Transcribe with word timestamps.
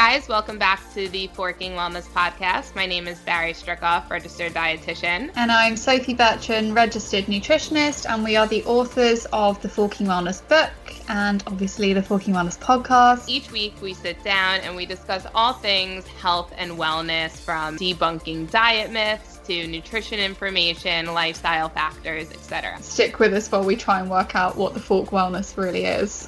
guys. 0.00 0.28
Welcome 0.28 0.58
back 0.58 0.80
to 0.94 1.10
the 1.10 1.26
Forking 1.34 1.72
Wellness 1.72 2.08
Podcast. 2.08 2.74
My 2.74 2.86
name 2.86 3.06
is 3.06 3.18
Barry 3.18 3.52
Strickoff, 3.52 4.08
registered 4.08 4.54
dietitian. 4.54 5.30
And 5.36 5.52
I'm 5.52 5.76
Sophie 5.76 6.14
Bertrand, 6.14 6.74
registered 6.74 7.26
nutritionist, 7.26 8.08
and 8.08 8.24
we 8.24 8.34
are 8.34 8.46
the 8.46 8.64
authors 8.64 9.26
of 9.30 9.60
the 9.60 9.68
Forking 9.68 10.06
Wellness 10.06 10.40
book 10.48 10.70
and 11.10 11.44
obviously 11.46 11.92
the 11.92 12.02
Forking 12.02 12.32
Wellness 12.32 12.58
podcast. 12.58 13.28
Each 13.28 13.52
week 13.52 13.74
we 13.82 13.92
sit 13.92 14.24
down 14.24 14.60
and 14.60 14.74
we 14.74 14.86
discuss 14.86 15.26
all 15.34 15.52
things 15.52 16.06
health 16.06 16.50
and 16.56 16.78
wellness 16.78 17.32
from 17.32 17.76
debunking 17.76 18.50
diet 18.50 18.90
myths 18.90 19.38
to 19.48 19.66
nutrition 19.66 20.18
information, 20.18 21.12
lifestyle 21.12 21.68
factors, 21.68 22.30
etc. 22.30 22.78
Stick 22.80 23.18
with 23.18 23.34
us 23.34 23.52
while 23.52 23.64
we 23.64 23.76
try 23.76 24.00
and 24.00 24.10
work 24.10 24.34
out 24.34 24.56
what 24.56 24.72
the 24.72 24.80
Fork 24.80 25.10
Wellness 25.10 25.58
really 25.58 25.84
is. 25.84 26.26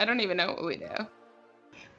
I 0.00 0.06
don't 0.06 0.20
even 0.20 0.38
know 0.38 0.46
what 0.54 0.64
we 0.64 0.76
do. 0.78 0.86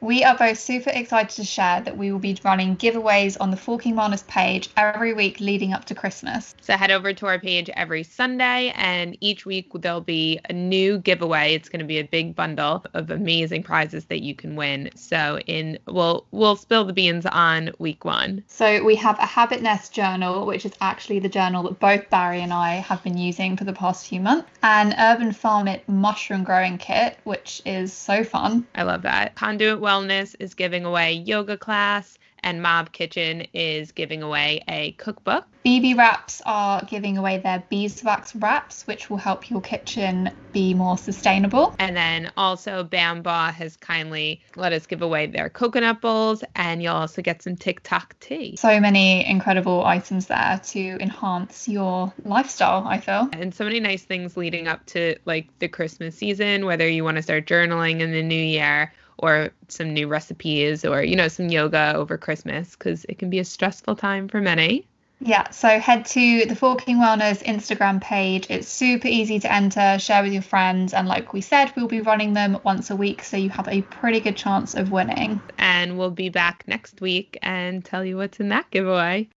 We 0.01 0.23
are 0.23 0.35
both 0.35 0.57
super 0.57 0.89
excited 0.89 1.35
to 1.35 1.43
share 1.43 1.79
that 1.81 1.95
we 1.95 2.11
will 2.11 2.17
be 2.17 2.35
running 2.43 2.75
giveaways 2.75 3.37
on 3.39 3.51
the 3.51 3.55
Forking 3.55 3.93
Wellness 3.93 4.25
page 4.25 4.67
every 4.75 5.13
week 5.13 5.39
leading 5.39 5.73
up 5.73 5.85
to 5.85 5.95
Christmas. 5.95 6.55
So 6.61 6.75
head 6.75 6.89
over 6.89 7.13
to 7.13 7.27
our 7.27 7.37
page 7.37 7.69
every 7.75 8.01
Sunday, 8.01 8.73
and 8.75 9.15
each 9.21 9.45
week 9.45 9.69
there'll 9.75 10.01
be 10.01 10.39
a 10.49 10.53
new 10.53 10.97
giveaway. 10.97 11.53
It's 11.53 11.69
going 11.69 11.81
to 11.81 11.85
be 11.85 11.99
a 11.99 12.03
big 12.03 12.35
bundle 12.35 12.83
of 12.95 13.11
amazing 13.11 13.61
prizes 13.61 14.05
that 14.05 14.23
you 14.23 14.33
can 14.33 14.55
win. 14.55 14.89
So 14.95 15.37
in 15.45 15.77
we'll 15.85 16.25
we'll 16.31 16.55
spill 16.55 16.83
the 16.83 16.93
beans 16.93 17.27
on 17.27 17.69
week 17.77 18.03
one. 18.03 18.43
So 18.47 18.83
we 18.83 18.95
have 18.95 19.19
a 19.19 19.25
Habit 19.27 19.61
Nest 19.61 19.93
journal, 19.93 20.47
which 20.47 20.65
is 20.65 20.73
actually 20.81 21.19
the 21.19 21.29
journal 21.29 21.61
that 21.61 21.79
both 21.79 22.09
Barry 22.09 22.41
and 22.41 22.51
I 22.51 22.77
have 22.77 23.03
been 23.03 23.19
using 23.19 23.55
for 23.55 23.65
the 23.65 23.73
past 23.73 24.07
few 24.07 24.19
months, 24.19 24.49
and 24.63 24.95
Urban 24.97 25.31
Farm 25.31 25.67
It 25.67 25.87
mushroom 25.87 26.43
growing 26.43 26.79
kit, 26.79 27.19
which 27.23 27.61
is 27.67 27.93
so 27.93 28.23
fun. 28.23 28.65
I 28.73 28.81
love 28.81 29.03
that. 29.03 29.35
Conduit 29.35 29.79
Wellness 29.91 30.37
is 30.39 30.53
giving 30.53 30.85
away 30.85 31.11
yoga 31.11 31.57
class, 31.57 32.17
and 32.43 32.61
Mob 32.61 32.93
Kitchen 32.93 33.41
is 33.53 33.91
giving 33.91 34.23
away 34.23 34.63
a 34.69 34.93
cookbook. 34.93 35.43
BB 35.65 35.97
Wraps 35.97 36.41
are 36.45 36.81
giving 36.85 37.17
away 37.17 37.39
their 37.39 37.61
beeswax 37.69 38.33
wraps, 38.33 38.87
which 38.87 39.09
will 39.09 39.17
help 39.17 39.49
your 39.49 39.59
kitchen 39.59 40.31
be 40.53 40.73
more 40.73 40.97
sustainable. 40.97 41.75
And 41.77 41.95
then 41.95 42.31
also 42.37 42.85
Bamba 42.85 43.51
has 43.53 43.75
kindly 43.75 44.41
let 44.55 44.71
us 44.71 44.87
give 44.87 45.01
away 45.01 45.27
their 45.27 45.49
coconut 45.49 45.99
bowls, 45.99 46.41
and 46.55 46.81
you'll 46.81 46.95
also 46.95 47.21
get 47.21 47.41
some 47.41 47.57
TikTok 47.57 48.17
tea. 48.21 48.55
So 48.55 48.79
many 48.79 49.29
incredible 49.29 49.85
items 49.85 50.27
there 50.27 50.61
to 50.67 50.97
enhance 51.01 51.67
your 51.67 52.13
lifestyle, 52.23 52.87
I 52.87 52.97
feel. 52.97 53.27
And 53.33 53.53
so 53.53 53.65
many 53.65 53.81
nice 53.81 54.03
things 54.03 54.37
leading 54.37 54.69
up 54.69 54.85
to 54.87 55.17
like 55.25 55.49
the 55.59 55.67
Christmas 55.67 56.15
season, 56.15 56.65
whether 56.65 56.87
you 56.87 57.03
want 57.03 57.17
to 57.17 57.21
start 57.21 57.45
journaling 57.45 57.99
in 57.99 58.13
the 58.13 58.23
new 58.23 58.41
year 58.41 58.93
or 59.17 59.51
some 59.67 59.93
new 59.93 60.07
recipes 60.07 60.85
or 60.85 61.03
you 61.03 61.15
know 61.15 61.27
some 61.27 61.49
yoga 61.49 61.93
over 61.95 62.17
christmas 62.17 62.75
because 62.75 63.05
it 63.05 63.17
can 63.19 63.29
be 63.29 63.39
a 63.39 63.45
stressful 63.45 63.95
time 63.95 64.27
for 64.27 64.41
many 64.41 64.85
Yeah, 65.23 65.51
so 65.51 65.67
head 65.79 66.05
to 66.05 66.45
the 66.45 66.55
Forking 66.55 66.97
Wellness 66.97 67.43
Instagram 67.43 68.01
page. 68.01 68.47
It's 68.49 68.67
super 68.67 69.07
easy 69.07 69.39
to 69.41 69.53
enter, 69.53 69.99
share 69.99 70.23
with 70.23 70.33
your 70.33 70.41
friends, 70.41 70.95
and 70.95 71.07
like 71.07 71.31
we 71.31 71.41
said, 71.41 71.71
we'll 71.75 71.87
be 71.87 72.01
running 72.01 72.33
them 72.33 72.57
once 72.63 72.89
a 72.89 72.95
week, 72.95 73.23
so 73.23 73.37
you 73.37 73.51
have 73.51 73.67
a 73.67 73.83
pretty 73.83 74.19
good 74.19 74.35
chance 74.35 74.73
of 74.73 74.91
winning. 74.91 75.39
and 75.59 75.97
we'll 75.97 76.09
be 76.09 76.29
back 76.29 76.63
next 76.65 77.01
week 77.01 77.37
and 77.43 77.85
tell 77.85 78.03
you 78.03 78.17
what's 78.17 78.39
in 78.39 78.49
that 78.49 78.71
giveaway 78.71 79.29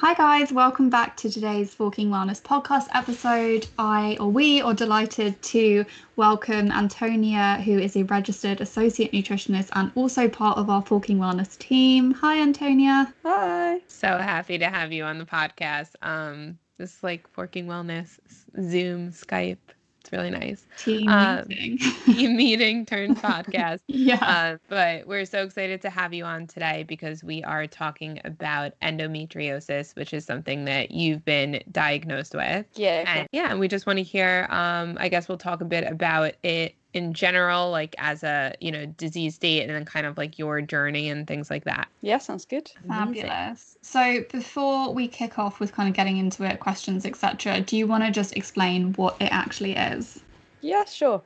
Hi 0.00 0.12
guys, 0.12 0.52
welcome 0.52 0.90
back 0.90 1.16
to 1.18 1.30
today's 1.30 1.72
Forking 1.72 2.10
Wellness 2.10 2.42
podcast 2.42 2.86
episode. 2.92 3.66
I 3.78 4.18
or 4.20 4.28
we 4.30 4.60
are 4.60 4.74
delighted 4.74 5.40
to 5.44 5.86
welcome 6.16 6.70
Antonia, 6.70 7.62
who 7.64 7.78
is 7.78 7.96
a 7.96 8.02
registered 8.04 8.60
associate 8.60 9.12
nutritionist 9.12 9.70
and 9.72 9.90
also 9.94 10.28
part 10.28 10.58
of 10.58 10.68
our 10.68 10.82
Forking 10.82 11.16
Wellness 11.18 11.56
team. 11.58 12.12
Hi 12.12 12.40
Antonia. 12.40 13.14
Hi. 13.24 13.80
so 13.86 14.18
happy 14.18 14.58
to 14.58 14.66
have 14.66 14.92
you 14.92 15.04
on 15.04 15.16
the 15.18 15.24
podcast 15.24 15.92
um 16.02 16.58
this 16.76 16.96
is 16.96 17.02
like 17.02 17.26
forking 17.28 17.66
wellness 17.66 18.18
zoom 18.62 19.10
skype 19.12 19.56
it's 20.06 20.12
really 20.12 20.30
nice 20.30 20.64
Team 20.78 21.08
Um, 21.08 21.44
meeting. 21.48 21.78
team 22.04 22.36
meeting 22.36 22.86
turned 22.86 23.16
podcast 23.16 23.80
yeah. 23.88 24.16
Uh, 24.22 24.56
but 24.68 25.06
we're 25.08 25.24
so 25.24 25.42
excited 25.42 25.82
to 25.82 25.90
have 25.90 26.14
you 26.14 26.24
on 26.24 26.46
today 26.46 26.84
because 26.86 27.24
we 27.24 27.42
are 27.42 27.66
talking 27.66 28.20
about 28.24 28.72
endometriosis, 28.82 29.96
which 29.96 30.14
is 30.14 30.24
something 30.24 30.64
that 30.66 30.92
you've 30.92 31.24
been 31.24 31.60
diagnosed 31.72 32.34
with. 32.34 32.66
Yeah. 32.74 33.04
And 33.06 33.28
yeah, 33.32 33.50
and 33.50 33.58
we 33.58 33.66
just 33.66 33.86
want 33.86 33.98
to 33.98 34.02
hear. 34.04 34.46
Um, 34.50 34.96
I 35.00 35.08
guess 35.08 35.28
we'll 35.28 35.38
talk 35.38 35.60
a 35.60 35.64
bit 35.64 35.84
about 35.90 36.34
it 36.44 36.75
in 36.92 37.12
general, 37.12 37.70
like 37.70 37.94
as 37.98 38.22
a 38.22 38.54
you 38.60 38.72
know 38.72 38.86
disease 38.86 39.34
state, 39.34 39.62
and 39.62 39.70
then 39.70 39.84
kind 39.84 40.06
of 40.06 40.16
like 40.16 40.38
your 40.38 40.60
journey 40.60 41.08
and 41.08 41.26
things 41.26 41.50
like 41.50 41.64
that. 41.64 41.88
Yeah, 42.00 42.18
sounds 42.18 42.44
good. 42.44 42.70
Fabulous. 42.88 43.76
So 43.82 44.24
before 44.32 44.92
we 44.92 45.08
kick 45.08 45.38
off 45.38 45.60
with 45.60 45.72
kind 45.72 45.88
of 45.88 45.94
getting 45.94 46.16
into 46.16 46.44
it, 46.44 46.60
questions, 46.60 47.04
etc., 47.04 47.60
do 47.60 47.76
you 47.76 47.86
want 47.86 48.04
to 48.04 48.10
just 48.10 48.36
explain 48.36 48.92
what 48.94 49.16
it 49.20 49.28
actually 49.32 49.76
is? 49.76 50.22
Yeah, 50.62 50.84
sure. 50.84 51.22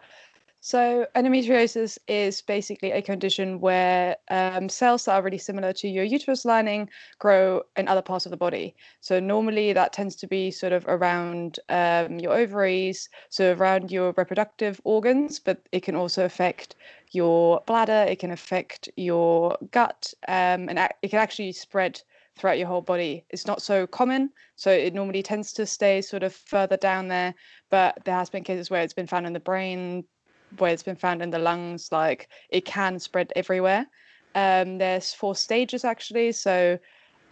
So 0.63 1.07
endometriosis 1.17 1.97
is 2.07 2.43
basically 2.43 2.91
a 2.93 3.01
condition 3.01 3.61
where 3.61 4.17
um, 4.31 4.69
cells 4.69 5.07
that 5.07 5.15
are 5.15 5.23
really 5.23 5.39
similar 5.39 5.73
to 5.73 5.89
your 5.89 6.05
uterus 6.05 6.45
lining 6.45 6.91
grow 7.19 7.63
in 7.77 7.89
other 7.89 8.03
parts 8.03 8.27
of 8.27 8.31
the 8.31 8.37
body. 8.37 8.77
So 9.01 9.21
normally 9.21 9.73
that 9.73 9.95
tends 9.95 10.17
to 10.17 10.27
be 10.27 10.51
sort 10.51 10.75
of 10.75 10.85
around 10.87 11.61
um, 11.71 12.19
your 12.19 12.35
ovaries, 12.35 13.09
so 13.31 13.55
around 13.55 13.91
your 13.91 14.13
reproductive 14.19 14.83
organs, 14.85 15.41
but 15.41 15.67
it 15.73 15.83
can 15.83 15.97
also 15.97 16.27
affect 16.27 16.77
your 17.13 17.63
bladder. 17.67 18.05
It 18.07 18.19
can 18.19 18.31
affect 18.31 18.91
your 18.97 19.57
gut, 19.71 20.13
um, 20.29 20.69
and 20.69 20.79
it 21.01 21.09
can 21.09 21.21
actually 21.21 21.53
spread 21.53 22.03
throughout 22.37 22.59
your 22.59 22.69
whole 22.69 22.83
body. 22.83 23.25
It's 23.31 23.47
not 23.47 23.63
so 23.63 23.87
common, 23.87 24.31
so 24.57 24.71
it 24.71 24.93
normally 24.93 25.23
tends 25.23 25.55
to 25.55 25.65
stay 25.65 26.03
sort 26.03 26.23
of 26.23 26.35
further 26.35 26.77
down 26.77 27.09
there. 27.09 27.35
But 27.71 28.05
there 28.05 28.15
has 28.15 28.29
been 28.29 28.45
cases 28.45 28.69
where 28.69 28.83
it's 28.83 28.93
been 28.93 29.07
found 29.07 29.27
in 29.27 29.33
the 29.33 29.41
brain, 29.41 30.05
where 30.59 30.73
it's 30.73 30.83
been 30.83 30.97
found 30.97 31.23
in 31.23 31.31
the 31.31 31.39
lungs. 31.39 31.91
Like 31.93 32.29
it 32.51 32.65
can 32.65 32.99
spread 32.99 33.33
everywhere. 33.37 33.87
Um, 34.35 34.79
there's 34.79 35.13
four 35.13 35.35
stages 35.35 35.85
actually, 35.85 36.33
so 36.33 36.79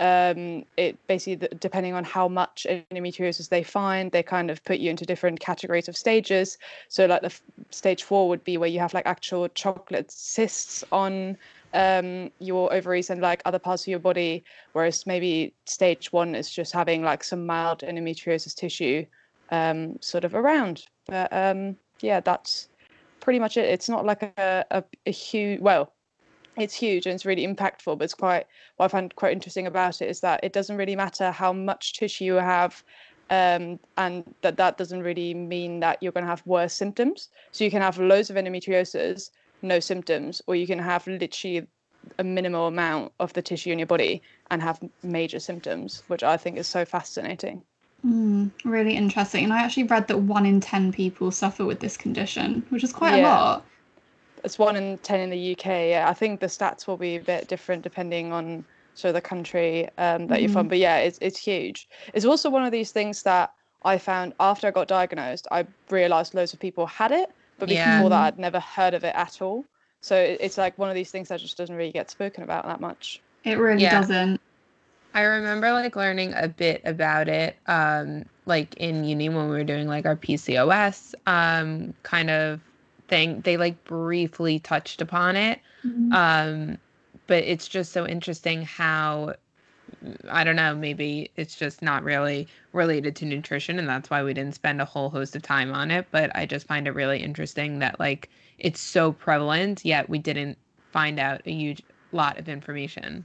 um, 0.00 0.64
it 0.76 0.96
basically 1.08 1.48
depending 1.58 1.94
on 1.94 2.04
how 2.04 2.28
much 2.28 2.66
endometriosis 2.68 3.48
they 3.48 3.62
find, 3.62 4.12
they 4.12 4.22
kind 4.22 4.50
of 4.50 4.62
put 4.64 4.78
you 4.78 4.90
into 4.90 5.04
different 5.04 5.40
categories 5.40 5.88
of 5.88 5.96
stages. 5.96 6.56
So 6.88 7.06
like 7.06 7.22
the 7.22 7.26
f- 7.26 7.42
stage 7.70 8.04
four 8.04 8.28
would 8.28 8.44
be 8.44 8.58
where 8.58 8.68
you 8.68 8.78
have 8.78 8.94
like 8.94 9.06
actual 9.06 9.48
chocolate 9.48 10.10
cysts 10.10 10.84
on 10.92 11.36
um 11.74 12.30
your 12.38 12.72
ovaries 12.72 13.10
and 13.10 13.20
like 13.20 13.42
other 13.44 13.58
parts 13.58 13.82
of 13.82 13.88
your 13.88 13.98
body 13.98 14.42
whereas 14.72 15.06
maybe 15.06 15.54
stage 15.66 16.10
one 16.12 16.34
is 16.34 16.50
just 16.50 16.72
having 16.72 17.02
like 17.02 17.22
some 17.22 17.44
mild 17.44 17.80
endometriosis 17.80 18.54
tissue 18.54 19.04
um 19.50 19.94
sort 20.00 20.24
of 20.24 20.34
around 20.34 20.86
but 21.08 21.30
um 21.30 21.76
yeah 22.00 22.20
that's 22.20 22.67
pretty 23.28 23.38
much 23.38 23.58
it. 23.58 23.66
It's 23.66 23.90
not 23.90 24.06
like 24.06 24.22
a, 24.22 24.64
a, 24.70 24.82
a 25.04 25.10
huge 25.10 25.60
well 25.60 25.92
it's 26.56 26.74
huge 26.74 27.04
and 27.04 27.14
it's 27.14 27.26
really 27.26 27.46
impactful 27.46 27.98
but 27.98 28.04
it's 28.04 28.14
quite 28.14 28.46
what 28.76 28.86
i 28.86 28.88
find 28.88 29.14
quite 29.16 29.32
interesting 29.32 29.66
about 29.66 30.00
it 30.00 30.08
is 30.08 30.20
that 30.20 30.40
it 30.42 30.54
doesn't 30.54 30.78
really 30.78 30.96
matter 30.96 31.30
how 31.30 31.52
much 31.52 31.92
tissue 31.92 32.24
you 32.24 32.34
have 32.36 32.82
um, 33.28 33.78
and 33.98 34.24
that 34.40 34.56
that 34.56 34.78
doesn't 34.78 35.02
really 35.02 35.34
mean 35.34 35.78
that 35.80 36.02
you're 36.02 36.10
going 36.10 36.24
to 36.24 36.30
have 36.30 36.42
worse 36.46 36.72
symptoms. 36.72 37.28
So 37.52 37.64
you 37.64 37.70
can 37.70 37.82
have 37.82 37.98
loads 37.98 38.30
of 38.30 38.36
endometriosis 38.36 39.30
no 39.60 39.78
symptoms 39.78 40.40
or 40.46 40.56
you 40.56 40.66
can 40.66 40.78
have 40.78 41.06
literally 41.06 41.66
a 42.18 42.24
minimal 42.24 42.66
amount 42.66 43.12
of 43.20 43.34
the 43.34 43.42
tissue 43.42 43.72
in 43.72 43.78
your 43.78 43.86
body 43.86 44.22
and 44.50 44.62
have 44.62 44.80
major 45.02 45.38
symptoms 45.38 46.02
which 46.06 46.22
i 46.22 46.36
think 46.38 46.56
is 46.56 46.66
so 46.66 46.86
fascinating 46.86 47.62
Mm, 48.06 48.52
really 48.64 48.96
interesting. 48.96 49.44
And 49.44 49.52
I 49.52 49.62
actually 49.62 49.84
read 49.84 50.08
that 50.08 50.18
one 50.18 50.46
in 50.46 50.60
10 50.60 50.92
people 50.92 51.30
suffer 51.30 51.64
with 51.64 51.80
this 51.80 51.96
condition, 51.96 52.64
which 52.70 52.84
is 52.84 52.92
quite 52.92 53.14
a 53.14 53.18
lot. 53.18 53.64
it's 54.44 54.58
one 54.58 54.76
in 54.76 54.98
10 54.98 55.20
in 55.20 55.30
the 55.30 55.52
uk 55.52 55.64
yeah 55.66 56.06
i 56.08 56.14
think 56.14 56.40
the 56.40 56.46
stats 56.46 56.86
will 56.86 56.96
be 56.96 57.16
a 57.16 57.20
bit 57.20 57.48
different 57.48 57.82
depending 57.82 58.32
on 58.32 58.64
sort 58.94 59.10
of 59.10 59.14
the 59.14 59.20
country 59.20 59.88
um, 59.98 60.26
that 60.28 60.40
you're 60.40 60.48
from 60.48 60.68
but 60.68 60.78
yeah 60.78 60.98
it's, 60.98 61.18
it's 61.20 61.38
huge 61.38 61.88
it's 62.14 62.24
also 62.24 62.48
one 62.50 62.64
of 62.64 62.72
these 62.72 62.92
things 62.92 63.22
that 63.24 63.50
i 63.84 63.98
found 63.98 64.32
after 64.38 64.68
i 64.68 64.70
got 64.70 64.88
diagnosed 64.88 65.48
i 65.50 65.66
realized 65.90 66.34
loads 66.34 66.52
of 66.52 66.60
people 66.60 66.86
had 66.86 67.10
it 67.12 67.28
but 67.58 67.68
before 67.68 68.04
Yeah. 68.04 68.08
that 68.10 68.22
i'd 68.34 68.38
never 68.38 68.60
heard 68.60 68.94
of 68.94 69.04
it 69.04 69.14
at 69.16 69.42
all 69.42 69.64
so 70.02 70.14
it's 70.16 70.58
like 70.58 70.78
one 70.78 70.88
of 70.88 70.94
these 70.94 71.10
things 71.10 71.28
that 71.28 71.40
just 71.40 71.56
doesn't 71.58 71.74
really 71.76 71.92
get 71.92 72.10
spoken 72.10 72.44
about 72.44 72.64
that 72.66 72.80
much 72.80 73.20
It 73.44 73.58
really 73.58 73.82
Yeah. 73.82 73.90
doesn't. 74.00 74.40
I 75.14 75.22
remember 75.22 75.72
like 75.72 75.96
learning 75.96 76.34
a 76.36 76.48
bit 76.48 76.82
about 76.84 77.28
it, 77.28 77.56
um, 77.66 78.24
like 78.46 78.74
in 78.76 79.04
uni 79.04 79.28
when 79.28 79.48
we 79.48 79.56
were 79.56 79.64
doing 79.64 79.88
like 79.88 80.06
our 80.06 80.16
PCOS 80.16 81.14
um, 81.26 81.94
kind 82.02 82.30
of 82.30 82.60
thing. 83.08 83.40
They 83.40 83.56
like 83.56 83.82
briefly 83.84 84.58
touched 84.60 85.00
upon 85.00 85.36
it, 85.36 85.60
um, 86.12 86.78
but 87.26 87.42
it's 87.44 87.68
just 87.68 87.92
so 87.92 88.06
interesting 88.06 88.62
how 88.62 89.34
I 90.30 90.44
don't 90.44 90.56
know, 90.56 90.74
maybe 90.74 91.30
it's 91.36 91.56
just 91.56 91.82
not 91.82 92.04
really 92.04 92.46
related 92.72 93.16
to 93.16 93.24
nutrition 93.24 93.78
and 93.78 93.88
that's 93.88 94.10
why 94.10 94.22
we 94.22 94.34
didn't 94.34 94.54
spend 94.54 94.80
a 94.80 94.84
whole 94.84 95.10
host 95.10 95.34
of 95.34 95.42
time 95.42 95.72
on 95.72 95.90
it, 95.90 96.06
but 96.10 96.30
I 96.36 96.46
just 96.46 96.66
find 96.66 96.86
it 96.86 96.92
really 96.94 97.22
interesting 97.22 97.78
that 97.80 97.98
like 97.98 98.28
it's 98.58 98.80
so 98.80 99.12
prevalent 99.12 99.84
yet 99.84 100.08
we 100.08 100.18
didn't 100.18 100.58
find 100.92 101.18
out 101.18 101.40
a 101.46 101.50
huge 101.52 101.82
lot 102.12 102.38
of 102.38 102.48
information. 102.48 103.24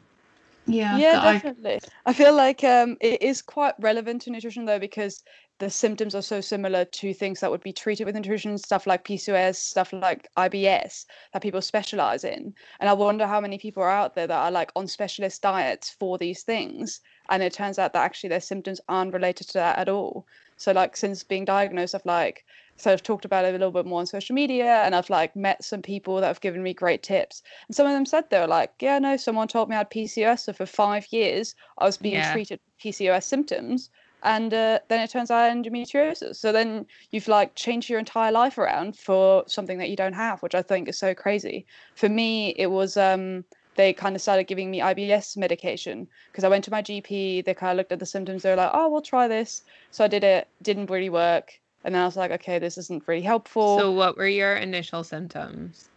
Yeah. 0.66 0.98
Yeah, 0.98 1.20
I- 1.22 1.34
definitely. 1.34 1.80
I 2.06 2.14
feel 2.14 2.34
like 2.34 2.64
um, 2.64 2.98
it 3.02 3.22
is 3.22 3.42
quite 3.42 3.74
relevant 3.80 4.22
to 4.24 4.32
nutrition 4.32 4.66
though 4.66 4.80
because 4.80 5.24
the 5.60 5.70
symptoms 5.70 6.16
are 6.16 6.22
so 6.22 6.42
similar 6.42 6.84
to 6.84 7.14
things 7.14 7.40
that 7.40 7.52
would 7.52 7.62
be 7.64 7.72
treated 7.74 8.06
with 8.06 8.16
nutrition, 8.16 8.58
stuff 8.58 8.88
like 8.88 9.06
PCOS, 9.06 9.56
stuff 9.56 9.94
like 9.94 10.28
IBS 10.38 11.06
that 11.32 11.42
people 11.42 11.62
specialize 11.62 12.24
in. 12.24 12.54
And 12.80 12.90
I 12.90 12.94
wonder 12.94 13.28
how 13.28 13.40
many 13.40 13.58
people 13.58 13.84
are 13.84 13.90
out 13.90 14.16
there 14.16 14.28
that 14.28 14.38
are 14.46 14.52
like 14.52 14.72
on 14.76 14.88
specialist 14.88 15.42
diets 15.42 15.92
for 16.00 16.18
these 16.18 16.44
things. 16.44 17.02
And 17.30 17.44
it 17.44 17.54
turns 17.54 17.78
out 17.80 17.94
that 17.94 18.04
actually 18.04 18.30
their 18.30 18.42
symptoms 18.42 18.82
aren't 18.90 19.14
related 19.14 19.48
to 19.50 19.54
that 19.54 19.78
at 19.78 19.90
all. 19.90 20.26
So 20.58 20.72
like 20.72 20.98
since 20.98 21.24
being 21.24 21.46
diagnosed, 21.46 21.96
I've 21.96 22.06
like 22.06 22.46
so 22.78 22.92
I've 22.92 23.04
talked 23.04 23.26
about 23.26 23.46
it 23.46 23.50
a 23.50 23.52
little 23.52 23.72
bit 23.72 23.86
more 23.86 24.00
on 24.00 24.06
social 24.08 24.34
media 24.34 24.84
and 24.84 24.96
I've 24.96 25.10
like 25.10 25.36
met 25.36 25.64
some 25.64 25.82
people 25.82 26.20
that 26.22 26.28
have 26.28 26.42
given 26.42 26.64
me 26.64 26.74
great 26.74 27.04
tips. 27.04 27.42
And 27.68 27.76
some 27.76 27.86
of 27.88 27.94
them 27.94 28.06
said 28.06 28.30
they 28.30 28.40
were 28.40 28.48
like, 28.48 28.74
Yeah, 28.82 29.00
no, 29.00 29.16
someone 29.18 29.48
told 29.48 29.70
me 29.70 29.76
I 29.76 29.80
had 29.80 29.90
PCOS. 29.92 30.44
So 30.46 30.54
for 30.54 30.66
five 30.66 31.08
years 31.12 31.56
I 31.78 31.86
was 31.86 31.98
being 31.98 32.22
Yeah. 32.22 32.22
treated 32.22 32.60
for 32.66 32.72
PCOS 32.82 33.26
symptoms. 33.28 33.90
And 34.24 34.54
uh, 34.54 34.80
then 34.90 35.02
it 35.02 35.10
turns 35.12 35.30
out 35.32 35.52
endometriosis. 35.52 36.38
So 36.38 36.52
then 36.52 36.86
you've 37.12 37.28
like 37.28 37.56
changed 37.56 37.90
your 37.90 38.00
entire 38.00 38.32
life 38.32 38.58
around 38.58 38.98
for 38.98 39.44
something 39.48 39.78
that 39.80 39.90
you 39.90 39.96
don't 39.98 40.14
have, 40.14 40.42
which 40.42 40.56
I 40.56 40.62
think 40.62 40.88
is 40.88 40.98
so 40.98 41.14
crazy. 41.14 41.66
For 41.96 42.10
me, 42.10 42.50
it 42.52 42.68
was 42.68 42.98
um 42.98 43.46
they 43.76 43.94
kind 43.94 44.16
of 44.16 44.22
started 44.22 44.46
giving 44.46 44.70
me 44.72 44.82
IBS 44.82 45.36
medication 45.38 46.08
because 46.32 46.44
I 46.44 46.50
went 46.50 46.64
to 46.66 46.72
my 46.72 46.82
GP. 46.82 47.42
They 47.42 47.54
kind 47.54 47.72
of 47.72 47.78
looked 47.78 47.92
at 47.92 48.00
the 48.00 48.06
symptoms. 48.06 48.44
They 48.44 48.50
were 48.52 48.56
like, 48.56 48.72
"Oh, 48.74 48.90
we'll 48.90 49.02
try 49.02 49.28
this." 49.28 49.64
So 49.92 50.04
I 50.06 50.08
did 50.08 50.24
it. 50.24 50.48
Didn't 50.62 50.90
really 50.90 51.10
work. 51.10 51.60
And 51.84 51.94
then 51.94 52.02
I 52.02 52.06
was 52.06 52.18
like, 52.18 52.32
"Okay, 52.32 52.60
this 52.60 52.78
isn't 52.78 53.08
really 53.08 53.22
helpful." 53.22 53.78
So 53.78 53.92
what 53.92 54.18
were 54.18 54.28
your 54.28 54.56
initial 54.56 55.04
symptoms? 55.04 55.90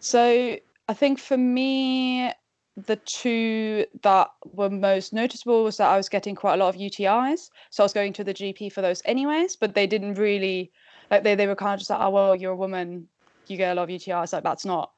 So 0.00 0.56
I 0.88 0.94
think 0.94 1.18
for 1.18 1.36
me, 1.36 2.32
the 2.76 2.96
two 2.96 3.86
that 4.02 4.28
were 4.52 4.70
most 4.70 5.12
noticeable 5.12 5.64
was 5.64 5.78
that 5.78 5.88
I 5.88 5.96
was 5.96 6.08
getting 6.08 6.34
quite 6.34 6.54
a 6.54 6.56
lot 6.58 6.74
of 6.74 6.80
UTIs. 6.80 7.50
So 7.70 7.82
I 7.82 7.86
was 7.86 7.92
going 7.92 8.12
to 8.14 8.24
the 8.24 8.34
GP 8.34 8.72
for 8.72 8.82
those 8.82 9.02
anyways, 9.04 9.56
but 9.56 9.74
they 9.74 9.86
didn't 9.86 10.14
really 10.14 10.70
like 11.10 11.22
they, 11.22 11.34
they 11.34 11.46
were 11.46 11.56
kind 11.56 11.74
of 11.74 11.80
just 11.80 11.90
like, 11.90 12.00
oh 12.00 12.10
well, 12.10 12.36
you're 12.36 12.52
a 12.52 12.56
woman, 12.56 13.08
you 13.46 13.56
get 13.56 13.72
a 13.72 13.74
lot 13.74 13.84
of 13.84 13.88
UTIs. 13.88 14.32
Like 14.32 14.44
that's 14.44 14.64
not 14.64 14.92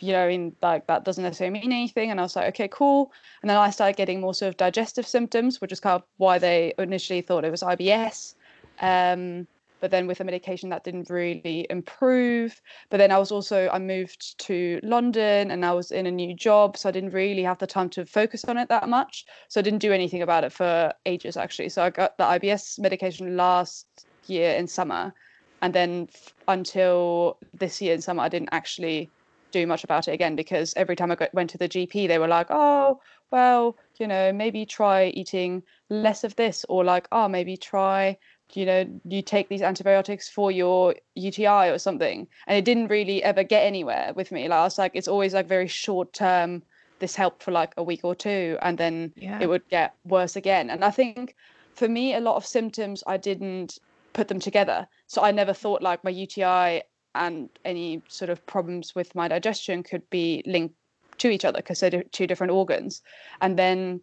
you 0.00 0.12
know, 0.12 0.28
in 0.28 0.54
like 0.62 0.86
that 0.86 1.04
doesn't 1.04 1.24
necessarily 1.24 1.58
mean 1.60 1.72
anything. 1.72 2.10
And 2.10 2.20
I 2.20 2.22
was 2.22 2.36
like, 2.36 2.48
okay, 2.48 2.68
cool. 2.70 3.12
And 3.42 3.50
then 3.50 3.56
I 3.56 3.70
started 3.70 3.96
getting 3.96 4.20
more 4.20 4.34
sort 4.34 4.50
of 4.50 4.56
digestive 4.56 5.06
symptoms, 5.06 5.60
which 5.60 5.72
is 5.72 5.80
kind 5.80 5.94
of 5.94 6.02
why 6.16 6.38
they 6.38 6.74
initially 6.78 7.20
thought 7.20 7.44
it 7.44 7.50
was 7.50 7.62
IBS. 7.62 8.34
Um, 8.80 9.46
but 9.80 9.90
then 9.90 10.06
with 10.06 10.18
the 10.18 10.24
medication 10.24 10.68
that 10.70 10.84
didn't 10.84 11.10
really 11.10 11.66
improve. 11.70 12.60
But 12.90 12.98
then 12.98 13.12
i 13.12 13.18
was 13.18 13.32
also 13.32 13.68
i 13.72 13.78
moved 13.78 14.38
to 14.46 14.80
london 14.82 15.50
and 15.50 15.64
i 15.64 15.72
was 15.72 15.90
in 15.90 16.06
a 16.06 16.10
new 16.10 16.34
job 16.34 16.76
so 16.76 16.88
i 16.88 16.92
didn't 16.92 17.12
really 17.12 17.42
have 17.42 17.58
the 17.58 17.66
time 17.66 17.88
to 17.90 18.04
focus 18.06 18.44
on 18.44 18.58
it 18.58 18.68
that 18.68 18.88
much. 18.88 19.24
So 19.48 19.60
i 19.60 19.62
didn't 19.62 19.80
do 19.80 19.92
anything 19.92 20.22
about 20.22 20.44
it 20.44 20.52
for 20.52 20.92
ages 21.06 21.36
actually. 21.36 21.68
So 21.70 21.82
i 21.82 21.90
got 21.90 22.16
the 22.18 22.24
ibs 22.24 22.78
medication 22.78 23.36
last 23.36 23.86
year 24.26 24.52
in 24.54 24.66
summer 24.66 25.14
and 25.62 25.74
then 25.74 26.08
f- 26.12 26.34
until 26.48 27.38
this 27.54 27.80
year 27.80 27.94
in 27.94 28.00
summer 28.00 28.22
i 28.22 28.28
didn't 28.28 28.50
actually 28.52 29.10
do 29.50 29.66
much 29.66 29.84
about 29.84 30.08
it 30.08 30.12
again 30.12 30.36
because 30.36 30.74
every 30.76 30.94
time 30.94 31.10
i 31.10 31.14
got, 31.14 31.32
went 31.32 31.50
to 31.50 31.58
the 31.58 31.68
gp 31.68 32.06
they 32.06 32.18
were 32.18 32.28
like 32.28 32.48
oh 32.50 33.00
well 33.30 33.76
you 33.98 34.06
know 34.06 34.32
maybe 34.32 34.66
try 34.66 35.06
eating 35.06 35.62
less 35.88 36.24
of 36.24 36.36
this 36.36 36.64
or 36.68 36.84
like 36.84 37.08
oh 37.12 37.28
maybe 37.28 37.56
try 37.56 38.16
you 38.54 38.64
know 38.66 38.84
you 39.04 39.22
take 39.22 39.48
these 39.48 39.62
antibiotics 39.62 40.28
for 40.28 40.50
your 40.50 40.94
UTI 41.14 41.68
or 41.70 41.78
something 41.78 42.26
and 42.46 42.56
it 42.56 42.64
didn't 42.64 42.88
really 42.88 43.22
ever 43.22 43.42
get 43.42 43.64
anywhere 43.64 44.12
with 44.14 44.32
me. 44.32 44.48
Like 44.48 44.58
I 44.58 44.64
was 44.64 44.78
like 44.78 44.92
it's 44.94 45.08
always 45.08 45.34
like 45.34 45.46
very 45.46 45.68
short 45.68 46.12
term 46.12 46.62
this 46.98 47.14
helped 47.14 47.42
for 47.42 47.52
like 47.52 47.74
a 47.76 47.82
week 47.82 48.00
or 48.04 48.14
two 48.14 48.58
and 48.62 48.76
then 48.78 49.12
Yeah. 49.16 49.38
it 49.40 49.48
would 49.48 49.68
get 49.68 49.94
worse 50.04 50.34
again. 50.36 50.70
And 50.70 50.84
I 50.84 50.90
think 50.90 51.34
for 51.74 51.88
me 51.88 52.14
a 52.14 52.20
lot 52.20 52.36
of 52.36 52.46
symptoms 52.46 53.04
I 53.06 53.16
didn't 53.16 53.78
put 54.12 54.28
them 54.28 54.40
together. 54.40 54.88
So 55.06 55.22
I 55.22 55.30
never 55.30 55.52
thought 55.52 55.82
like 55.82 56.02
my 56.02 56.10
UTI 56.10 56.82
and 57.14 57.48
any 57.64 58.02
sort 58.08 58.30
of 58.30 58.44
problems 58.46 58.94
with 58.94 59.14
my 59.14 59.28
digestion 59.28 59.82
could 59.82 60.08
be 60.10 60.42
linked 60.46 60.74
to 61.18 61.30
each 61.30 61.44
other 61.44 61.58
because 61.58 61.80
they're 61.80 62.02
two 62.12 62.26
different 62.26 62.52
organs. 62.52 63.02
And 63.40 63.58
then 63.58 64.00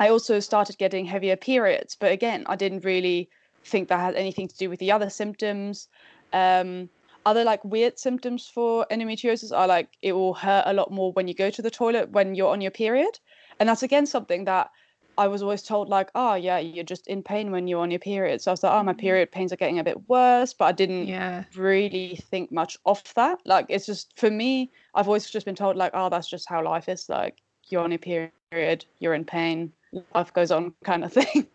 I 0.00 0.08
also 0.10 0.40
started 0.40 0.78
getting 0.78 1.04
heavier 1.06 1.36
periods 1.36 1.96
but 1.98 2.12
again 2.12 2.44
I 2.46 2.56
didn't 2.56 2.84
really 2.84 3.28
think 3.64 3.88
that 3.88 4.00
has 4.00 4.14
anything 4.14 4.48
to 4.48 4.56
do 4.56 4.70
with 4.70 4.80
the 4.80 4.92
other 4.92 5.10
symptoms. 5.10 5.88
Um, 6.32 6.88
other 7.26 7.44
like 7.44 7.64
weird 7.64 7.98
symptoms 7.98 8.46
for 8.46 8.86
endometriosis 8.90 9.56
are 9.56 9.66
like 9.66 9.88
it 10.02 10.12
will 10.12 10.34
hurt 10.34 10.64
a 10.66 10.72
lot 10.72 10.90
more 10.90 11.12
when 11.12 11.28
you 11.28 11.34
go 11.34 11.50
to 11.50 11.60
the 11.62 11.70
toilet 11.70 12.10
when 12.10 12.34
you're 12.34 12.50
on 12.52 12.60
your 12.60 12.70
period, 12.70 13.18
and 13.60 13.68
that's 13.68 13.82
again 13.82 14.06
something 14.06 14.44
that 14.44 14.70
I 15.18 15.26
was 15.26 15.42
always 15.42 15.62
told 15.64 15.88
like, 15.88 16.10
oh 16.14 16.34
yeah, 16.36 16.58
you're 16.58 16.84
just 16.84 17.08
in 17.08 17.24
pain 17.24 17.50
when 17.50 17.66
you're 17.66 17.80
on 17.82 17.90
your 17.90 17.98
period. 17.98 18.40
So 18.40 18.50
I 18.50 18.52
was 18.52 18.62
like, 18.62 18.72
oh, 18.72 18.82
my 18.84 18.92
mm-hmm. 18.92 19.00
period 19.00 19.32
pains 19.32 19.52
are 19.52 19.56
getting 19.56 19.80
a 19.80 19.84
bit 19.84 20.08
worse, 20.08 20.54
but 20.54 20.66
I 20.66 20.72
didn't 20.72 21.08
Yeah. 21.08 21.42
really 21.56 22.20
think 22.30 22.52
much 22.52 22.76
of 22.86 23.02
that. 23.14 23.40
Like 23.44 23.66
it's 23.68 23.84
just 23.84 24.16
for 24.16 24.30
me, 24.30 24.70
I've 24.94 25.08
always 25.08 25.28
just 25.28 25.44
been 25.44 25.56
told 25.56 25.76
like, 25.76 25.90
oh, 25.92 26.08
that's 26.08 26.30
just 26.30 26.48
how 26.48 26.62
life 26.62 26.88
is. 26.88 27.08
Like 27.08 27.42
you're 27.68 27.82
on 27.82 27.90
your 27.90 27.98
period, 27.98 28.86
you're 29.00 29.14
in 29.14 29.24
pain, 29.24 29.72
life 30.14 30.32
goes 30.32 30.52
on, 30.52 30.72
kind 30.84 31.04
of 31.04 31.12
thing. 31.12 31.48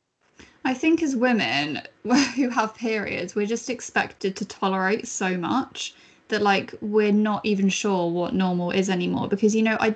I 0.66 0.74
think 0.74 1.04
as 1.04 1.16
women 1.16 1.82
who 2.36 2.50
have 2.50 2.76
periods, 2.76 3.36
we're 3.36 3.46
just 3.46 3.70
expected 3.70 4.36
to 4.38 4.46
tolerate 4.46 5.08
so 5.08 5.38
much 5.38 5.94
that 6.30 6.42
like 6.42 6.74
we're 6.82 7.12
not 7.12 7.46
even 7.46 7.70
sure 7.70 8.10
what 8.10 8.34
normal 8.34 8.72
is 8.72 8.90
anymore. 8.90 9.28
Because 9.28 9.56
you 9.56 9.62
know, 9.62 9.78
I 9.80 9.96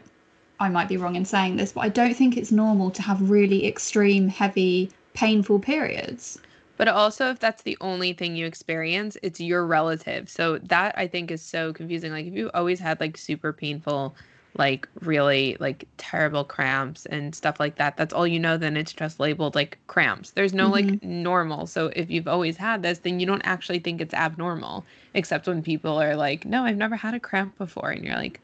I 0.59 0.69
might 0.69 0.89
be 0.89 0.97
wrong 0.97 1.15
in 1.15 1.25
saying 1.25 1.57
this, 1.57 1.71
but 1.71 1.81
I 1.81 1.89
don't 1.89 2.15
think 2.15 2.35
it's 2.35 2.51
normal 2.51 2.91
to 2.91 3.01
have 3.01 3.29
really 3.29 3.67
extreme, 3.67 4.27
heavy, 4.27 4.91
painful 5.13 5.59
periods. 5.59 6.39
But 6.77 6.87
also, 6.87 7.31
if 7.31 7.39
that's 7.39 7.63
the 7.63 7.77
only 7.81 8.13
thing 8.13 8.35
you 8.35 8.45
experience, 8.45 9.17
it's 9.23 9.39
your 9.39 9.65
relative. 9.65 10.29
So 10.29 10.59
that 10.59 10.97
I 10.97 11.07
think 11.07 11.31
is 11.31 11.41
so 11.41 11.73
confusing. 11.73 12.11
Like, 12.11 12.27
if 12.27 12.33
you've 12.33 12.51
always 12.53 12.79
had 12.79 12.99
like 12.99 13.17
super 13.17 13.51
painful, 13.51 14.15
like 14.57 14.88
really 15.01 15.57
like 15.59 15.88
terrible 15.98 16.44
cramps 16.44 17.06
and 17.07 17.33
stuff 17.36 17.59
like 17.59 17.75
that, 17.77 17.98
that's 17.98 18.13
all 18.13 18.27
you 18.27 18.39
know, 18.39 18.58
then 18.58 18.77
it's 18.77 18.93
just 18.93 19.20
labeled 19.20 19.55
like 19.55 19.77
cramps. 19.88 20.31
There's 20.31 20.53
no 20.53 20.67
like 20.67 20.86
mm-hmm. 20.86 21.24
normal. 21.24 21.67
So 21.67 21.88
if 21.96 22.10
you've 22.10 22.27
always 22.27 22.58
had 22.58 22.84
this, 22.84 23.00
then 23.00 23.20
you 23.20 23.25
don't 23.25 23.41
actually 23.41 23.79
think 23.79 24.01
it's 24.01 24.13
abnormal, 24.13 24.86
except 25.13 25.48
when 25.48 25.62
people 25.62 26.01
are 26.01 26.15
like, 26.15 26.46
no, 26.46 26.63
I've 26.63 26.77
never 26.77 26.96
had 26.96 27.13
a 27.13 27.20
cramp 27.20 27.58
before. 27.58 27.91
And 27.91 28.03
you're 28.03 28.15
like, 28.15 28.41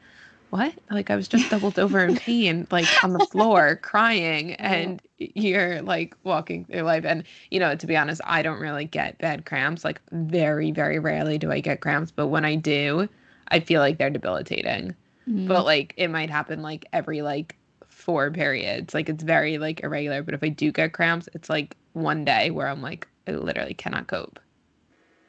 what? 0.50 0.72
Like 0.88 1.10
I 1.10 1.16
was 1.16 1.26
just 1.26 1.50
doubled 1.50 1.80
over 1.80 2.04
in 2.04 2.14
pain, 2.14 2.68
like 2.70 2.86
on 3.02 3.12
the 3.12 3.26
floor, 3.26 3.76
crying, 3.82 4.52
and 4.54 5.02
you're 5.18 5.82
like 5.82 6.14
walking 6.22 6.64
through 6.64 6.82
life. 6.82 7.04
And 7.04 7.24
you 7.50 7.58
know, 7.58 7.74
to 7.74 7.86
be 7.86 7.96
honest, 7.96 8.20
I 8.24 8.42
don't 8.42 8.60
really 8.60 8.84
get 8.84 9.18
bad 9.18 9.46
cramps. 9.46 9.84
Like 9.84 10.00
very, 10.12 10.70
very 10.70 11.00
rarely 11.00 11.38
do 11.38 11.50
I 11.50 11.58
get 11.58 11.80
cramps, 11.80 12.12
but 12.12 12.28
when 12.28 12.44
I 12.44 12.54
do, 12.54 13.08
I 13.48 13.58
feel 13.58 13.80
like 13.80 13.98
they're 13.98 14.10
debilitating. 14.10 14.94
Mm. 15.28 15.46
But 15.46 15.64
like 15.64 15.94
it 15.96 16.08
might 16.08 16.30
happen 16.30 16.62
like 16.62 16.86
every 16.92 17.22
like 17.22 17.58
four 17.88 18.30
periods. 18.30 18.94
Like 18.94 19.08
it's 19.08 19.22
very 19.24 19.58
like 19.58 19.80
irregular. 19.82 20.22
But 20.22 20.34
if 20.34 20.42
I 20.42 20.48
do 20.50 20.72
get 20.72 20.92
cramps, 20.92 21.28
it's 21.34 21.50
like 21.50 21.76
one 21.92 22.24
day 22.24 22.50
where 22.50 22.68
I'm 22.68 22.82
like 22.82 23.08
I 23.26 23.32
literally 23.32 23.74
cannot 23.74 24.08
cope. 24.08 24.38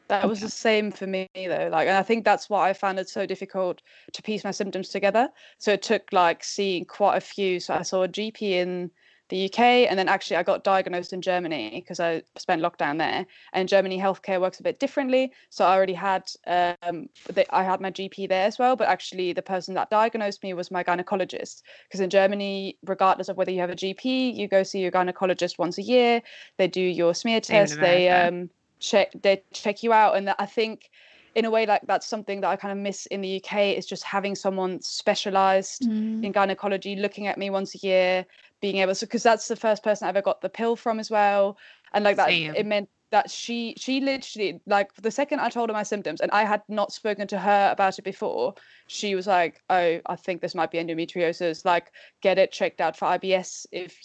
That 0.07 0.27
was 0.27 0.39
Okay. 0.39 0.41
the 0.41 0.49
same 0.49 0.91
for 0.91 1.07
me 1.07 1.27
though. 1.35 1.69
Like, 1.71 1.87
and 1.87 1.97
I 1.97 2.03
think 2.03 2.25
that's 2.25 2.49
why 2.49 2.69
I 2.69 2.73
found 2.73 2.99
it 2.99 3.09
so 3.09 3.25
difficult 3.25 3.81
to 4.13 4.21
piece 4.21 4.43
my 4.43 4.51
symptoms 4.51 4.89
together. 4.89 5.29
So 5.57 5.73
it 5.73 5.81
took 5.81 6.11
like 6.13 6.43
seeing 6.43 6.85
quite 6.85 7.17
a 7.17 7.21
few. 7.21 7.59
So 7.59 7.73
I 7.73 7.81
saw 7.81 8.03
a 8.03 8.07
GP 8.07 8.53
in 8.53 8.91
the 9.29 9.45
UK, 9.45 9.59
and 9.59 9.97
then 9.97 10.07
actually 10.07 10.37
I 10.37 10.43
got 10.43 10.63
diagnosed 10.63 11.13
in 11.13 11.21
Germany 11.21 11.71
because 11.73 11.99
I 11.99 12.21
spent 12.37 12.61
lockdown 12.61 12.97
there. 12.97 13.25
And 13.53 13.67
Germany, 13.67 13.99
healthcare 13.99 14.39
works 14.39 14.59
a 14.59 14.63
bit 14.63 14.79
differently. 14.79 15.31
So 15.49 15.65
I 15.65 15.75
already 15.75 15.93
had 15.93 16.23
um, 16.47 17.09
the, 17.33 17.45
I 17.55 17.63
had 17.63 17.81
my 17.81 17.91
GP 17.91 18.29
there 18.29 18.45
as 18.45 18.59
well, 18.59 18.75
but 18.75 18.87
actually 18.87 19.33
the 19.33 19.41
person 19.41 19.73
that 19.75 19.89
diagnosed 19.89 20.43
me 20.43 20.53
was 20.53 20.69
my 20.71 20.83
gynecologist. 20.83 21.63
Because 21.87 21.99
in 22.01 22.09
Germany, 22.09 22.77
regardless 22.85 23.29
of 23.29 23.37
whether 23.37 23.51
you 23.51 23.61
have 23.61 23.71
a 23.71 23.75
GP, 23.75 24.35
you 24.35 24.47
go 24.47 24.63
see 24.63 24.79
your 24.79 24.91
gynecologist 24.91 25.57
once 25.57 25.77
a 25.77 25.83
year. 25.83 26.21
They 26.57 26.67
do 26.67 26.81
your 26.81 27.13
smear 27.15 27.41
test. 27.41 27.79
They 27.79 28.09
um, 28.09 28.49
check 28.79 29.11
they 29.21 29.41
check 29.53 29.83
you 29.83 29.93
out 29.93 30.15
and 30.15 30.33
i 30.37 30.45
think 30.45 30.89
in 31.33 31.45
a 31.45 31.49
way 31.49 31.65
like 31.65 31.81
that's 31.87 32.05
something 32.07 32.41
that 32.41 32.49
i 32.49 32.55
kind 32.55 32.71
of 32.71 32.77
miss 32.77 33.05
in 33.07 33.21
the 33.21 33.41
uk 33.41 33.57
is 33.57 33.85
just 33.85 34.03
having 34.03 34.35
someone 34.35 34.81
specialized 34.81 35.83
Mm. 35.83 36.23
in 36.23 36.31
gynecology 36.31 36.95
looking 36.95 37.27
at 37.27 37.37
me 37.37 37.49
once 37.49 37.75
a 37.75 37.77
year 37.79 38.25
being 38.61 38.77
able 38.77 38.95
to 38.95 39.05
because 39.05 39.23
that's 39.23 39.47
the 39.47 39.55
first 39.55 39.83
person 39.83 40.05
i 40.05 40.09
ever 40.09 40.21
got 40.21 40.41
the 40.41 40.49
pill 40.49 40.75
from 40.75 40.99
as 40.99 41.11
well 41.11 41.57
and 41.93 42.03
like 42.03 42.17
that 42.17 42.27
Same. 42.27 42.55
it 42.55 42.65
meant 42.65 42.89
that 43.11 43.29
she 43.29 43.75
she 43.77 44.01
literally 44.01 44.59
like 44.65 44.93
the 44.95 45.11
second 45.11 45.39
i 45.39 45.49
told 45.49 45.69
her 45.69 45.73
my 45.73 45.83
symptoms 45.83 46.21
and 46.21 46.31
i 46.31 46.43
had 46.43 46.61
not 46.67 46.91
spoken 46.91 47.27
to 47.27 47.37
her 47.37 47.69
about 47.71 47.97
it 47.99 48.01
before 48.01 48.53
she 48.87 49.15
was 49.15 49.27
like 49.27 49.61
oh 49.69 49.99
i 50.07 50.15
think 50.15 50.41
this 50.41 50.55
might 50.55 50.71
be 50.71 50.79
endometriosis 50.79 51.63
like 51.65 51.91
get 52.21 52.37
it 52.37 52.51
checked 52.51 52.81
out 52.81 52.97
for 52.97 53.05
ibs 53.05 53.65
if 53.71 53.99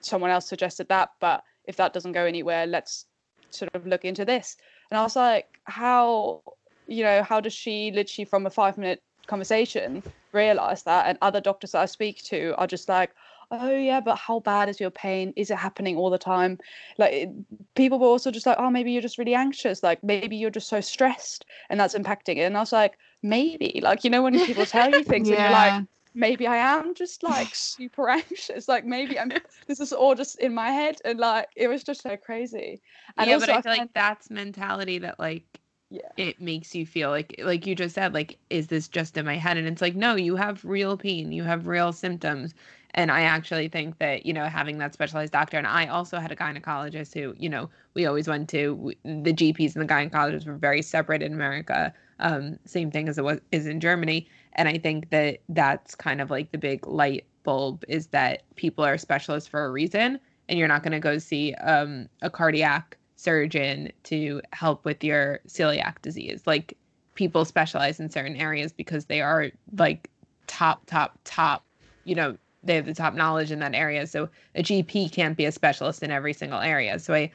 someone 0.00 0.30
else 0.30 0.46
suggested 0.46 0.88
that, 0.88 1.10
but 1.20 1.44
if 1.64 1.76
that 1.76 1.92
doesn't 1.92 2.12
go 2.12 2.24
anywhere, 2.24 2.66
let's 2.66 3.06
sort 3.50 3.74
of 3.74 3.86
look 3.86 4.04
into 4.04 4.24
this. 4.24 4.56
And 4.90 4.98
I 4.98 5.02
was 5.02 5.16
like, 5.16 5.58
how, 5.64 6.42
you 6.86 7.04
know, 7.04 7.22
how 7.22 7.40
does 7.40 7.52
she 7.52 7.92
literally 7.92 8.24
from 8.24 8.46
a 8.46 8.50
five 8.50 8.76
minute 8.76 9.02
conversation 9.26 10.02
realize 10.32 10.82
that? 10.84 11.06
And 11.06 11.18
other 11.22 11.40
doctors 11.40 11.72
that 11.72 11.82
I 11.82 11.86
speak 11.86 12.22
to 12.24 12.54
are 12.58 12.66
just 12.66 12.88
like, 12.88 13.12
oh 13.50 13.70
yeah 13.70 14.00
but 14.00 14.16
how 14.16 14.40
bad 14.40 14.68
is 14.68 14.80
your 14.80 14.90
pain? 14.90 15.32
Is 15.36 15.50
it 15.50 15.56
happening 15.56 15.96
all 15.96 16.10
the 16.10 16.18
time? 16.18 16.58
Like 16.98 17.12
it, 17.12 17.30
people 17.74 17.98
were 17.98 18.06
also 18.06 18.30
just 18.30 18.46
like 18.46 18.56
oh 18.58 18.70
maybe 18.70 18.92
you're 18.92 19.02
just 19.02 19.18
really 19.18 19.34
anxious 19.34 19.82
like 19.82 20.02
maybe 20.02 20.36
you're 20.36 20.50
just 20.50 20.68
so 20.68 20.80
stressed 20.80 21.44
and 21.68 21.78
that's 21.78 21.94
impacting 21.94 22.36
it. 22.36 22.42
And 22.42 22.56
i 22.56 22.60
was 22.60 22.72
like 22.72 22.98
maybe 23.22 23.80
like 23.82 24.04
you 24.04 24.10
know 24.10 24.22
when 24.22 24.34
people 24.46 24.66
tell 24.66 24.90
you 24.90 25.04
things 25.12 25.28
yeah. 25.28 25.34
and 25.34 25.42
you're 25.42 25.50
like 25.50 25.88
maybe 26.14 26.46
i 26.46 26.56
am 26.56 26.94
just 26.94 27.22
like 27.34 27.54
super 27.54 28.08
anxious 28.08 28.66
like 28.66 28.84
maybe 28.84 29.18
i'm 29.18 29.30
this 29.66 29.80
is 29.80 29.92
all 29.92 30.14
just 30.14 30.38
in 30.40 30.54
my 30.54 30.70
head 30.70 30.96
and 31.04 31.18
like 31.18 31.48
it 31.56 31.68
was 31.68 31.84
just 31.84 32.02
so 32.02 32.16
crazy. 32.16 32.80
And 33.16 33.28
yeah 33.28 33.34
also, 33.34 33.46
but 33.46 33.56
i 33.56 33.62
feel 33.62 33.72
I 33.72 33.76
like 33.76 33.94
that's 33.94 34.30
mentality 34.30 34.98
that 34.98 35.18
like 35.18 35.59
yeah. 35.90 36.08
it 36.16 36.40
makes 36.40 36.74
you 36.74 36.86
feel 36.86 37.10
like 37.10 37.34
like 37.42 37.66
you 37.66 37.74
just 37.74 37.94
said 37.94 38.14
like 38.14 38.38
is 38.48 38.68
this 38.68 38.88
just 38.88 39.16
in 39.16 39.26
my 39.26 39.36
head? 39.36 39.56
And 39.56 39.66
it's 39.66 39.82
like 39.82 39.96
no 39.96 40.14
you 40.14 40.36
have 40.36 40.64
real 40.64 40.96
pain 40.96 41.32
you 41.32 41.42
have 41.42 41.66
real 41.66 41.92
symptoms. 41.92 42.54
And 42.94 43.12
i 43.12 43.22
actually 43.22 43.68
think 43.68 43.98
that 43.98 44.26
you 44.26 44.32
know 44.32 44.46
having 44.46 44.78
that 44.78 44.92
specialized 44.92 45.32
doctor 45.32 45.56
and 45.56 45.66
i 45.66 45.86
also 45.86 46.18
had 46.18 46.32
a 46.32 46.36
gynecologist 46.36 47.14
who 47.14 47.34
you 47.38 47.48
know 47.48 47.70
we 47.94 48.04
always 48.04 48.26
went 48.26 48.48
to 48.48 48.92
the 49.04 49.32
gps 49.32 49.76
and 49.76 49.88
the 49.88 49.94
gynecologists 49.94 50.44
were 50.44 50.56
very 50.56 50.82
separate 50.82 51.22
in 51.22 51.32
america. 51.32 51.92
Um, 52.18 52.58
same 52.66 52.90
thing 52.90 53.08
as 53.08 53.16
it 53.16 53.24
was 53.24 53.40
is 53.52 53.66
in 53.66 53.80
germany. 53.80 54.28
And 54.54 54.68
i 54.68 54.78
think 54.78 55.10
that 55.10 55.38
that's 55.48 55.94
kind 55.94 56.20
of 56.20 56.30
like 56.30 56.52
the 56.52 56.58
big 56.58 56.86
light 56.86 57.26
bulb 57.42 57.84
is 57.88 58.08
that 58.08 58.42
people 58.56 58.84
are 58.84 58.98
specialists 58.98 59.48
for 59.48 59.64
a 59.64 59.70
reason 59.70 60.18
and 60.48 60.58
you're 60.58 60.68
not 60.68 60.82
going 60.82 60.92
to 60.92 61.00
go 61.00 61.16
see 61.18 61.54
um, 61.54 62.08
a 62.22 62.28
cardiac 62.28 62.98
surgeon 63.20 63.92
to 64.02 64.40
help 64.52 64.84
with 64.84 65.04
your 65.04 65.40
celiac 65.46 66.00
disease 66.00 66.42
like 66.46 66.76
people 67.14 67.44
specialize 67.44 68.00
in 68.00 68.08
certain 68.08 68.36
areas 68.36 68.72
because 68.72 69.04
they 69.06 69.20
are 69.20 69.50
like 69.76 70.08
top 70.46 70.86
top 70.86 71.18
top 71.24 71.64
you 72.04 72.14
know 72.14 72.36
they 72.62 72.74
have 72.74 72.86
the 72.86 72.94
top 72.94 73.14
knowledge 73.14 73.50
in 73.50 73.58
that 73.60 73.74
area. 73.74 74.06
So 74.06 74.28
a 74.54 74.62
GP 74.62 75.12
can't 75.12 75.36
be 75.36 75.44
a 75.44 75.52
specialist 75.52 76.02
in 76.02 76.10
every 76.10 76.32
single 76.32 76.60
area. 76.60 76.98
So 76.98 77.14
I 77.14 77.30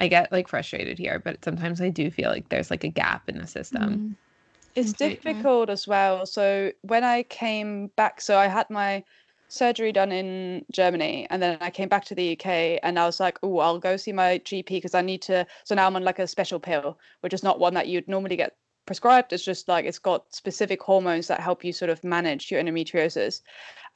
I 0.00 0.08
get 0.08 0.30
like 0.30 0.48
frustrated 0.48 0.98
here, 0.98 1.20
but 1.24 1.42
sometimes 1.42 1.80
I 1.80 1.88
do 1.88 2.10
feel 2.10 2.30
like 2.30 2.48
there's 2.50 2.70
like 2.70 2.84
a 2.84 2.88
gap 2.88 3.28
in 3.28 3.38
the 3.38 3.46
system. 3.46 3.82
Mm. 3.82 4.14
It's 4.74 4.92
difficult 4.92 5.70
as 5.70 5.86
well. 5.86 6.26
So 6.26 6.70
when 6.82 7.02
I 7.02 7.22
came 7.22 7.86
back, 7.96 8.20
so 8.20 8.36
I 8.36 8.46
had 8.46 8.68
my 8.68 9.04
surgery 9.48 9.92
done 9.92 10.12
in 10.12 10.64
Germany 10.72 11.26
and 11.30 11.42
then 11.42 11.58
I 11.60 11.70
came 11.70 11.88
back 11.88 12.04
to 12.06 12.14
the 12.14 12.32
UK 12.32 12.80
and 12.82 12.98
I 12.98 13.06
was 13.06 13.20
like, 13.20 13.38
oh, 13.42 13.58
I'll 13.58 13.78
go 13.78 13.96
see 13.96 14.12
my 14.12 14.38
GP 14.40 14.68
because 14.68 14.94
I 14.94 15.02
need 15.02 15.22
to. 15.22 15.46
So 15.64 15.74
now 15.74 15.86
I'm 15.86 15.96
on 15.96 16.04
like 16.04 16.18
a 16.18 16.26
special 16.26 16.60
pill, 16.60 16.98
which 17.20 17.34
is 17.34 17.42
not 17.42 17.58
one 17.58 17.74
that 17.74 17.88
you'd 17.88 18.08
normally 18.08 18.36
get 18.36 18.56
prescribed. 18.86 19.32
It's 19.32 19.44
just 19.44 19.68
like 19.68 19.84
it's 19.84 19.98
got 19.98 20.34
specific 20.34 20.82
hormones 20.82 21.28
that 21.28 21.40
help 21.40 21.64
you 21.64 21.72
sort 21.72 21.90
of 21.90 22.02
manage 22.04 22.50
your 22.50 22.62
endometriosis 22.62 23.40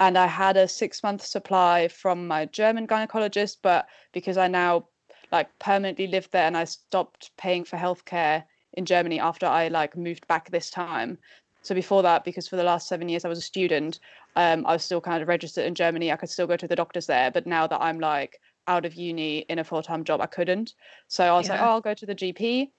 and 0.01 0.17
I 0.17 0.27
had 0.27 0.57
a 0.57 0.67
six 0.67 1.03
month 1.03 1.25
supply 1.25 1.87
from 1.87 2.27
my 2.27 2.47
German 2.47 2.87
gynecologist, 2.87 3.59
but 3.63 3.87
because 4.13 4.39
I 4.39 4.49
now 4.49 4.87
like 5.31 5.57
permanently 5.59 6.07
lived 6.07 6.33
there 6.33 6.47
and 6.47 6.57
I 6.57 6.65
stopped 6.65 7.31
paying 7.37 7.65
for 7.65 7.77
healthcare 7.77 8.45
in 8.73 8.87
Germany 8.87 9.21
after 9.21 9.47
I 9.47 9.69
like 9.69 9.97
moved 9.97 10.27
back 10.27 10.51
this 10.51 10.71
time. 10.71 11.19
So 11.63 11.75
before 11.75 12.03
that, 12.03 12.25
because 12.25 12.49
for 12.49 12.57
the 12.57 12.65
last 12.65 12.89
seven 12.89 13.11
years 13.11 13.27
I 13.27 13.29
was 13.29 13.39
a 13.39 13.43
student, 13.43 14.01
um, 14.37 14.65
I 14.67 14.73
was 14.73 14.85
still 14.85 15.01
kind 15.01 15.23
of 15.23 15.29
registered 15.29 15.65
in 15.65 15.75
Germany. 15.75 16.13
I 16.13 16.17
could 16.17 16.31
still 16.31 16.47
go 16.47 16.57
to 16.57 16.69
the 16.69 16.77
doctors 16.77 17.07
there, 17.07 17.31
but 17.31 17.47
now 17.47 17.67
that 17.67 17.81
I'm 17.81 17.99
like 17.99 18.41
out 18.67 18.85
of 18.85 18.95
uni 18.95 19.39
in 19.49 19.59
a 19.59 19.65
full 19.65 19.83
time 19.83 20.05
job, 20.05 20.21
I 20.21 20.27
couldn't. 20.27 20.75
So 21.09 21.25
I 21.25 21.33
was 21.33 21.49
yeah. 21.49 21.55
like, 21.55 21.63
oh, 21.63 21.71
I'll 21.71 21.81
go 21.81 21.95
to 21.95 22.07
the 22.07 22.15
GP 22.15 22.71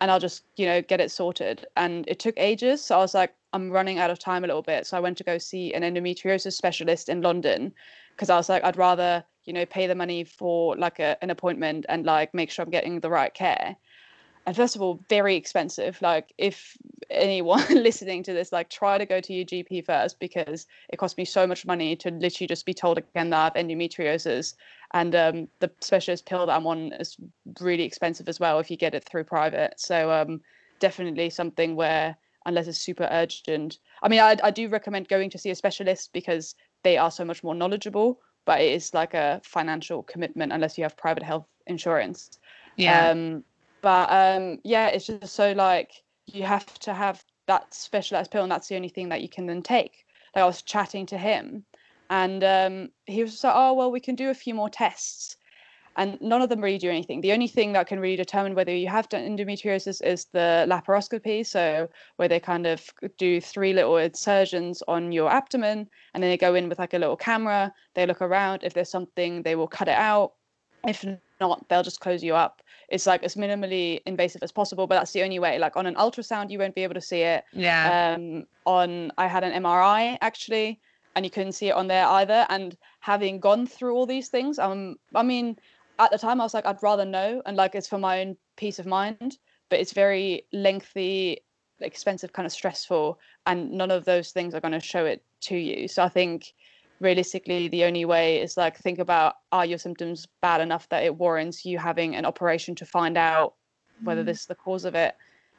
and 0.00 0.10
I'll 0.10 0.20
just, 0.20 0.44
you 0.56 0.66
know, 0.66 0.80
get 0.80 1.00
it 1.00 1.10
sorted. 1.10 1.66
And 1.76 2.06
it 2.08 2.18
took 2.18 2.34
ages. 2.38 2.82
So 2.84 2.96
I 2.96 2.98
was 2.98 3.14
like, 3.14 3.34
I'm 3.52 3.70
running 3.70 3.98
out 3.98 4.10
of 4.10 4.18
time 4.18 4.44
a 4.44 4.46
little 4.46 4.62
bit. 4.62 4.86
So 4.86 4.96
I 4.96 5.00
went 5.00 5.18
to 5.18 5.24
go 5.24 5.38
see 5.38 5.74
an 5.74 5.82
endometriosis 5.82 6.52
specialist 6.52 7.08
in 7.08 7.20
London 7.20 7.72
because 8.14 8.30
I 8.30 8.36
was 8.36 8.48
like, 8.48 8.64
I'd 8.64 8.76
rather, 8.76 9.24
you 9.44 9.52
know, 9.52 9.66
pay 9.66 9.86
the 9.86 9.94
money 9.94 10.24
for 10.24 10.76
like 10.76 11.00
a, 11.00 11.22
an 11.22 11.30
appointment 11.30 11.86
and 11.88 12.06
like 12.06 12.32
make 12.32 12.50
sure 12.50 12.64
I'm 12.64 12.70
getting 12.70 13.00
the 13.00 13.10
right 13.10 13.34
care. 13.34 13.76
And 14.46 14.56
first 14.56 14.74
of 14.74 14.82
all, 14.82 15.00
very 15.08 15.36
expensive. 15.36 16.00
Like, 16.00 16.32
if 16.38 16.76
anyone 17.10 17.64
listening 17.70 18.22
to 18.24 18.32
this, 18.32 18.52
like, 18.52 18.70
try 18.70 18.98
to 18.98 19.06
go 19.06 19.20
to 19.20 19.32
your 19.32 19.44
GP 19.44 19.84
first 19.84 20.18
because 20.20 20.66
it 20.88 20.98
cost 20.98 21.18
me 21.18 21.24
so 21.24 21.46
much 21.46 21.66
money 21.66 21.96
to 21.96 22.10
literally 22.10 22.48
just 22.48 22.66
be 22.66 22.74
told 22.74 22.98
again 22.98 23.30
that 23.30 23.38
I 23.38 23.44
have 23.44 23.66
endometriosis. 23.66 24.54
And 24.92 25.14
um, 25.14 25.48
the 25.60 25.70
specialist 25.80 26.26
pill 26.26 26.46
that 26.46 26.56
I'm 26.56 26.66
on 26.66 26.92
is 26.94 27.16
really 27.60 27.84
expensive 27.84 28.28
as 28.28 28.40
well 28.40 28.58
if 28.58 28.70
you 28.70 28.76
get 28.76 28.94
it 28.94 29.04
through 29.04 29.24
private. 29.24 29.74
So, 29.78 30.10
um, 30.10 30.40
definitely 30.80 31.30
something 31.30 31.76
where 31.76 32.16
unless 32.46 32.66
it's 32.66 32.78
super 32.78 33.08
urgent. 33.10 33.78
I 34.02 34.08
mean, 34.08 34.20
I, 34.20 34.36
I 34.42 34.50
do 34.50 34.68
recommend 34.68 35.08
going 35.08 35.30
to 35.30 35.38
see 35.38 35.50
a 35.50 35.54
specialist 35.54 36.12
because 36.12 36.54
they 36.82 36.96
are 36.96 37.10
so 37.10 37.24
much 37.24 37.44
more 37.44 37.54
knowledgeable, 37.54 38.20
but 38.44 38.60
it 38.60 38.72
is 38.72 38.94
like 38.94 39.14
a 39.14 39.40
financial 39.44 40.02
commitment 40.02 40.52
unless 40.52 40.78
you 40.78 40.84
have 40.84 40.96
private 40.96 41.22
health 41.22 41.46
insurance. 41.66 42.38
Yeah. 42.76 43.10
Um, 43.10 43.44
but 43.82 44.08
um, 44.10 44.58
yeah, 44.64 44.88
it's 44.88 45.06
just 45.06 45.34
so 45.34 45.52
like 45.52 45.90
you 46.26 46.44
have 46.44 46.78
to 46.80 46.94
have 46.94 47.24
that 47.46 47.72
specialized 47.74 48.30
pill, 48.30 48.42
and 48.42 48.52
that's 48.52 48.68
the 48.68 48.76
only 48.76 48.88
thing 48.88 49.08
that 49.08 49.22
you 49.22 49.28
can 49.28 49.46
then 49.46 49.62
take. 49.62 50.04
Like 50.34 50.42
I 50.42 50.46
was 50.46 50.62
chatting 50.62 51.06
to 51.06 51.18
him, 51.18 51.64
and 52.08 52.44
um, 52.44 52.90
he 53.06 53.22
was 53.22 53.42
like, 53.42 53.54
"Oh 53.56 53.74
well, 53.74 53.90
we 53.90 54.00
can 54.00 54.14
do 54.14 54.30
a 54.30 54.34
few 54.34 54.54
more 54.54 54.70
tests." 54.70 55.36
and 55.96 56.20
none 56.20 56.40
of 56.40 56.48
them 56.48 56.60
really 56.60 56.78
do 56.78 56.88
anything. 56.88 57.20
The 57.20 57.32
only 57.32 57.48
thing 57.48 57.72
that 57.72 57.86
can 57.86 58.00
really 58.00 58.16
determine 58.16 58.54
whether 58.54 58.74
you 58.74 58.88
have 58.88 59.08
endometriosis 59.08 60.02
is 60.02 60.26
the 60.32 60.66
laparoscopy, 60.68 61.44
so 61.44 61.88
where 62.16 62.28
they 62.28 62.40
kind 62.40 62.66
of 62.66 62.88
do 63.18 63.40
three 63.40 63.72
little 63.72 63.96
insertions 63.96 64.82
on 64.88 65.12
your 65.12 65.30
abdomen, 65.30 65.88
and 66.14 66.22
then 66.22 66.30
they 66.30 66.36
go 66.36 66.54
in 66.54 66.68
with 66.68 66.78
like 66.78 66.94
a 66.94 66.98
little 66.98 67.16
camera. 67.16 67.72
They 67.94 68.06
look 68.06 68.22
around. 68.22 68.62
If 68.62 68.74
there's 68.74 68.90
something, 68.90 69.42
they 69.42 69.56
will 69.56 69.68
cut 69.68 69.88
it 69.88 69.96
out. 69.96 70.32
If 70.86 71.04
not, 71.40 71.68
they'll 71.68 71.82
just 71.82 72.00
close 72.00 72.22
you 72.22 72.34
up. 72.34 72.62
It's 72.88 73.06
like 73.06 73.22
as 73.22 73.34
minimally 73.34 74.00
invasive 74.06 74.42
as 74.42 74.52
possible, 74.52 74.86
but 74.86 74.96
that's 74.96 75.12
the 75.12 75.22
only 75.22 75.38
way. 75.38 75.58
Like 75.58 75.76
on 75.76 75.86
an 75.86 75.94
ultrasound, 75.94 76.50
you 76.50 76.58
won't 76.58 76.74
be 76.74 76.82
able 76.82 76.94
to 76.94 77.00
see 77.00 77.22
it. 77.22 77.44
Yeah. 77.52 78.16
Um, 78.16 78.46
on 78.66 79.12
I 79.16 79.26
had 79.26 79.44
an 79.44 79.62
MRI 79.62 80.18
actually, 80.20 80.80
and 81.14 81.24
you 81.24 81.30
couldn't 81.30 81.52
see 81.52 81.68
it 81.68 81.74
on 81.74 81.88
there 81.88 82.06
either. 82.06 82.46
And 82.48 82.76
having 83.00 83.40
gone 83.40 83.66
through 83.66 83.94
all 83.94 84.06
these 84.06 84.28
things, 84.28 84.58
um, 84.58 84.96
I 85.14 85.22
mean, 85.22 85.56
at 85.98 86.10
the 86.10 86.18
time 86.18 86.40
I 86.40 86.44
was 86.44 86.54
like, 86.54 86.66
I'd 86.66 86.82
rather 86.82 87.04
know, 87.04 87.42
and 87.46 87.56
like 87.56 87.74
it's 87.74 87.88
for 87.88 87.98
my 87.98 88.20
own 88.20 88.36
peace 88.56 88.78
of 88.78 88.86
mind. 88.86 89.38
But 89.68 89.78
it's 89.78 89.92
very 89.92 90.46
lengthy, 90.52 91.38
expensive, 91.78 92.32
kind 92.32 92.46
of 92.46 92.52
stressful, 92.52 93.20
and 93.46 93.70
none 93.70 93.92
of 93.92 94.04
those 94.04 94.32
things 94.32 94.52
are 94.54 94.60
going 94.60 94.72
to 94.72 94.80
show 94.80 95.06
it 95.06 95.22
to 95.42 95.56
you. 95.56 95.86
So 95.86 96.02
I 96.02 96.08
think 96.08 96.52
realistically, 97.00 97.68
the 97.68 97.84
only 97.84 98.04
way 98.04 98.40
is 98.40 98.56
like 98.56 98.76
think 98.76 98.98
about 98.98 99.36
are 99.52 99.66
your 99.66 99.78
symptoms 99.78 100.26
bad 100.42 100.60
enough 100.60 100.88
that 100.90 101.04
it 101.04 101.16
warrants 101.16 101.64
you 101.64 101.78
having 101.78 102.14
an 102.14 102.24
operation 102.24 102.74
to 102.76 102.86
find 102.86 103.16
out 103.16 103.54
whether 104.04 104.22
mm. 104.22 104.26
this 104.26 104.40
is 104.40 104.46
the 104.46 104.54
cause 104.54 104.84
of 104.84 104.94
it, 104.94 105.16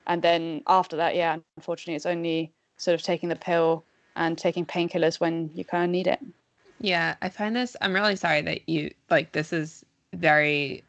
and 0.08 0.22
then 0.22 0.62
after 0.68 0.96
that, 0.96 1.16
yeah, 1.16 1.38
unfortunately, 1.58 1.96
it's 1.96 2.06
only 2.06 2.52
sort 2.78 2.96
of 2.96 3.04
taking 3.04 3.30
the 3.30 3.36
pill 3.36 3.84
and 4.16 4.38
taking 4.38 4.66
painkillers 4.66 5.20
when 5.20 5.50
you 5.54 5.64
kind 5.64 5.84
of 5.84 5.90
need 5.90 6.08
it. 6.08 6.20
Yeah, 6.80 7.16
I 7.22 7.30
find 7.30 7.56
this. 7.56 7.76
I'm 7.82 7.94
really 7.94 8.16
sorry 8.16 8.42
that 8.42 8.68
you 8.68 8.92
like 9.10 9.32
this 9.32 9.54
is 9.54 9.86
very 10.14 10.84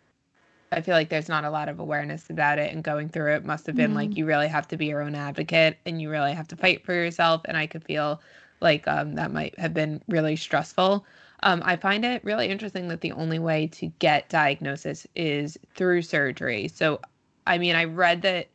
I 0.72 0.80
feel 0.80 0.94
like 0.94 1.10
there's 1.10 1.28
not 1.28 1.44
a 1.44 1.50
lot 1.50 1.68
of 1.68 1.78
awareness 1.78 2.30
about 2.30 2.58
it 2.58 2.72
and 2.72 2.82
going 2.82 3.10
through 3.10 3.34
it 3.34 3.44
must 3.44 3.66
have 3.66 3.76
been 3.76 3.92
mm 3.92 3.96
like 3.96 4.16
you 4.16 4.24
really 4.24 4.48
have 4.48 4.66
to 4.68 4.76
be 4.78 4.86
your 4.86 5.02
own 5.02 5.14
advocate 5.14 5.76
and 5.84 6.00
you 6.00 6.08
really 6.10 6.32
have 6.32 6.48
to 6.48 6.56
fight 6.56 6.82
for 6.84 6.94
yourself 6.94 7.42
and 7.44 7.56
I 7.58 7.66
could 7.66 7.84
feel 7.84 8.22
like 8.62 8.86
um, 8.88 9.14
that 9.16 9.32
might 9.32 9.58
have 9.58 9.74
been 9.74 10.02
really 10.08 10.36
stressful. 10.36 11.04
Um, 11.42 11.62
I 11.64 11.76
find 11.76 12.04
it 12.04 12.24
really 12.24 12.48
interesting 12.48 12.88
that 12.88 13.00
the 13.00 13.12
only 13.12 13.38
way 13.38 13.66
to 13.68 13.86
get 13.98 14.28
diagnosis 14.28 15.06
is 15.16 15.58
through 15.74 16.02
surgery. 16.02 16.68
So, 16.68 17.00
I 17.46 17.58
mean, 17.58 17.74
I 17.74 17.84
read 17.84 18.22
that 18.22 18.46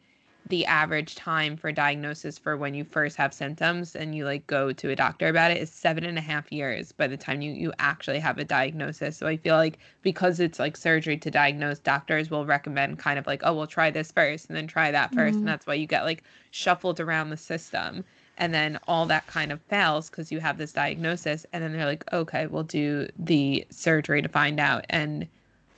the 0.49 0.65
average 0.65 1.15
time 1.15 1.57
for 1.57 1.71
diagnosis 1.71 2.37
for 2.37 2.55
when 2.55 2.73
you 2.73 2.85
first 2.85 3.17
have 3.17 3.33
symptoms 3.33 3.95
and 3.95 4.15
you 4.15 4.23
like 4.25 4.47
go 4.47 4.71
to 4.71 4.89
a 4.89 4.95
doctor 4.95 5.27
about 5.27 5.51
it 5.51 5.57
is 5.57 5.69
seven 5.69 6.05
and 6.05 6.17
a 6.17 6.21
half 6.21 6.51
years 6.51 6.91
by 6.91 7.07
the 7.07 7.17
time 7.17 7.41
you 7.41 7.51
you 7.51 7.73
actually 7.79 8.19
have 8.19 8.37
a 8.37 8.45
diagnosis 8.45 9.17
so 9.17 9.27
i 9.27 9.35
feel 9.35 9.55
like 9.55 9.79
because 10.01 10.39
it's 10.39 10.59
like 10.59 10.77
surgery 10.77 11.17
to 11.17 11.29
diagnose 11.29 11.79
doctors 11.79 12.31
will 12.31 12.45
recommend 12.45 12.97
kind 12.97 13.19
of 13.19 13.27
like 13.27 13.41
oh 13.43 13.53
we'll 13.53 13.67
try 13.67 13.91
this 13.91 14.11
first 14.11 14.47
and 14.47 14.55
then 14.55 14.67
try 14.67 14.89
that 14.91 15.11
1st 15.11 15.15
mm-hmm. 15.15 15.37
and 15.39 15.47
that's 15.47 15.67
why 15.67 15.73
you 15.73 15.87
get 15.87 16.05
like 16.05 16.23
shuffled 16.51 16.99
around 16.99 17.29
the 17.29 17.37
system 17.37 18.03
and 18.37 18.53
then 18.53 18.79
all 18.87 19.05
that 19.05 19.25
kind 19.27 19.51
of 19.51 19.61
fails 19.63 20.09
because 20.09 20.31
you 20.31 20.39
have 20.39 20.57
this 20.57 20.73
diagnosis 20.73 21.45
and 21.53 21.63
then 21.63 21.73
they're 21.73 21.85
like 21.85 22.03
okay 22.13 22.47
we'll 22.47 22.63
do 22.63 23.07
the 23.17 23.65
surgery 23.69 24.21
to 24.21 24.29
find 24.29 24.59
out 24.59 24.85
and 24.89 25.27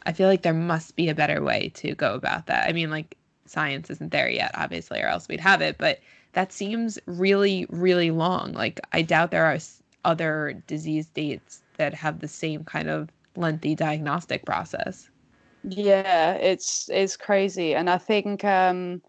i 0.06 0.12
feel 0.12 0.28
like 0.28 0.42
there 0.42 0.54
must 0.54 0.96
be 0.96 1.10
a 1.10 1.16
better 1.16 1.42
way 1.42 1.72
to 1.74 1.96
go 1.96 2.13
about 2.13 2.46
that 2.48 2.68
i 2.68 2.74
mean 2.74 2.89
like 2.89 3.16
science 3.50 3.89
isn't 3.89 4.12
there 4.12 4.30
yet, 4.30 4.51
obviously, 4.54 5.01
or 5.01 5.08
else 5.08 5.28
we'd 5.28 5.39
have 5.39 5.62
it. 5.62 5.78
But 5.78 6.00
that 6.34 6.54
seems 6.54 7.00
really, 7.06 7.66
really 7.70 8.12
long. 8.12 8.54
Like, 8.54 8.80
I 8.94 9.01
doubt 9.01 9.32
there 9.32 9.46
are 9.46 9.58
other 10.06 10.62
disease 10.68 11.08
states 11.08 11.62
that 11.78 11.94
have 11.94 12.20
the 12.20 12.28
same 12.28 12.63
kind 12.63 12.89
of 12.89 13.10
lengthy 13.36 13.75
diagnostic 13.75 14.46
process. 14.46 15.10
Yeah, 15.63 16.34
it's 16.34 16.89
it's 16.89 17.18
crazy, 17.18 17.75
and 17.75 17.89
I 17.89 17.98
think 17.98 18.46
um, 18.46 19.01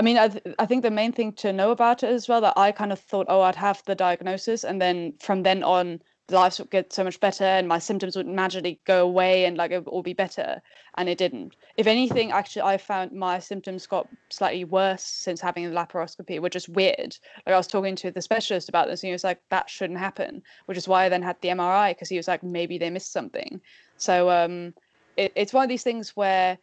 I 0.00 0.02
mean 0.02 0.16
I 0.16 0.28
th- 0.28 0.54
I 0.58 0.64
think 0.64 0.82
the 0.82 0.90
main 0.90 1.12
thing 1.12 1.34
to 1.34 1.52
know 1.52 1.72
about 1.72 2.02
it 2.02 2.08
as 2.08 2.26
well 2.26 2.40
that 2.40 2.56
I 2.56 2.72
kind 2.72 2.90
of 2.90 2.98
thought 2.98 3.26
oh 3.28 3.42
I'd 3.42 3.56
have 3.56 3.82
the 3.84 3.94
diagnosis, 3.94 4.64
and 4.64 4.80
then 4.80 5.12
from 5.20 5.42
then 5.42 5.62
on 5.62 6.00
life 6.30 6.58
would 6.58 6.70
get 6.70 6.90
so 6.90 7.04
much 7.04 7.20
better 7.20 7.44
and 7.44 7.68
my 7.68 7.78
symptoms 7.78 8.16
would 8.16 8.26
magically 8.26 8.80
go 8.86 9.02
away 9.02 9.44
and 9.44 9.58
like 9.58 9.72
it 9.72 9.78
would 9.80 9.90
all 9.90 10.02
be 10.02 10.14
better 10.14 10.62
and 10.96 11.06
it 11.10 11.18
didn't. 11.18 11.54
If 11.76 11.86
anything 11.86 12.32
actually 12.32 12.62
i 12.62 12.78
found 12.78 13.12
my 13.12 13.40
symptoms 13.40 13.86
got 13.86 14.08
slightly 14.30 14.64
worse 14.64 15.02
since 15.02 15.38
having 15.38 15.68
the 15.68 15.76
laparoscopy 15.76 16.40
which 16.40 16.56
is 16.56 16.66
weird. 16.66 17.18
Like 17.44 17.54
i 17.54 17.56
was 17.58 17.66
talking 17.66 17.96
to 17.96 18.10
the 18.10 18.22
specialist 18.22 18.70
about 18.70 18.86
this 18.88 19.02
and 19.02 19.08
he 19.08 19.12
was 19.12 19.24
like 19.24 19.42
that 19.50 19.68
shouldn't 19.68 19.98
happen 19.98 20.42
which 20.64 20.78
is 20.78 20.88
why 20.88 21.04
i 21.04 21.08
then 21.10 21.22
had 21.22 21.36
the 21.42 21.48
mri 21.48 21.90
because 21.90 22.08
he 22.08 22.16
was 22.16 22.28
like 22.28 22.42
maybe 22.42 22.78
they 22.78 22.88
missed 22.88 23.12
something. 23.12 23.60
So 23.98 24.30
um 24.30 24.72
it, 25.18 25.32
it's 25.36 25.52
one 25.52 25.64
of 25.64 25.68
these 25.68 25.82
things 25.82 26.16
where 26.16 26.56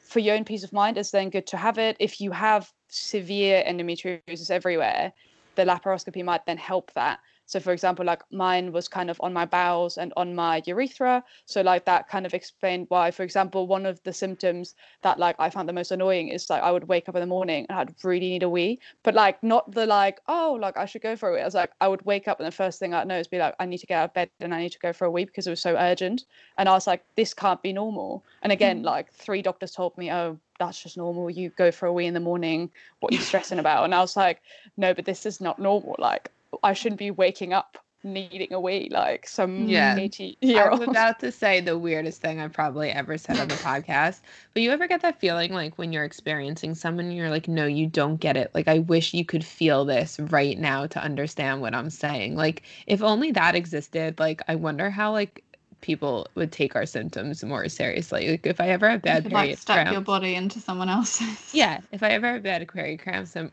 for 0.00 0.18
your 0.18 0.34
own 0.34 0.44
peace 0.44 0.64
of 0.64 0.72
mind 0.72 0.98
it's 0.98 1.10
then 1.10 1.30
good 1.30 1.46
to 1.46 1.56
have 1.56 1.78
it. 1.78 1.96
If 1.98 2.20
you 2.20 2.30
have 2.32 2.70
severe 2.88 3.64
endometriosis 3.66 4.50
everywhere 4.50 5.12
the 5.54 5.64
laparoscopy 5.64 6.24
might 6.24 6.46
then 6.46 6.56
help 6.56 6.92
that 6.94 7.20
so, 7.52 7.60
for 7.60 7.74
example, 7.74 8.02
like 8.02 8.22
mine 8.32 8.72
was 8.72 8.88
kind 8.88 9.10
of 9.10 9.20
on 9.20 9.34
my 9.34 9.44
bowels 9.44 9.98
and 9.98 10.10
on 10.16 10.34
my 10.34 10.62
urethra. 10.64 11.22
So, 11.44 11.60
like 11.60 11.84
that 11.84 12.08
kind 12.08 12.24
of 12.24 12.32
explained 12.32 12.86
why, 12.88 13.10
for 13.10 13.24
example, 13.24 13.66
one 13.66 13.84
of 13.84 14.02
the 14.04 14.12
symptoms 14.14 14.74
that 15.02 15.18
like 15.18 15.36
I 15.38 15.50
found 15.50 15.68
the 15.68 15.74
most 15.74 15.90
annoying 15.90 16.28
is 16.28 16.48
like 16.48 16.62
I 16.62 16.72
would 16.72 16.88
wake 16.88 17.10
up 17.10 17.14
in 17.14 17.20
the 17.20 17.26
morning 17.26 17.66
and 17.68 17.78
I'd 17.78 17.94
really 18.02 18.30
need 18.30 18.42
a 18.42 18.48
wee, 18.48 18.80
but 19.02 19.12
like 19.12 19.42
not 19.42 19.70
the 19.70 19.84
like, 19.84 20.22
oh, 20.28 20.56
like 20.58 20.78
I 20.78 20.86
should 20.86 21.02
go 21.02 21.14
for 21.14 21.28
a 21.28 21.34
wee. 21.34 21.40
I 21.42 21.44
was 21.44 21.52
like, 21.52 21.72
I 21.82 21.88
would 21.88 22.00
wake 22.06 22.26
up 22.26 22.40
and 22.40 22.46
the 22.46 22.52
first 22.52 22.78
thing 22.78 22.94
I'd 22.94 23.06
know 23.06 23.18
is 23.18 23.28
be 23.28 23.36
like, 23.36 23.54
I 23.60 23.66
need 23.66 23.78
to 23.78 23.86
get 23.86 23.98
out 23.98 24.04
of 24.04 24.14
bed 24.14 24.30
and 24.40 24.54
I 24.54 24.62
need 24.62 24.72
to 24.72 24.78
go 24.78 24.94
for 24.94 25.04
a 25.04 25.10
wee 25.10 25.26
because 25.26 25.46
it 25.46 25.50
was 25.50 25.60
so 25.60 25.76
urgent. 25.76 26.24
And 26.56 26.70
I 26.70 26.72
was 26.72 26.86
like, 26.86 27.04
this 27.16 27.34
can't 27.34 27.60
be 27.60 27.74
normal. 27.74 28.24
And 28.40 28.50
again, 28.50 28.78
mm-hmm. 28.78 28.86
like 28.86 29.12
three 29.12 29.42
doctors 29.42 29.72
told 29.72 29.98
me, 29.98 30.10
oh, 30.10 30.38
that's 30.58 30.82
just 30.82 30.96
normal. 30.96 31.28
You 31.28 31.50
go 31.50 31.70
for 31.70 31.84
a 31.84 31.92
wee 31.92 32.06
in 32.06 32.14
the 32.14 32.20
morning. 32.20 32.70
What 33.00 33.12
are 33.12 33.16
you 33.16 33.20
stressing 33.20 33.58
about? 33.58 33.84
And 33.84 33.94
I 33.94 34.00
was 34.00 34.16
like, 34.16 34.40
no, 34.78 34.94
but 34.94 35.04
this 35.04 35.26
is 35.26 35.38
not 35.38 35.58
normal. 35.58 35.96
Like 35.98 36.30
I 36.62 36.72
shouldn't 36.72 36.98
be 36.98 37.10
waking 37.10 37.52
up 37.52 37.78
needing 38.04 38.52
a 38.52 38.60
wee 38.60 38.88
like 38.90 39.28
some 39.28 39.68
yeah. 39.68 39.96
80 39.96 40.38
year 40.40 40.68
old. 40.68 40.82
I 40.82 40.86
was 40.86 40.88
about 40.88 41.20
to 41.20 41.30
say 41.30 41.60
the 41.60 41.78
weirdest 41.78 42.20
thing 42.20 42.40
I've 42.40 42.52
probably 42.52 42.90
ever 42.90 43.16
said 43.16 43.38
on 43.38 43.48
the 43.48 43.54
podcast. 43.54 44.20
But 44.54 44.62
you 44.62 44.70
ever 44.70 44.86
get 44.86 45.02
that 45.02 45.20
feeling 45.20 45.52
like 45.52 45.78
when 45.78 45.92
you're 45.92 46.04
experiencing 46.04 46.74
someone, 46.74 47.12
you're 47.12 47.30
like, 47.30 47.48
no, 47.48 47.66
you 47.66 47.86
don't 47.86 48.16
get 48.16 48.36
it. 48.36 48.50
Like, 48.54 48.68
I 48.68 48.80
wish 48.80 49.14
you 49.14 49.24
could 49.24 49.44
feel 49.44 49.84
this 49.84 50.18
right 50.18 50.58
now 50.58 50.86
to 50.86 51.02
understand 51.02 51.60
what 51.60 51.74
I'm 51.74 51.90
saying. 51.90 52.36
Like, 52.36 52.62
if 52.86 53.02
only 53.02 53.30
that 53.32 53.54
existed, 53.54 54.18
like, 54.18 54.42
I 54.48 54.56
wonder 54.56 54.90
how, 54.90 55.12
like, 55.12 55.44
people 55.80 56.28
would 56.36 56.52
take 56.52 56.76
our 56.76 56.86
symptoms 56.86 57.42
more 57.42 57.68
seriously. 57.68 58.30
Like 58.30 58.46
if 58.46 58.60
I 58.60 58.68
ever 58.68 58.88
have 58.88 59.02
bad 59.02 59.24
period 59.24 59.34
like 59.34 59.58
step 59.58 59.74
cramps, 59.74 59.92
your 59.92 60.00
body 60.00 60.36
into 60.36 60.60
someone 60.60 60.88
else's. 60.88 61.52
Yeah, 61.52 61.80
if 61.90 62.04
I 62.04 62.10
ever 62.10 62.34
have 62.34 62.42
bad 62.44 62.66
period 62.68 63.00
cramps, 63.00 63.36
I'm 63.36 63.50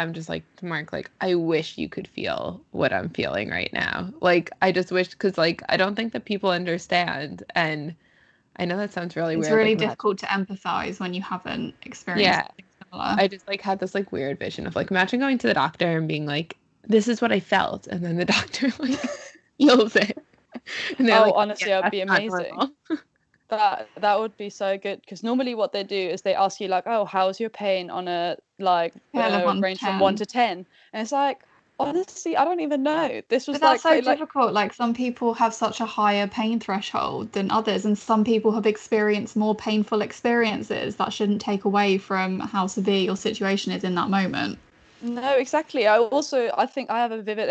I'm 0.00 0.14
just 0.14 0.30
like 0.30 0.44
Mark, 0.62 0.94
like 0.94 1.10
I 1.20 1.34
wish 1.34 1.76
you 1.76 1.88
could 1.88 2.08
feel 2.08 2.60
what 2.70 2.90
I'm 2.90 3.10
feeling 3.10 3.50
right 3.50 3.70
now. 3.72 4.10
Like 4.20 4.50
I 4.62 4.72
just 4.72 4.90
wish 4.90 5.08
because 5.08 5.36
like 5.36 5.62
I 5.68 5.76
don't 5.76 5.94
think 5.94 6.14
that 6.14 6.24
people 6.24 6.50
understand, 6.50 7.42
and 7.54 7.94
I 8.56 8.64
know 8.64 8.78
that 8.78 8.94
sounds 8.94 9.14
really 9.14 9.34
it's 9.34 9.40
weird. 9.40 9.52
It's 9.52 9.56
really 9.56 9.74
like, 9.74 9.78
difficult 9.78 10.18
to 10.20 10.26
empathize 10.26 11.00
when 11.00 11.12
you 11.12 11.20
haven't 11.20 11.74
experienced. 11.82 12.24
Yeah, 12.24 12.48
I 12.92 13.28
just 13.28 13.46
like 13.46 13.60
had 13.60 13.78
this 13.78 13.94
like 13.94 14.10
weird 14.10 14.38
vision 14.38 14.66
of 14.66 14.74
like 14.74 14.90
imagine 14.90 15.20
going 15.20 15.36
to 15.36 15.46
the 15.46 15.54
doctor 15.54 15.98
and 15.98 16.08
being 16.08 16.24
like, 16.24 16.56
"This 16.88 17.06
is 17.06 17.20
what 17.20 17.30
I 17.30 17.40
felt," 17.40 17.86
and 17.86 18.02
then 18.02 18.16
the 18.16 18.24
doctor 18.36 18.72
like 18.78 18.98
feels 19.58 19.96
it. 19.96 20.16
And 20.98 21.10
oh, 21.10 21.22
like, 21.24 21.32
honestly, 21.36 21.68
yeah, 21.68 21.80
it'd 21.80 21.90
be 21.90 22.00
amazing. 22.00 22.58
that 23.50 23.88
that 24.00 24.18
would 24.18 24.36
be 24.36 24.48
so 24.50 24.78
good 24.78 25.00
because 25.00 25.22
normally 25.22 25.54
what 25.54 25.72
they 25.72 25.84
do 25.84 25.96
is 25.96 26.22
they 26.22 26.34
ask 26.34 26.60
you 26.60 26.68
like 26.68 26.84
oh 26.86 27.04
how's 27.04 27.38
your 27.38 27.50
pain 27.50 27.90
on 27.90 28.08
a 28.08 28.36
like 28.58 28.94
uh, 29.14 29.58
range 29.60 29.80
from 29.80 29.98
1 29.98 30.16
to 30.16 30.26
10 30.26 30.66
and 30.92 31.02
it's 31.02 31.12
like 31.12 31.40
honestly 31.78 32.36
i 32.36 32.44
don't 32.44 32.60
even 32.60 32.82
know. 32.82 33.22
This 33.28 33.48
was 33.48 33.58
but 33.58 33.66
that's 33.66 33.84
like, 33.84 34.04
so 34.04 34.10
like, 34.10 34.18
difficult 34.18 34.52
like 34.52 34.72
some 34.72 34.94
people 34.94 35.34
have 35.34 35.54
such 35.54 35.80
a 35.80 35.86
higher 35.86 36.26
pain 36.26 36.60
threshold 36.60 37.32
than 37.32 37.50
others 37.50 37.84
and 37.84 37.96
some 37.96 38.24
people 38.24 38.52
have 38.52 38.66
experienced 38.66 39.36
more 39.36 39.54
painful 39.54 40.02
experiences 40.02 40.96
that 40.96 41.12
shouldn't 41.12 41.40
take 41.40 41.64
away 41.64 41.98
from 41.98 42.40
how 42.40 42.66
severe 42.66 43.00
your 43.00 43.16
situation 43.16 43.72
is 43.72 43.84
in 43.84 43.94
that 43.94 44.10
moment. 44.10 44.58
No, 45.02 45.32
exactly. 45.32 45.86
I 45.86 45.98
also 45.98 46.50
I 46.56 46.66
think 46.66 46.90
I 46.90 46.98
have 46.98 47.12
a 47.12 47.22
vivid 47.22 47.48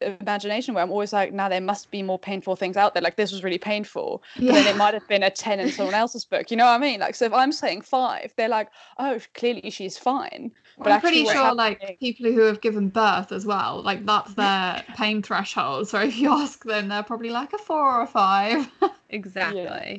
imagination 0.00 0.74
where 0.74 0.82
I'm 0.82 0.90
always 0.90 1.12
like, 1.12 1.32
now 1.32 1.48
there 1.48 1.60
must 1.60 1.90
be 1.90 2.02
more 2.02 2.18
painful 2.18 2.56
things 2.56 2.76
out 2.76 2.94
there. 2.94 3.02
Like 3.02 3.16
this 3.16 3.32
was 3.32 3.44
really 3.44 3.58
painful, 3.58 4.22
but 4.46 4.54
then 4.54 4.66
it 4.66 4.76
might 4.76 4.94
have 4.94 5.06
been 5.08 5.22
a 5.22 5.30
ten 5.30 5.60
in 5.60 5.70
someone 5.70 5.94
else's 5.94 6.24
book. 6.24 6.50
You 6.50 6.56
know 6.56 6.64
what 6.64 6.72
I 6.72 6.78
mean? 6.78 7.00
Like 7.00 7.14
so, 7.14 7.26
if 7.26 7.32
I'm 7.32 7.52
saying 7.52 7.82
five, 7.82 8.32
they're 8.36 8.48
like, 8.48 8.68
oh, 8.98 9.18
clearly 9.34 9.70
she's 9.70 9.98
fine. 9.98 10.52
But 10.82 10.92
I'm 10.92 11.00
pretty 11.00 11.24
sure 11.24 11.54
like 11.54 11.98
people 12.00 12.32
who 12.32 12.40
have 12.40 12.60
given 12.60 12.88
birth 12.88 13.32
as 13.32 13.44
well, 13.44 13.82
like 13.82 14.04
that's 14.06 14.34
their 14.34 14.82
pain 14.96 15.22
threshold. 15.22 15.88
So 15.88 16.00
if 16.00 16.16
you 16.18 16.30
ask 16.32 16.64
them, 16.64 16.88
they're 16.88 17.02
probably 17.02 17.30
like 17.30 17.52
a 17.52 17.58
four 17.58 17.98
or 17.98 18.02
a 18.02 18.06
five. 18.06 18.70
exactly. 19.10 19.60
Yeah. 19.60 19.96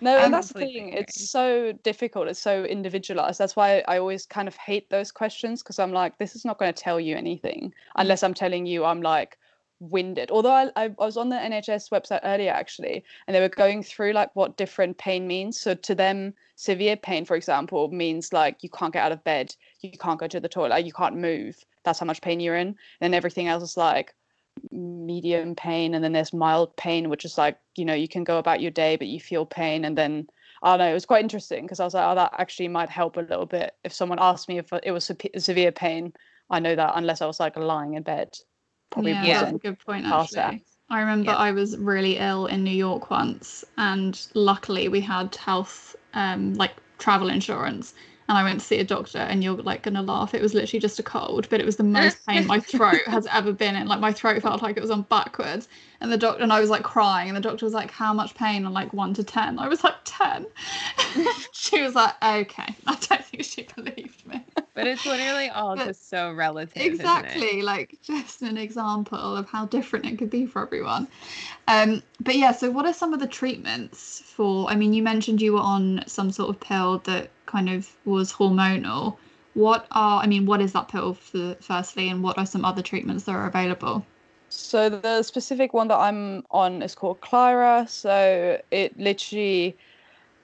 No, 0.00 0.16
and 0.16 0.32
that's 0.32 0.52
the 0.52 0.60
thing. 0.60 0.92
It's 0.92 1.28
so 1.28 1.72
difficult. 1.82 2.28
It's 2.28 2.38
so 2.38 2.64
individualized. 2.64 3.38
That's 3.38 3.56
why 3.56 3.82
I 3.88 3.98
always 3.98 4.26
kind 4.26 4.46
of 4.46 4.56
hate 4.56 4.88
those 4.90 5.10
questions 5.10 5.62
because 5.62 5.78
I'm 5.78 5.92
like, 5.92 6.18
this 6.18 6.36
is 6.36 6.44
not 6.44 6.58
going 6.58 6.72
to 6.72 6.82
tell 6.82 7.00
you 7.00 7.16
anything 7.16 7.74
unless 7.96 8.22
I'm 8.22 8.34
telling 8.34 8.64
you 8.64 8.84
I'm 8.84 9.02
like 9.02 9.38
winded. 9.80 10.30
Although 10.30 10.52
I, 10.52 10.70
I, 10.76 10.84
I 10.84 11.04
was 11.04 11.16
on 11.16 11.28
the 11.28 11.36
NHS 11.36 11.90
website 11.90 12.20
earlier 12.24 12.52
actually, 12.52 13.04
and 13.26 13.34
they 13.34 13.40
were 13.40 13.48
going 13.48 13.82
through 13.82 14.12
like 14.12 14.34
what 14.34 14.56
different 14.56 14.98
pain 14.98 15.26
means. 15.26 15.60
So 15.60 15.74
to 15.74 15.94
them, 15.94 16.34
severe 16.56 16.96
pain, 16.96 17.24
for 17.24 17.36
example, 17.36 17.88
means 17.90 18.32
like 18.32 18.62
you 18.62 18.70
can't 18.70 18.92
get 18.92 19.04
out 19.04 19.12
of 19.12 19.24
bed, 19.24 19.54
you 19.80 19.90
can't 19.98 20.20
go 20.20 20.28
to 20.28 20.40
the 20.40 20.48
toilet, 20.48 20.84
you 20.84 20.92
can't 20.92 21.16
move. 21.16 21.56
That's 21.84 21.98
how 21.98 22.06
much 22.06 22.20
pain 22.20 22.40
you're 22.40 22.56
in. 22.56 22.68
And 22.68 22.76
then 23.00 23.14
everything 23.14 23.48
else 23.48 23.62
is 23.62 23.76
like 23.76 24.14
medium 24.70 25.54
pain 25.54 25.94
and 25.94 26.02
then 26.02 26.12
there's 26.12 26.32
mild 26.32 26.74
pain 26.76 27.08
which 27.08 27.24
is 27.24 27.38
like 27.38 27.58
you 27.76 27.84
know 27.84 27.94
you 27.94 28.08
can 28.08 28.24
go 28.24 28.38
about 28.38 28.60
your 28.60 28.70
day 28.70 28.96
but 28.96 29.06
you 29.06 29.20
feel 29.20 29.46
pain 29.46 29.84
and 29.84 29.96
then 29.96 30.26
I 30.62 30.70
don't 30.70 30.78
know 30.78 30.90
it 30.90 30.94
was 30.94 31.06
quite 31.06 31.22
interesting 31.22 31.62
because 31.62 31.80
I 31.80 31.84
was 31.84 31.94
like 31.94 32.04
oh 32.06 32.14
that 32.14 32.34
actually 32.38 32.68
might 32.68 32.88
help 32.88 33.16
a 33.16 33.20
little 33.20 33.46
bit. 33.46 33.74
If 33.84 33.92
someone 33.92 34.18
asked 34.20 34.48
me 34.48 34.58
if 34.58 34.72
it 34.82 34.90
was 34.90 35.10
severe 35.38 35.72
pain 35.72 36.12
I 36.50 36.60
know 36.60 36.74
that 36.74 36.92
unless 36.96 37.22
I 37.22 37.26
was 37.26 37.40
like 37.40 37.56
lying 37.56 37.94
in 37.94 38.02
bed 38.02 38.36
probably 38.90 39.12
yeah, 39.12 39.42
that's 39.42 39.56
a 39.56 39.58
good 39.58 39.78
point 39.78 40.06
actually. 40.06 40.64
I 40.90 41.00
remember 41.00 41.32
yeah. 41.32 41.36
I 41.36 41.52
was 41.52 41.76
really 41.76 42.16
ill 42.16 42.46
in 42.46 42.64
New 42.64 42.70
York 42.70 43.10
once 43.10 43.64
and 43.76 44.20
luckily 44.34 44.88
we 44.88 45.00
had 45.00 45.34
health 45.36 45.96
um 46.14 46.54
like 46.54 46.72
travel 46.98 47.28
insurance 47.28 47.94
and 48.28 48.36
I 48.36 48.42
went 48.44 48.60
to 48.60 48.66
see 48.66 48.78
a 48.78 48.84
doctor 48.84 49.18
and 49.18 49.42
you're 49.42 49.56
like 49.56 49.82
gonna 49.82 50.02
laugh. 50.02 50.34
It 50.34 50.42
was 50.42 50.52
literally 50.52 50.80
just 50.80 50.98
a 50.98 51.02
cold, 51.02 51.48
but 51.48 51.60
it 51.60 51.66
was 51.66 51.76
the 51.76 51.82
most 51.82 52.26
pain 52.26 52.46
my 52.46 52.60
throat 52.60 53.00
has 53.06 53.26
ever 53.32 53.52
been 53.52 53.74
in. 53.74 53.88
Like 53.88 54.00
my 54.00 54.12
throat 54.12 54.42
felt 54.42 54.62
like 54.62 54.76
it 54.76 54.80
was 54.80 54.90
on 54.90 55.02
backwards. 55.02 55.66
And 56.00 56.12
the 56.12 56.18
doctor 56.18 56.42
and 56.42 56.52
I 56.52 56.60
was 56.60 56.68
like 56.68 56.82
crying 56.82 57.28
and 57.28 57.36
the 57.36 57.40
doctor 57.40 57.64
was 57.64 57.72
like, 57.72 57.90
How 57.90 58.12
much 58.12 58.34
pain? 58.34 58.66
on 58.66 58.74
like 58.74 58.92
one 58.92 59.14
to 59.14 59.24
ten. 59.24 59.58
I 59.58 59.66
was 59.68 59.82
like 59.82 59.94
ten. 60.04 60.46
she 61.52 61.80
was 61.80 61.94
like, 61.94 62.14
Okay. 62.22 62.74
I 62.86 62.94
don't 62.94 63.24
think 63.24 63.44
she 63.44 63.66
believed 63.74 64.26
me. 64.26 64.44
But 64.74 64.86
it's 64.86 65.06
literally 65.06 65.48
all 65.48 65.74
but 65.74 65.86
just 65.86 66.10
so 66.10 66.32
relative. 66.34 66.82
Exactly. 66.82 67.62
Like 67.62 67.98
just 68.02 68.42
an 68.42 68.58
example 68.58 69.36
of 69.36 69.48
how 69.48 69.64
different 69.64 70.04
it 70.04 70.18
could 70.18 70.30
be 70.30 70.44
for 70.44 70.62
everyone. 70.62 71.08
Um, 71.66 72.02
but 72.20 72.36
yeah, 72.36 72.52
so 72.52 72.70
what 72.70 72.84
are 72.84 72.92
some 72.92 73.14
of 73.14 73.20
the 73.20 73.26
treatments 73.26 74.20
for 74.26 74.68
I 74.68 74.76
mean 74.76 74.92
you 74.92 75.02
mentioned 75.02 75.40
you 75.40 75.54
were 75.54 75.60
on 75.60 76.04
some 76.06 76.30
sort 76.30 76.50
of 76.50 76.60
pill 76.60 76.98
that 77.04 77.30
kind 77.48 77.68
of 77.68 77.90
was 78.04 78.32
hormonal. 78.32 79.16
What 79.54 79.86
are, 79.90 80.22
I 80.22 80.26
mean, 80.26 80.46
what 80.46 80.60
is 80.60 80.72
that 80.74 80.88
pill 80.88 81.14
for, 81.14 81.56
firstly, 81.60 82.08
and 82.08 82.22
what 82.22 82.38
are 82.38 82.46
some 82.46 82.64
other 82.64 82.82
treatments 82.82 83.24
that 83.24 83.32
are 83.32 83.48
available? 83.48 84.06
So 84.50 84.88
the 84.88 85.22
specific 85.22 85.74
one 85.74 85.88
that 85.88 85.98
I'm 85.98 86.44
on 86.50 86.80
is 86.82 86.94
called 86.94 87.20
Qlaira. 87.20 87.88
So 87.88 88.60
it 88.70 88.96
literally 88.98 89.76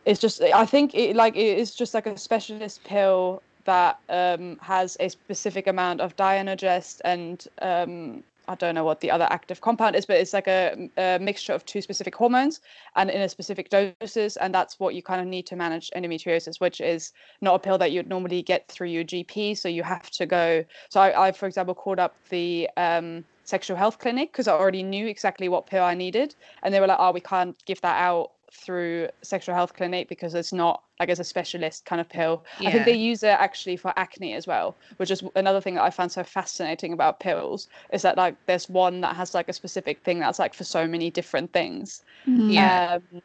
is 0.05 0.19
just, 0.19 0.43
I 0.43 0.67
think 0.67 0.95
it 0.95 1.15
like 1.15 1.37
it 1.37 1.59
is 1.59 1.75
just 1.75 1.95
like 1.95 2.07
a 2.07 2.19
specialist 2.19 2.83
pill 2.85 3.43
that 3.65 3.99
um, 4.09 4.59
has 4.61 4.97
a 5.01 5.09
specific 5.09 5.67
amount 5.67 6.01
of 6.01 6.17
Dienogest 6.17 7.01
and 7.05 7.47
um, 7.63 8.23
I 8.49 8.55
don't 8.55 8.75
know 8.75 8.85
what 8.85 9.01
the 9.01 9.11
other 9.11 9.27
active 9.31 9.61
compound 9.61 9.97
is, 9.97 10.07
but 10.07 10.17
it's 10.17 10.33
like 10.33 10.49
a, 10.49 10.91
a, 10.99 11.19
mixture 11.19 11.53
of 11.53 11.65
two 11.65 11.81
specific 11.81 12.15
hormones 12.15 12.61
and 12.97 13.11
in 13.11 13.23
a 13.23 13.29
specific 13.29 13.71
doses. 13.71 14.37
And 14.37 14.55
that's 14.55 14.79
what 14.79 14.95
you 14.95 15.03
kind 15.03 15.21
of 15.21 15.27
need 15.27 15.47
to 15.47 15.57
manage 15.57 15.91
endometriosis, 15.97 16.61
which 16.61 16.81
is 16.81 17.13
not 17.41 17.55
a 17.55 17.59
pill 17.59 17.79
that 17.79 17.93
you'd 17.93 18.09
normally 18.09 18.43
get 18.43 18.69
through 18.69 18.89
your 18.89 19.05
GP. 19.05 19.57
So 19.57 19.69
you 19.69 19.83
have 19.83 20.11
to 20.11 20.27
go. 20.27 20.65
So 20.91 21.01
I, 21.01 21.29
I 21.29 21.33
for 21.33 21.47
example, 21.47 21.75
called 21.75 21.99
up 21.99 22.17
the 22.29 22.69
um, 22.77 23.25
sexual 23.45 23.77
health 23.77 23.99
clinic 23.99 24.33
because 24.33 24.49
I 24.49 24.53
already 24.53 24.83
knew 24.83 25.07
exactly 25.07 25.49
what 25.49 25.67
pill 25.67 25.85
I 25.85 25.95
needed. 25.95 26.35
And 26.63 26.75
they 26.75 26.81
were 26.81 26.87
like, 26.87 26.99
oh, 27.01 27.13
we 27.13 27.21
can't 27.21 27.57
give 27.65 27.81
that 27.81 28.01
out 28.01 28.33
through 28.53 29.09
sexual 29.23 29.55
health 29.55 29.75
clinic 29.75 30.09
because 30.09 30.35
it's 30.35 30.53
not 30.53 30.83
like 31.01 31.09
it's 31.09 31.21
a 31.21 31.25
specialist 31.25 31.85
kind 31.85 32.01
of 32.01 32.09
pill. 32.09 32.45
I 32.65 32.71
think 32.71 32.85
they 32.85 32.95
use 32.95 33.23
it 33.23 33.29
actually 33.29 33.77
for 33.77 33.93
acne 33.97 34.35
as 34.35 34.47
well, 34.47 34.79
which 34.97 35.11
is 35.11 35.23
another 35.35 35.61
thing 35.61 35.75
that 35.75 35.83
I 35.83 35.91
found 35.91 36.13
so 36.13 36.23
fascinating 36.23 36.93
about 36.93 37.21
pills 37.21 37.69
is 37.93 38.03
that 38.03 38.17
like 38.17 38.37
there's 38.47 38.69
one 38.69 39.01
that 39.01 39.17
has 39.17 39.35
like 39.35 39.49
a 39.49 39.53
specific 39.53 40.05
thing 40.05 40.21
that's 40.21 40.39
like 40.39 40.55
for 40.55 40.65
so 40.65 40.87
many 40.87 41.11
different 41.11 41.53
things. 41.53 42.03
Mhm. 42.29 42.53
Yeah. 42.53 42.95
Um, 42.95 43.21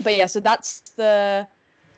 but 0.00 0.16
yeah, 0.16 0.26
so 0.26 0.40
that's 0.40 0.80
the 0.96 1.48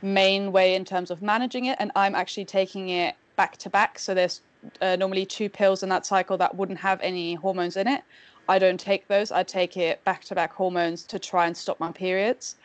main 0.02 0.52
way 0.52 0.74
in 0.74 0.84
terms 0.84 1.10
of 1.10 1.20
managing 1.22 1.66
it, 1.66 1.76
and 1.80 1.92
I'm 1.94 2.14
actually 2.14 2.46
taking 2.46 2.88
it 2.88 3.14
back 3.36 3.56
to 3.58 3.70
back. 3.70 3.98
So 3.98 4.14
there's 4.14 4.40
uh, 4.80 4.96
normally 4.96 5.26
two 5.26 5.48
pills 5.48 5.82
in 5.82 5.88
that 5.90 6.06
cycle 6.06 6.38
that 6.38 6.54
wouldn't 6.54 6.78
have 6.80 7.00
any 7.02 7.34
hormones 7.34 7.76
in 7.76 7.88
it. 7.88 8.02
I 8.48 8.58
don't 8.58 8.80
take 8.80 9.06
those. 9.08 9.30
I 9.30 9.42
take 9.42 9.76
it 9.76 10.02
back 10.04 10.24
to 10.24 10.34
back 10.34 10.52
hormones 10.52 11.04
to 11.04 11.18
try 11.18 11.46
and 11.46 11.56
stop 11.56 11.78
my 11.80 11.92
periods, 11.92 12.56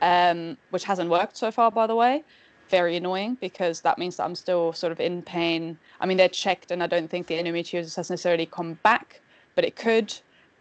um, 0.00 0.56
which 0.70 0.84
hasn't 0.84 1.10
worked 1.10 1.36
so 1.36 1.50
far, 1.50 1.70
by 1.70 1.86
the 1.86 1.96
way. 1.96 2.24
Very 2.68 2.96
annoying 2.96 3.36
because 3.40 3.80
that 3.82 3.98
means 3.98 4.16
that 4.16 4.24
I'm 4.24 4.34
still 4.34 4.72
sort 4.72 4.92
of 4.92 5.00
in 5.00 5.22
pain. 5.22 5.78
I 6.00 6.06
mean, 6.06 6.16
they're 6.16 6.28
checked, 6.28 6.70
and 6.70 6.82
I 6.82 6.86
don't 6.86 7.08
think 7.08 7.26
the 7.26 7.34
endometriosis 7.34 7.96
has 7.96 8.10
necessarily 8.10 8.46
come 8.46 8.74
back, 8.82 9.20
but 9.54 9.64
it 9.64 9.76
could. 9.76 10.14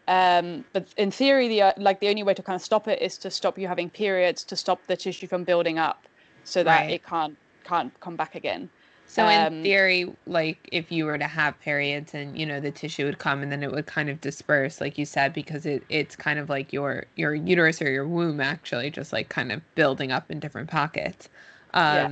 Um, 0.08 0.66
but 0.74 0.88
in 0.98 1.12
theory, 1.12 1.48
the 1.48 1.62
uh, 1.62 1.74
like 1.78 2.00
the 2.00 2.10
only 2.10 2.24
way 2.24 2.34
to 2.34 2.44
kind 2.44 2.56
of 2.56 2.62
stop 2.62 2.88
it 2.88 3.02
is 3.02 3.18
to 3.20 3.30
stop 3.32 3.58
you 3.58 3.68
having 3.68 3.90
periods, 3.90 4.44
to 4.46 4.56
stop 4.56 4.86
the 4.88 4.98
tissue 4.98 5.28
from 5.28 5.44
building 5.44 5.78
up, 5.80 6.08
so 6.44 6.64
that 6.64 6.86
Right. 6.86 6.90
it 6.90 7.04
can't 7.04 7.38
can't 7.64 7.98
come 8.00 8.16
back 8.16 8.36
again. 8.36 8.70
So 9.14 9.28
in 9.28 9.48
Um, 9.48 9.56
theory, 9.62 10.06
like 10.26 10.70
if 10.72 10.90
you 10.92 11.04
were 11.06 11.18
to 11.18 11.28
have 11.28 11.60
periods 11.60 12.14
and 12.14 12.38
you 12.38 12.46
know 12.46 12.62
the 12.62 12.72
tissue 12.72 13.06
would 13.06 13.20
come 13.20 13.42
and 13.44 13.52
then 13.52 13.62
it 13.64 13.72
would 13.72 13.86
kind 13.86 14.10
of 14.10 14.22
disperse, 14.22 14.80
like 14.80 14.98
you 14.98 15.06
said, 15.06 15.34
because 15.34 15.66
it 15.66 15.86
it's 15.90 16.16
kind 16.16 16.40
of 16.40 16.50
like 16.50 16.72
your 16.72 17.08
your 17.18 17.36
uterus 17.36 17.82
or 17.82 17.90
your 17.92 18.08
womb 18.08 18.40
actually 18.40 18.90
just 18.90 19.12
like 19.12 19.28
kind 19.30 19.52
of 19.52 19.62
building 19.76 20.12
up 20.12 20.32
in 20.32 20.40
different 20.40 20.70
pockets. 20.70 21.28
Um 21.74 22.10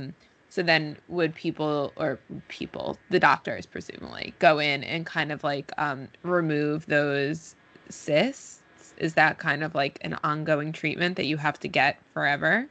so 0.50 0.62
then 0.62 0.98
would 1.08 1.34
people 1.34 1.92
or 1.96 2.22
people, 2.48 3.02
the 3.08 3.20
doctors 3.20 3.66
presumably, 3.66 4.36
go 4.38 4.58
in 4.58 4.84
and 4.84 5.06
kind 5.06 5.32
of 5.32 5.42
like 5.42 5.72
um 5.78 6.08
remove 6.22 6.84
those 6.86 7.56
cysts? 7.90 8.62
Is 8.98 9.14
that 9.14 9.38
kind 9.38 9.62
of 9.64 9.74
like 9.74 9.98
an 10.02 10.14
ongoing 10.24 10.72
treatment 10.72 11.16
that 11.16 11.26
you 11.26 11.38
have 11.38 11.58
to 11.60 11.68
get 11.68 12.02
forever? 12.12 12.68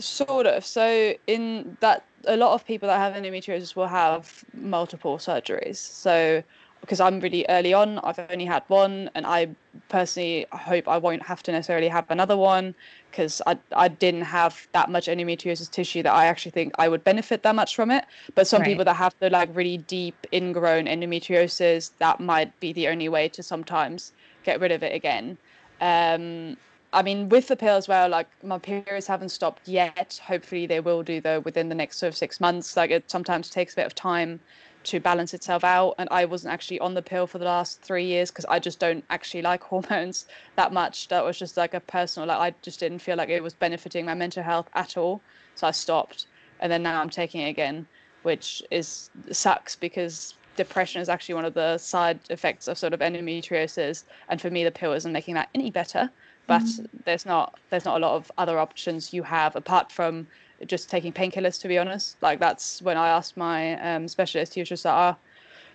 Sort 0.00 0.46
of. 0.46 0.64
So 0.64 1.14
in 1.26 1.76
that, 1.80 2.06
a 2.26 2.36
lot 2.36 2.54
of 2.54 2.64
people 2.64 2.88
that 2.88 2.96
have 2.98 3.12
endometriosis 3.22 3.76
will 3.76 3.86
have 3.88 4.42
multiple 4.54 5.18
surgeries. 5.18 5.76
So 5.76 6.42
because 6.80 7.00
I'm 7.00 7.20
really 7.20 7.44
early 7.50 7.74
on, 7.74 7.98
I've 7.98 8.18
only 8.30 8.46
had 8.46 8.62
one, 8.68 9.10
and 9.14 9.26
I 9.26 9.56
personally 9.88 10.46
hope 10.52 10.88
I 10.88 10.96
won't 10.96 11.26
have 11.26 11.42
to 11.42 11.52
necessarily 11.52 11.88
have 11.88 12.06
another 12.08 12.38
one 12.38 12.74
because 13.10 13.42
I 13.46 13.58
I 13.72 13.88
didn't 13.88 14.22
have 14.22 14.58
that 14.72 14.88
much 14.90 15.06
endometriosis 15.06 15.70
tissue 15.70 16.02
that 16.04 16.14
I 16.14 16.24
actually 16.26 16.52
think 16.52 16.72
I 16.78 16.88
would 16.88 17.04
benefit 17.04 17.42
that 17.42 17.54
much 17.54 17.76
from 17.76 17.90
it. 17.90 18.06
But 18.34 18.46
some 18.46 18.62
Right. 18.62 18.64
people 18.64 18.86
that 18.86 18.94
have 18.96 19.14
the 19.20 19.28
like 19.28 19.50
really 19.54 19.76
deep 19.76 20.26
ingrown 20.32 20.86
endometriosis, 20.86 21.90
that 22.00 22.20
might 22.20 22.58
be 22.60 22.72
the 22.72 22.88
only 22.88 23.10
way 23.10 23.28
to 23.30 23.42
sometimes 23.42 24.12
get 24.44 24.60
rid 24.60 24.72
of 24.72 24.82
it 24.82 24.94
again. 24.94 25.38
Um, 25.80 26.56
I 26.92 27.02
mean, 27.02 27.28
with 27.28 27.46
the 27.46 27.56
pill 27.56 27.76
as 27.76 27.86
well, 27.86 28.08
like 28.08 28.26
my 28.42 28.58
periods 28.58 29.06
haven't 29.06 29.28
stopped 29.28 29.68
yet. 29.68 30.20
Hopefully, 30.26 30.66
they 30.66 30.80
will 30.80 31.04
do 31.04 31.20
though 31.20 31.38
within 31.40 31.68
the 31.68 31.74
next 31.74 31.98
sort 31.98 32.08
of 32.08 32.16
six 32.16 32.40
months. 32.40 32.76
Like 32.76 32.90
it 32.90 33.08
sometimes 33.08 33.48
takes 33.48 33.74
a 33.74 33.76
bit 33.76 33.86
of 33.86 33.94
time 33.94 34.40
to 34.84 34.98
balance 34.98 35.32
itself 35.32 35.62
out. 35.62 35.94
And 35.98 36.08
I 36.10 36.24
wasn't 36.24 36.52
actually 36.52 36.80
on 36.80 36.94
the 36.94 37.02
pill 37.02 37.28
for 37.28 37.38
the 37.38 37.44
last 37.44 37.80
three 37.82 38.04
years 38.04 38.30
because 38.30 38.46
I 38.46 38.58
just 38.58 38.80
don't 38.80 39.04
actually 39.10 39.42
like 39.42 39.62
hormones 39.72 40.26
that 40.56 40.72
much. 40.72 41.06
That 41.08 41.24
was 41.24 41.38
just 41.38 41.56
like 41.56 41.74
a 41.74 41.80
personal, 41.80 42.26
like 42.26 42.38
I 42.38 42.56
just 42.62 42.80
didn't 42.80 43.00
feel 43.00 43.16
like 43.16 43.28
it 43.28 43.42
was 43.42 43.54
benefiting 43.54 44.06
my 44.06 44.14
mental 44.14 44.42
health 44.42 44.68
at 44.74 44.96
all. 44.96 45.20
So 45.54 45.68
I 45.68 45.70
stopped. 45.70 46.26
And 46.58 46.72
then 46.72 46.82
now 46.82 47.00
I'm 47.00 47.10
taking 47.10 47.42
it 47.42 47.50
again, 47.50 47.86
which 48.22 48.62
is 48.70 49.10
sucks 49.30 49.76
because 49.76 50.34
depression 50.56 51.00
is 51.00 51.08
actually 51.08 51.36
one 51.36 51.44
of 51.44 51.54
the 51.54 51.78
side 51.78 52.18
effects 52.30 52.66
of 52.66 52.78
sort 52.78 52.92
of 52.92 53.00
endometriosis. 53.00 54.04
And 54.28 54.40
for 54.40 54.50
me, 54.50 54.64
the 54.64 54.72
pill 54.72 54.92
isn't 54.92 55.12
making 55.12 55.34
that 55.34 55.50
any 55.54 55.70
better 55.70 56.10
but 56.46 56.78
there's 57.04 57.26
not 57.26 57.54
there's 57.70 57.84
not 57.84 57.96
a 57.98 58.06
lot 58.06 58.16
of 58.16 58.30
other 58.38 58.58
options 58.58 59.12
you 59.12 59.22
have 59.22 59.56
apart 59.56 59.92
from 59.92 60.28
just 60.66 60.90
taking 60.90 61.12
painkillers 61.12 61.60
to 61.60 61.68
be 61.68 61.78
honest. 61.78 62.16
Like 62.22 62.40
that's 62.40 62.82
when 62.82 62.96
i 62.96 63.08
asked 63.08 63.36
my 63.36 63.78
um, 63.94 64.08
specialist 64.08 64.54
he 64.54 64.60
was 64.60 64.68
just 64.68 64.84
like 64.84 64.94
ah, 64.94 65.18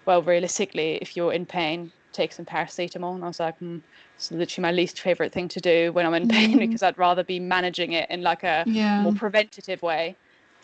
well 0.05 0.21
realistically 0.23 0.95
if 0.97 1.15
you're 1.15 1.33
in 1.33 1.45
pain 1.45 1.91
take 2.13 2.31
some 2.33 2.45
paracetamol. 2.45 3.15
And 3.15 3.23
i 3.23 3.27
was 3.27 3.39
like 3.39 3.59
mm, 3.59 3.81
it's 4.15 4.31
literally 4.31 4.61
my 4.63 4.71
least 4.71 4.99
favorite 5.01 5.33
thing 5.33 5.47
to 5.49 5.59
do 5.59 5.91
when 5.93 6.05
i'm 6.05 6.13
in 6.13 6.27
pain 6.27 6.57
Mhm. 6.59 6.59
because 6.59 6.83
i'd 6.83 6.97
rather 6.97 7.23
be 7.23 7.39
managing 7.39 7.93
it 7.93 8.09
in 8.09 8.21
like 8.21 8.43
a 8.43 8.67
Yeah. 8.67 8.99
more 8.99 9.13
preventative 9.13 9.81
way. 9.81 10.17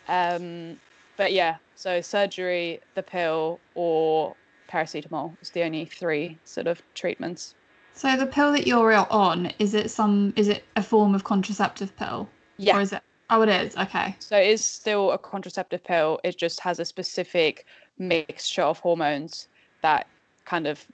Um, 0.08 0.80
but 1.16 1.32
yeah 1.32 1.58
so 1.74 2.00
surgery 2.00 2.80
the 2.94 3.02
pill 3.02 3.62
or 3.74 4.36
paracetamol 4.68 5.36
is 5.42 5.50
the 5.50 5.62
only 5.62 5.86
three 5.86 6.40
sort 6.44 6.66
of 6.66 6.80
treatments 6.94 7.54
So 7.94 8.16
the 8.16 8.26
pill 8.26 8.52
that 8.52 8.66
you're 8.66 8.92
on, 8.94 9.52
is 9.58 9.74
it 9.74 9.90
some 9.90 10.32
is 10.36 10.48
it 10.48 10.64
a 10.76 10.82
form 10.82 11.14
of 11.14 11.24
contraceptive 11.24 11.94
pill? 11.96 12.28
yeah 12.56 12.76
Or 12.76 12.80
is 12.80 12.92
it 12.92 13.02
Oh 13.32 13.40
it 13.40 13.48
is, 13.48 13.74
okay. 13.78 14.14
So 14.18 14.36
it 14.36 14.48
is 14.48 14.62
still 14.62 15.10
a 15.12 15.16
contraceptive 15.16 15.82
pill. 15.82 16.20
It 16.22 16.36
just 16.36 16.60
has 16.60 16.78
a 16.78 16.84
specific 16.84 17.64
mixture 17.98 18.60
of 18.60 18.78
hormones 18.78 19.48
that 19.80 20.06
kind 20.44 20.66
of 20.66 20.84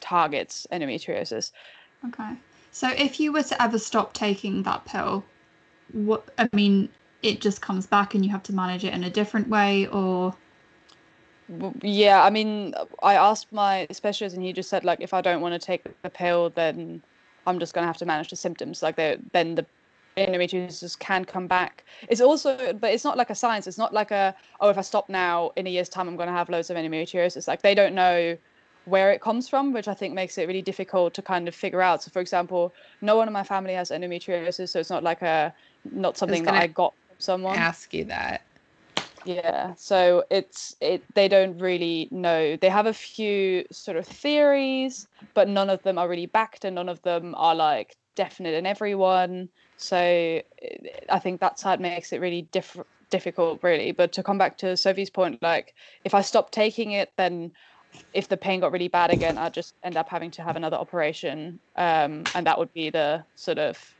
targets 0.00 0.66
endometriosis. 0.70 1.52
Okay. 2.06 2.34
So 2.72 2.90
if 2.90 3.18
you 3.18 3.32
were 3.32 3.42
to 3.44 3.62
ever 3.62 3.78
stop 3.78 4.12
taking 4.12 4.64
that 4.64 4.84
pill, 4.84 5.24
what 5.92 6.28
I 6.36 6.46
mean, 6.52 6.90
it 7.22 7.40
just 7.40 7.62
comes 7.62 7.86
back 7.86 8.14
and 8.14 8.22
you 8.22 8.30
have 8.30 8.42
to 8.44 8.54
manage 8.54 8.84
it 8.84 8.92
in 8.92 9.04
a 9.04 9.10
different 9.10 9.48
way 9.48 9.86
or 9.86 10.34
Yeah, 11.82 12.24
I 12.24 12.30
mean, 12.30 12.74
I 13.02 13.14
asked 13.14 13.52
my 13.52 13.86
specialist, 13.90 14.34
and 14.34 14.44
he 14.44 14.52
just 14.52 14.68
said 14.68 14.84
like, 14.84 15.00
if 15.00 15.14
I 15.14 15.20
don't 15.20 15.40
want 15.40 15.60
to 15.60 15.64
take 15.64 15.84
the 16.02 16.10
pill, 16.10 16.50
then 16.50 17.02
I'm 17.46 17.58
just 17.58 17.72
gonna 17.72 17.86
have 17.86 17.98
to 17.98 18.06
manage 18.06 18.30
the 18.30 18.36
symptoms. 18.36 18.82
Like, 18.82 18.96
they 18.96 19.16
then 19.32 19.54
the 19.54 19.66
endometriosis 20.16 20.98
can 20.98 21.24
come 21.24 21.46
back. 21.46 21.84
It's 22.08 22.20
also, 22.20 22.72
but 22.72 22.92
it's 22.92 23.04
not 23.04 23.16
like 23.16 23.30
a 23.30 23.34
science. 23.34 23.66
It's 23.66 23.78
not 23.78 23.94
like 23.94 24.10
a 24.10 24.34
oh, 24.60 24.68
if 24.70 24.78
I 24.78 24.80
stop 24.80 25.08
now, 25.08 25.52
in 25.56 25.66
a 25.66 25.70
year's 25.70 25.88
time, 25.88 26.08
I'm 26.08 26.16
gonna 26.16 26.32
have 26.32 26.48
loads 26.48 26.70
of 26.70 26.76
endometriosis. 26.76 27.46
Like, 27.46 27.62
they 27.62 27.74
don't 27.74 27.94
know 27.94 28.36
where 28.86 29.12
it 29.12 29.20
comes 29.20 29.48
from, 29.48 29.72
which 29.72 29.88
I 29.88 29.94
think 29.94 30.14
makes 30.14 30.38
it 30.38 30.46
really 30.46 30.62
difficult 30.62 31.14
to 31.14 31.22
kind 31.22 31.46
of 31.48 31.54
figure 31.54 31.82
out. 31.82 32.02
So, 32.02 32.10
for 32.10 32.20
example, 32.20 32.72
no 33.02 33.16
one 33.16 33.28
in 33.28 33.32
my 33.32 33.42
family 33.42 33.74
has 33.74 33.90
endometriosis, 33.90 34.70
so 34.70 34.80
it's 34.80 34.90
not 34.90 35.02
like 35.02 35.22
a 35.22 35.54
not 35.92 36.16
something 36.16 36.44
that 36.44 36.54
I 36.54 36.66
got 36.66 36.94
from 37.08 37.16
someone. 37.18 37.56
Ask 37.56 37.94
you 37.94 38.04
that. 38.06 38.42
Yeah, 39.26 39.74
so 39.74 40.24
it's 40.30 40.76
it 40.80 41.12
they 41.14 41.26
don't 41.26 41.58
really 41.58 42.08
know. 42.12 42.56
They 42.56 42.68
have 42.68 42.86
a 42.86 42.92
few 42.94 43.64
sort 43.72 43.96
of 43.96 44.06
theories, 44.06 45.08
but 45.34 45.48
none 45.48 45.68
of 45.68 45.82
them 45.82 45.98
are 45.98 46.08
really 46.08 46.26
backed 46.26 46.64
and 46.64 46.76
none 46.76 46.88
of 46.88 47.02
them 47.02 47.34
are 47.34 47.54
like 47.54 47.96
definite 48.14 48.54
in 48.54 48.66
everyone. 48.66 49.48
So 49.76 49.96
I 51.08 51.18
think 51.18 51.40
that 51.40 51.58
side 51.58 51.80
makes 51.80 52.12
it 52.12 52.20
really 52.20 52.42
diff- 52.42 52.76
difficult 53.10 53.62
really. 53.64 53.90
But 53.92 54.12
to 54.12 54.22
come 54.22 54.38
back 54.38 54.58
to 54.58 54.76
Sophie's 54.76 55.10
point, 55.10 55.42
like 55.42 55.74
if 56.04 56.14
I 56.14 56.20
stop 56.20 56.52
taking 56.52 56.92
it 56.92 57.12
then 57.16 57.52
if 58.12 58.28
the 58.28 58.36
pain 58.36 58.60
got 58.60 58.72
really 58.72 58.88
bad 58.88 59.10
again, 59.10 59.38
I'd 59.38 59.54
just 59.54 59.74
end 59.84 59.96
up 59.96 60.08
having 60.08 60.30
to 60.32 60.42
have 60.44 60.56
another 60.56 60.76
operation. 60.76 61.60
Um, 61.76 62.28
and 62.34 62.46
that 62.46 62.58
would 62.58 62.72
be 62.72 62.90
the 62.90 63.26
sort 63.36 63.58
of 63.58 63.94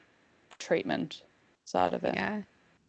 treatment 0.61 1.23
side 1.65 1.95
of 1.95 2.05
it. 2.05 2.17
Yeah. 2.17 2.45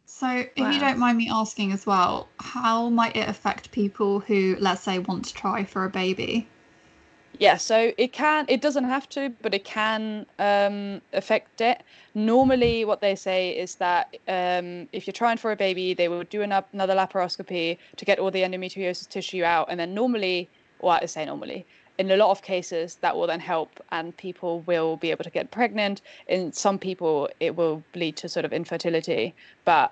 So 0.07 0.27
if 0.29 0.57
Wow. 0.57 0.71
you 0.71 0.79
don't 0.79 0.97
mind 0.97 1.17
me 1.17 1.29
asking 1.29 1.73
as 1.73 1.85
well, 1.85 2.27
how 2.39 2.89
might 2.89 3.15
it 3.15 3.27
affect 3.29 3.71
people 3.71 4.19
who 4.19 4.55
let's 4.59 4.81
say 4.81 4.99
want 4.99 5.25
to 5.25 5.33
try 5.33 5.63
for 5.65 5.83
a 5.85 5.89
baby? 5.89 6.47
Yeah, 7.39 7.57
so 7.57 7.91
it 7.97 8.13
can, 8.13 8.45
it 8.47 8.61
doesn't 8.61 8.85
have 8.85 9.07
to, 9.09 9.29
but 9.43 9.53
it 9.53 9.63
can 9.63 10.25
um, 10.39 11.01
affect 11.13 11.61
it. 11.61 11.83
Normally, 12.15 12.83
what 12.83 12.99
they 13.01 13.15
say 13.15 13.51
is 13.51 13.75
that 13.75 14.17
um, 14.27 14.87
if 14.91 15.05
you're 15.05 15.13
trying 15.13 15.37
for 15.37 15.51
a 15.51 15.55
baby, 15.55 15.93
they 15.93 16.07
will 16.07 16.23
do 16.23 16.41
an, 16.41 16.51
another 16.73 16.95
laparoscopy 16.95 17.77
to 17.95 18.05
get 18.05 18.17
all 18.17 18.31
the 18.31 18.41
endometriosis 18.41 19.07
tissue 19.07 19.43
out. 19.43 19.67
And 19.69 19.79
then 19.79 19.93
normally, 19.93 20.49
well, 20.79 20.97
I 20.99 21.05
say 21.05 21.25
normally, 21.25 21.67
in 21.97 22.11
a 22.11 22.17
lot 22.17 22.31
of 22.31 22.41
cases, 22.41 22.97
that 23.01 23.15
will 23.15 23.27
then 23.27 23.39
help 23.39 23.79
and 23.91 24.15
people 24.17 24.61
will 24.61 24.97
be 24.97 25.11
able 25.11 25.23
to 25.23 25.29
get 25.31 25.51
pregnant. 25.51 26.01
In 26.27 26.51
some 26.53 26.77
people, 26.79 27.29
it 27.39 27.55
will 27.55 27.85
lead 27.95 28.17
to 28.17 28.29
sort 28.29 28.45
of 28.45 28.53
infertility, 28.53 29.35
but 29.65 29.91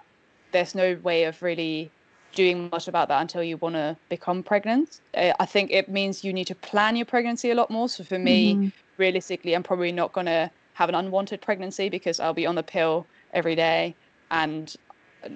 there's 0.51 0.75
no 0.75 0.95
way 1.03 1.23
of 1.25 1.41
really 1.41 1.91
doing 2.33 2.69
much 2.71 2.87
about 2.87 3.07
that 3.07 3.21
until 3.21 3.43
you 3.43 3.57
want 3.57 3.75
to 3.75 3.97
become 4.09 4.43
pregnant. 4.43 5.01
Uh, 5.15 5.33
I 5.39 5.45
think 5.45 5.71
it 5.71 5.89
means 5.89 6.23
you 6.23 6.33
need 6.33 6.47
to 6.47 6.55
plan 6.55 6.95
your 6.95 7.05
pregnancy 7.05 7.49
a 7.51 7.55
lot 7.55 7.71
more. 7.71 7.89
So 7.89 8.03
for 8.03 8.19
me, 8.19 8.55
Mhm. 8.55 8.71
realistically, 8.97 9.55
I'm 9.55 9.63
probably 9.63 9.91
not 9.91 10.13
going 10.13 10.27
to 10.27 10.51
have 10.73 10.89
an 10.89 10.95
unwanted 10.95 11.41
pregnancy 11.41 11.89
because 11.89 12.19
I'll 12.19 12.33
be 12.33 12.45
on 12.45 12.55
the 12.55 12.63
pill 12.63 13.09
every 13.33 13.55
day. 13.55 13.95
And 14.31 14.71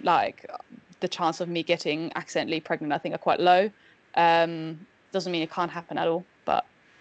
like 0.03 0.45
the 0.99 1.08
chance 1.08 1.39
of 1.39 1.49
me 1.49 1.63
getting 1.63 2.12
accidentally 2.15 2.60
pregnant, 2.60 2.93
I 2.93 2.97
think, 2.97 3.15
are 3.15 3.19
quite 3.19 3.39
low. 3.39 3.71
Um, 4.15 4.88
doesn't 5.13 5.32
mean 5.32 5.41
it 5.41 5.51
can't 5.51 5.71
happen 5.71 5.97
at 5.97 6.08
all. 6.08 6.27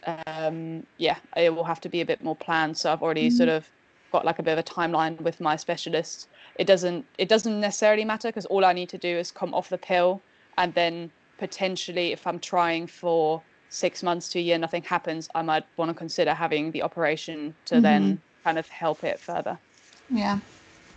But 0.04 0.22
um, 0.26 0.87
yeah, 0.96 1.18
it 1.37 1.54
will 1.54 1.64
have 1.64 1.80
to 1.82 1.88
be 1.88 2.00
a 2.00 2.06
bit 2.06 2.22
more 2.22 2.37
planned. 2.37 2.76
So 2.76 2.92
I've 2.92 3.02
already 3.02 3.30
sort 3.30 3.48
of 3.48 3.68
got 4.12 4.24
like 4.24 4.38
a 4.38 4.42
bit 4.42 4.52
of 4.52 4.58
a 4.58 4.62
timeline 4.62 5.20
with 5.20 5.40
my 5.40 5.56
specialist. 5.56 6.28
It 6.56 6.66
doesn't 6.66 7.04
it 7.18 7.28
doesn't 7.28 7.61
necessarily 7.61 8.04
matter 8.04 8.28
because 8.28 8.46
all 8.46 8.64
I 8.64 8.72
need 8.72 8.88
to 8.90 8.98
do 8.98 9.08
is 9.08 9.30
come 9.30 9.54
off 9.54 9.68
the 9.68 9.78
pill 9.78 10.20
and 10.56 10.74
then 10.74 11.11
potentially 11.38 12.12
if 12.12 12.26
I'm 12.26 12.38
trying 12.38 12.87
for 12.87 13.42
six 13.68 14.02
months 14.02 14.28
to 14.30 14.38
a 14.38 14.42
year 14.42 14.58
nothing 14.58 14.82
happens, 14.82 15.28
I 15.34 15.42
might 15.42 15.64
want 15.76 15.90
to 15.90 15.94
consider 15.94 16.34
having 16.34 16.72
the 16.72 16.82
operation 16.82 17.54
to 17.66 17.74
mm-hmm. 17.74 17.82
then 17.82 18.20
kind 18.44 18.58
of 18.58 18.68
help 18.68 19.04
it 19.04 19.20
further. 19.20 19.58
Yeah. 20.11 20.38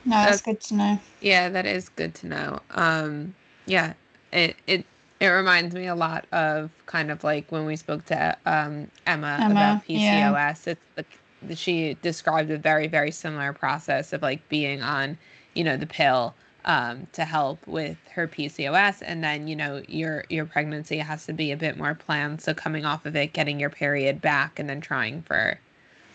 No, 0.05 0.15
that's, 0.15 0.29
that's 0.29 0.41
good 0.41 0.61
to 0.61 0.73
know. 0.75 0.99
Yeah, 1.19 1.49
that 1.49 1.65
is 1.65 1.89
good 1.89 2.15
to 2.15 2.27
know. 2.27 2.59
Um 2.71 3.35
yeah, 3.65 3.93
it 4.31 4.55
it 4.67 4.85
it 5.21 5.27
reminds 5.27 5.75
me 5.75 5.85
a 5.85 5.93
lot 5.93 6.25
of 6.31 6.71
kind 6.87 7.11
of 7.11 7.23
like 7.23 7.51
when 7.51 7.65
we 7.65 7.75
spoke 7.75 8.03
to 8.07 8.35
um, 8.47 8.89
Emma, 9.05 9.37
Emma, 9.39 9.51
about 9.51 9.85
PCOS. 9.85 9.95
Yeah. 9.99 10.53
It's 10.65 10.81
the 10.95 11.55
she 11.55 11.95
described 12.01 12.49
a 12.49 12.57
very 12.57 12.87
very 12.87 13.11
similar 13.11 13.53
process 13.53 14.13
of 14.13 14.23
like 14.23 14.47
being 14.49 14.81
on 14.81 15.17
you 15.53 15.63
know 15.63 15.77
the 15.77 15.85
pill 15.85 16.33
um, 16.65 17.07
to 17.13 17.23
help 17.23 17.65
with 17.67 17.97
her 18.13 18.27
PCOS, 18.27 19.03
and 19.05 19.23
then 19.23 19.47
you 19.47 19.55
know 19.55 19.83
your 19.87 20.25
your 20.29 20.45
pregnancy 20.45 20.97
has 20.97 21.27
to 21.27 21.33
be 21.33 21.51
a 21.51 21.57
bit 21.57 21.77
more 21.77 21.93
planned. 21.93 22.41
So 22.41 22.55
coming 22.55 22.83
off 22.83 23.05
of 23.05 23.15
it, 23.15 23.33
getting 23.33 23.59
your 23.59 23.69
period 23.69 24.21
back, 24.21 24.57
and 24.57 24.67
then 24.67 24.81
trying 24.81 25.21
for 25.21 25.59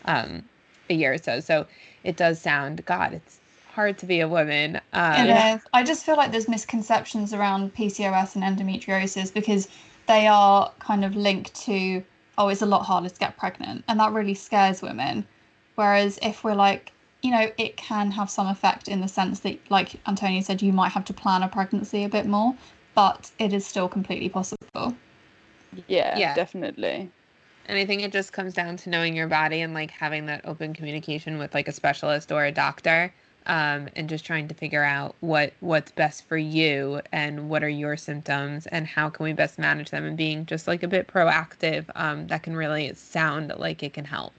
um, 0.06 0.42
a 0.90 0.94
year 0.94 1.12
or 1.12 1.18
so. 1.18 1.38
So 1.38 1.66
it 2.02 2.16
does 2.16 2.40
sound 2.40 2.84
God, 2.84 3.14
it's 3.14 3.38
hard 3.76 3.98
to 3.98 4.06
be 4.06 4.20
a 4.20 4.28
woman. 4.28 4.80
Um, 4.94 5.26
it 5.26 5.54
is. 5.54 5.62
I 5.74 5.84
just 5.84 6.04
feel 6.04 6.16
like 6.16 6.32
there's 6.32 6.48
misconceptions 6.48 7.34
around 7.34 7.74
PCOS 7.74 8.34
and 8.34 8.42
endometriosis 8.42 9.32
because 9.32 9.68
they 10.06 10.26
are 10.26 10.72
kind 10.78 11.04
of 11.04 11.14
linked 11.14 11.54
to 11.66 12.02
oh, 12.38 12.48
it's 12.48 12.62
a 12.62 12.66
lot 12.66 12.82
harder 12.84 13.08
to 13.08 13.18
get 13.18 13.36
pregnant. 13.36 13.84
And 13.88 13.98
that 14.00 14.12
really 14.12 14.34
scares 14.34 14.82
women. 14.82 15.26
Whereas 15.76 16.18
if 16.22 16.44
we're 16.44 16.54
like, 16.54 16.92
you 17.22 17.30
know, 17.30 17.50
it 17.56 17.76
can 17.76 18.10
have 18.10 18.30
some 18.30 18.46
effect 18.46 18.88
in 18.88 19.00
the 19.00 19.08
sense 19.08 19.40
that, 19.40 19.58
like 19.70 19.94
Antonia 20.06 20.42
said, 20.42 20.60
you 20.60 20.72
might 20.72 20.90
have 20.90 21.04
to 21.06 21.14
plan 21.14 21.42
a 21.42 21.48
pregnancy 21.48 22.04
a 22.04 22.08
bit 22.08 22.26
more, 22.26 22.54
but 22.94 23.30
it 23.38 23.52
is 23.54 23.66
still 23.66 23.88
completely 23.88 24.28
possible. 24.28 24.94
Yeah, 25.88 26.18
yeah. 26.18 26.34
definitely. 26.34 27.10
And 27.68 27.78
I 27.78 27.86
think 27.86 28.02
it 28.02 28.12
just 28.12 28.32
comes 28.32 28.52
down 28.52 28.76
to 28.78 28.90
knowing 28.90 29.16
your 29.16 29.28
body 29.28 29.62
and 29.62 29.74
like 29.74 29.90
having 29.90 30.26
that 30.26 30.42
open 30.44 30.72
communication 30.72 31.38
with 31.38 31.54
like 31.54 31.68
a 31.68 31.72
specialist 31.72 32.30
or 32.30 32.44
a 32.44 32.52
doctor 32.52 33.12
um, 33.46 33.88
and 33.96 34.08
just 34.08 34.24
trying 34.24 34.48
to 34.48 34.54
figure 34.54 34.82
out 34.82 35.14
what 35.20 35.52
what's 35.60 35.90
best 35.92 36.26
for 36.28 36.36
you 36.36 37.00
and 37.12 37.48
what 37.48 37.62
are 37.62 37.68
your 37.68 37.96
symptoms 37.96 38.66
and 38.66 38.86
how 38.86 39.08
can 39.08 39.24
we 39.24 39.32
best 39.32 39.58
manage 39.58 39.90
them 39.90 40.04
and 40.04 40.16
being 40.16 40.46
just 40.46 40.66
like 40.66 40.82
a 40.82 40.88
bit 40.88 41.06
proactive 41.06 41.84
um, 41.94 42.26
that 42.28 42.42
can 42.42 42.56
really 42.56 42.92
sound 42.94 43.52
like 43.56 43.82
it 43.82 43.92
can 43.94 44.04
help. 44.04 44.32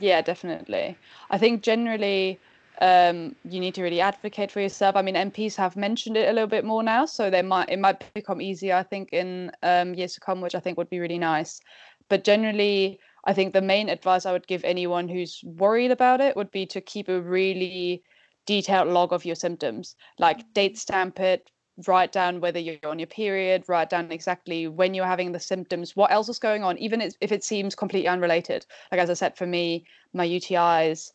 Yeah 0.00 0.22
definitely. 0.22 0.96
I 1.30 1.38
think 1.38 1.62
generally 1.62 2.38
um, 2.80 3.36
you 3.48 3.60
need 3.60 3.74
to 3.76 3.82
really 3.82 4.00
advocate 4.00 4.50
for 4.50 4.60
yourself. 4.60 4.96
I 4.96 5.02
mean 5.02 5.14
mps 5.14 5.56
have 5.56 5.76
mentioned 5.76 6.16
it 6.16 6.28
a 6.28 6.32
little 6.32 6.48
bit 6.48 6.64
more 6.64 6.82
now 6.82 7.06
so 7.06 7.30
they 7.30 7.42
might 7.42 7.68
it 7.68 7.78
might 7.78 8.12
become 8.14 8.40
easier 8.40 8.74
i 8.74 8.82
think 8.82 9.12
in 9.12 9.52
um, 9.62 9.94
years 9.94 10.14
to 10.14 10.20
come 10.20 10.40
which 10.40 10.54
i 10.54 10.60
think 10.60 10.76
would 10.78 10.90
be 10.90 10.98
really 11.00 11.18
nice. 11.18 11.60
But 12.08 12.24
generally 12.24 12.98
I 13.26 13.32
think 13.32 13.52
the 13.52 13.62
main 13.62 13.88
advice 13.88 14.26
I 14.26 14.32
would 14.32 14.46
give 14.46 14.64
anyone 14.64 15.08
who's 15.08 15.42
worried 15.44 15.90
about 15.90 16.20
it 16.20 16.36
would 16.36 16.50
be 16.50 16.66
to 16.66 16.80
keep 16.80 17.08
a 17.08 17.20
really 17.20 18.02
detailed 18.46 18.88
log 18.88 19.12
of 19.12 19.24
your 19.24 19.36
symptoms, 19.36 19.96
like 20.18 20.52
date 20.52 20.78
stamp 20.78 21.20
it, 21.20 21.50
write 21.86 22.12
down 22.12 22.40
whether 22.40 22.58
you're 22.58 22.76
on 22.84 22.98
your 22.98 23.06
period, 23.06 23.64
write 23.68 23.90
down 23.90 24.10
exactly 24.12 24.68
when 24.68 24.94
you're 24.94 25.06
having 25.06 25.32
the 25.32 25.40
symptoms, 25.40 25.96
what 25.96 26.12
else 26.12 26.28
is 26.28 26.38
going 26.38 26.62
on, 26.62 26.78
even 26.78 27.00
if 27.00 27.32
it 27.32 27.44
seems 27.44 27.74
completely 27.74 28.08
unrelated. 28.08 28.64
Like 28.92 29.00
as 29.00 29.10
I 29.10 29.14
said, 29.14 29.36
for 29.36 29.46
me, 29.46 29.84
my 30.12 30.26
UTIs 30.26 31.10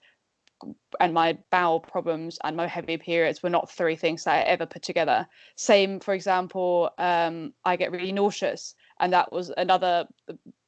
and 0.99 1.13
my 1.13 1.37
bowel 1.51 1.79
problems 1.79 2.37
and 2.43 2.57
my 2.57 2.67
heavy 2.67 2.97
periods 2.97 3.41
were 3.41 3.49
not 3.49 3.71
three 3.71 3.95
things 3.95 4.25
that 4.25 4.35
I 4.35 4.41
ever 4.41 4.65
put 4.65 4.81
together. 4.81 5.25
Same, 5.55 5.99
for 6.01 6.13
example, 6.13 6.91
um, 6.97 7.53
I 7.63 7.77
get 7.77 7.91
really 7.91 8.11
nauseous, 8.11 8.75
and 8.99 9.13
that 9.13 9.31
was 9.31 9.51
another 9.55 10.05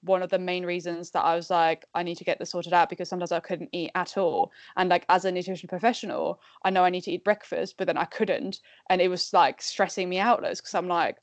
one 0.01 0.23
of 0.23 0.29
the 0.29 0.39
main 0.39 0.65
reasons 0.65 1.11
that 1.11 1.21
I 1.21 1.35
was 1.35 1.49
like, 1.49 1.85
I 1.93 2.03
need 2.03 2.17
to 2.17 2.23
get 2.23 2.39
this 2.39 2.51
sorted 2.51 2.73
out 2.73 2.89
because 2.89 3.09
sometimes 3.09 3.31
I 3.31 3.39
couldn't 3.39 3.69
eat 3.71 3.91
at 3.95 4.17
all. 4.17 4.51
And 4.75 4.89
like 4.89 5.05
as 5.09 5.25
a 5.25 5.31
nutrition 5.31 5.69
professional, 5.69 6.41
I 6.63 6.69
know 6.69 6.83
I 6.83 6.89
need 6.89 7.03
to 7.03 7.11
eat 7.11 7.23
breakfast, 7.23 7.75
but 7.77 7.87
then 7.87 7.97
I 7.97 8.05
couldn't. 8.05 8.61
And 8.89 9.01
it 9.01 9.09
was 9.09 9.31
like 9.33 9.61
stressing 9.61 10.09
me 10.09 10.19
out 10.19 10.41
because 10.41 10.73
I'm 10.73 10.87
like, 10.87 11.17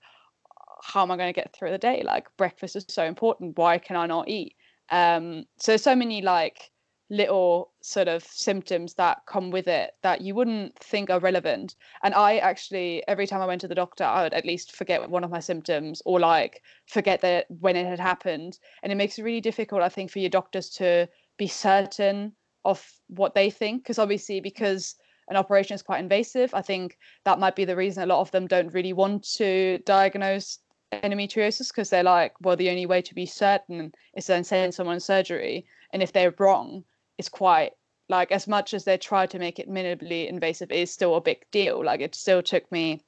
how 0.83 1.03
am 1.03 1.11
I 1.11 1.17
going 1.17 1.33
to 1.33 1.38
get 1.38 1.55
through 1.55 1.71
the 1.71 1.79
day? 1.79 2.03
Like 2.05 2.27
breakfast 2.37 2.77
is 2.77 2.87
so 2.88 3.05
important. 3.05 3.59
Why 3.59 3.79
can 3.79 3.97
I 3.97 4.07
not 4.07 4.29
eat? 4.29 4.55
Um, 4.91 5.45
so 5.59 5.77
so 5.77 5.95
many 5.95 6.23
like 6.23 6.71
little 7.11 7.71
sort 7.81 8.07
of 8.07 8.23
symptoms 8.23 8.94
that 8.94 9.23
come 9.27 9.51
with 9.51 9.66
it 9.66 9.92
that 10.03 10.21
you 10.21 10.35
wouldn't 10.35 10.79
think 10.79 11.09
are 11.09 11.21
relevant. 11.21 11.75
And 12.03 12.14
I 12.14 12.37
actually, 12.38 13.03
every 13.09 13.27
time 13.27 13.40
I 13.40 13.47
went 13.47 13.62
to 13.62 13.68
the 13.68 13.75
doctor, 13.75 14.05
I 14.05 14.23
would 14.23 14.35
at 14.35 14.44
least 14.44 14.77
forget 14.77 15.09
one 15.09 15.25
of 15.25 15.31
my 15.31 15.40
symptoms 15.40 16.03
or 16.05 16.21
like 16.21 16.62
forget 16.87 17.21
that 17.23 17.47
when 17.61 17.77
it 17.77 17.87
had 17.87 18.01
happened. 18.01 18.59
And 18.83 18.92
it 18.92 18.97
makes 18.97 19.18
it 19.18 19.23
really 19.23 19.40
difficult, 19.40 19.83
I 19.83 19.88
think, 19.88 20.11
for 20.11 20.18
your 20.18 20.31
doctors 20.31 20.68
to 20.71 21.09
be 21.38 21.47
certain 21.47 22.33
of 22.64 22.85
what 23.09 23.35
they 23.35 23.49
think. 23.49 23.85
Because 23.85 23.99
obviously, 23.99 24.40
because 24.40 24.94
an 25.29 25.37
operation 25.37 25.75
is 25.75 25.83
quite 25.83 26.01
invasive, 26.01 26.53
I 26.53 26.62
think 26.62 26.99
that 27.25 27.38
might 27.38 27.57
be 27.57 27.64
the 27.64 27.77
reason 27.77 28.03
a 28.03 28.07
lot 28.07 28.21
of 28.21 28.31
them 28.33 28.47
don't 28.47 28.73
really 28.75 28.92
want 28.92 29.25
to 29.37 29.79
diagnose 29.87 30.59
endometriosis 30.92 31.68
because 31.68 31.90
they're 31.90 32.03
like, 32.03 32.35
well, 32.40 32.57
the 32.57 32.71
only 32.71 32.87
way 32.87 33.03
to 33.03 33.14
be 33.14 33.27
certain 33.27 33.92
is 34.16 34.27
to 34.27 34.33
then 34.33 34.44
send 34.44 34.75
someone 34.75 35.01
surgery. 35.01 35.66
And 35.92 36.03
if 36.03 36.12
they're 36.12 36.35
wrong, 36.38 36.85
is 37.18 37.28
quite 37.28 37.72
like 38.09 38.33
as 38.33 38.48
much 38.48 38.74
as 38.74 38.85
they 38.85 38.96
try 38.96 39.26
to 39.26 39.38
make 39.38 39.59
it 39.59 39.68
minimally 39.68 40.28
invasive 40.28 40.72
is 40.72 40.90
still 40.90 41.16
a 41.16 41.20
big 41.20 41.44
deal. 41.50 41.85
Like 41.85 42.00
it 42.00 42.14
still 42.14 42.42
took 42.42 42.70
me 42.72 43.02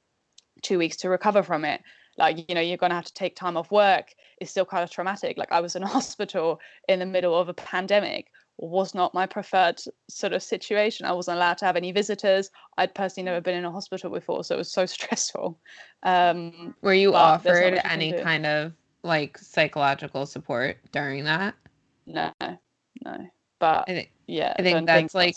two 0.61 0.77
weeks 0.77 0.97
to 0.97 1.09
recover 1.09 1.43
from 1.43 1.65
it. 1.65 1.81
Like 2.17 2.45
you 2.47 2.55
know 2.55 2.61
you're 2.61 2.77
going 2.77 2.91
to 2.91 2.95
have 2.95 3.05
to 3.05 3.13
take 3.13 3.35
time 3.35 3.57
off 3.57 3.71
work. 3.71 4.13
It's 4.39 4.51
still 4.51 4.65
kind 4.65 4.83
of 4.83 4.91
traumatic. 4.91 5.37
Like 5.37 5.51
i 5.51 5.59
was 5.59 5.75
in 5.75 5.83
a 5.83 5.87
hospital 5.97 6.59
in 6.87 6.99
the 6.99 7.05
middle 7.05 7.37
of 7.37 7.49
a 7.49 7.53
pandemic. 7.53 8.27
Was 8.57 8.93
not 8.93 9.15
my 9.15 9.25
preferred 9.25 9.81
sort 10.07 10.33
of 10.33 10.43
situation. 10.43 11.07
I 11.07 11.13
wasn't 11.13 11.37
allowed 11.37 11.57
to 11.59 11.65
have 11.65 11.77
any 11.77 11.91
visitors. 11.91 12.51
I'd 12.77 12.93
personally 12.93 13.25
never 13.25 13.41
been 13.41 13.55
in 13.55 13.65
a 13.65 13.71
hospital 13.71 14.11
before 14.11 14.43
so 14.43 14.55
it 14.55 14.59
was 14.59 14.71
so 14.71 14.85
stressful. 14.97 15.57
Um 16.03 16.75
were 16.81 16.93
you 16.93 17.15
offered 17.15 17.79
any 17.85 18.13
kind 18.13 18.45
of 18.45 18.73
like 19.03 19.39
psychological 19.39 20.27
support 20.27 20.77
during 20.91 21.23
that? 21.23 21.55
No. 22.05 22.31
No 23.03 23.31
but 23.61 23.85
I 23.87 23.93
think, 23.93 24.11
yeah, 24.27 24.53
I 24.59 24.63
think 24.63 24.87
that's 24.87 25.15
like 25.15 25.35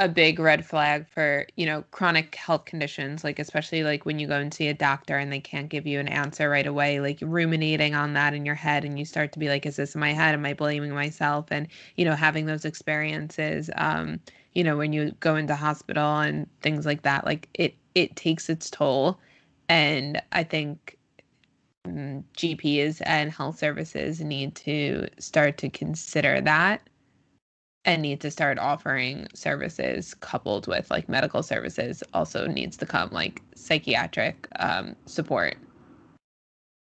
a 0.00 0.08
big 0.08 0.38
red 0.38 0.64
flag 0.66 1.06
for 1.08 1.46
you 1.56 1.66
know 1.66 1.84
chronic 1.92 2.34
health 2.34 2.64
conditions, 2.64 3.22
like 3.22 3.38
especially 3.38 3.84
like 3.84 4.04
when 4.04 4.18
you 4.18 4.26
go 4.26 4.38
and 4.38 4.52
see 4.52 4.68
a 4.68 4.74
doctor 4.74 5.16
and 5.16 5.32
they 5.32 5.40
can't 5.40 5.68
give 5.68 5.86
you 5.86 6.00
an 6.00 6.08
answer 6.08 6.50
right 6.50 6.66
away, 6.66 7.00
like 7.00 7.18
ruminating 7.22 7.94
on 7.94 8.14
that 8.14 8.34
in 8.34 8.44
your 8.44 8.56
head, 8.56 8.84
and 8.84 8.98
you 8.98 9.04
start 9.04 9.32
to 9.32 9.38
be 9.38 9.48
like, 9.48 9.64
is 9.64 9.76
this 9.76 9.94
in 9.94 10.00
my 10.00 10.12
head? 10.12 10.34
Am 10.34 10.44
I 10.44 10.54
blaming 10.54 10.92
myself? 10.92 11.46
And 11.50 11.68
you 11.96 12.04
know, 12.04 12.16
having 12.16 12.46
those 12.46 12.64
experiences, 12.64 13.70
um, 13.76 14.20
you 14.54 14.64
know, 14.64 14.76
when 14.76 14.92
you 14.92 15.12
go 15.20 15.36
into 15.36 15.54
hospital 15.54 16.18
and 16.18 16.48
things 16.62 16.84
like 16.84 17.02
that, 17.02 17.24
like 17.24 17.48
it 17.54 17.74
it 17.94 18.16
takes 18.16 18.48
its 18.50 18.70
toll, 18.70 19.20
and 19.68 20.20
I 20.32 20.42
think 20.44 20.98
mm, 21.86 22.24
GPs 22.36 23.02
and 23.06 23.30
health 23.32 23.58
services 23.58 24.20
need 24.20 24.54
to 24.56 25.08
start 25.18 25.58
to 25.58 25.70
consider 25.70 26.40
that 26.42 26.82
and 27.84 28.02
need 28.02 28.20
to 28.20 28.30
start 28.30 28.58
offering 28.58 29.26
services 29.34 30.14
coupled 30.14 30.66
with 30.66 30.90
like 30.90 31.08
medical 31.08 31.42
services 31.42 32.02
also 32.12 32.46
needs 32.46 32.76
to 32.76 32.86
come 32.86 33.08
like 33.10 33.42
psychiatric 33.54 34.46
um, 34.58 34.94
support. 35.06 35.56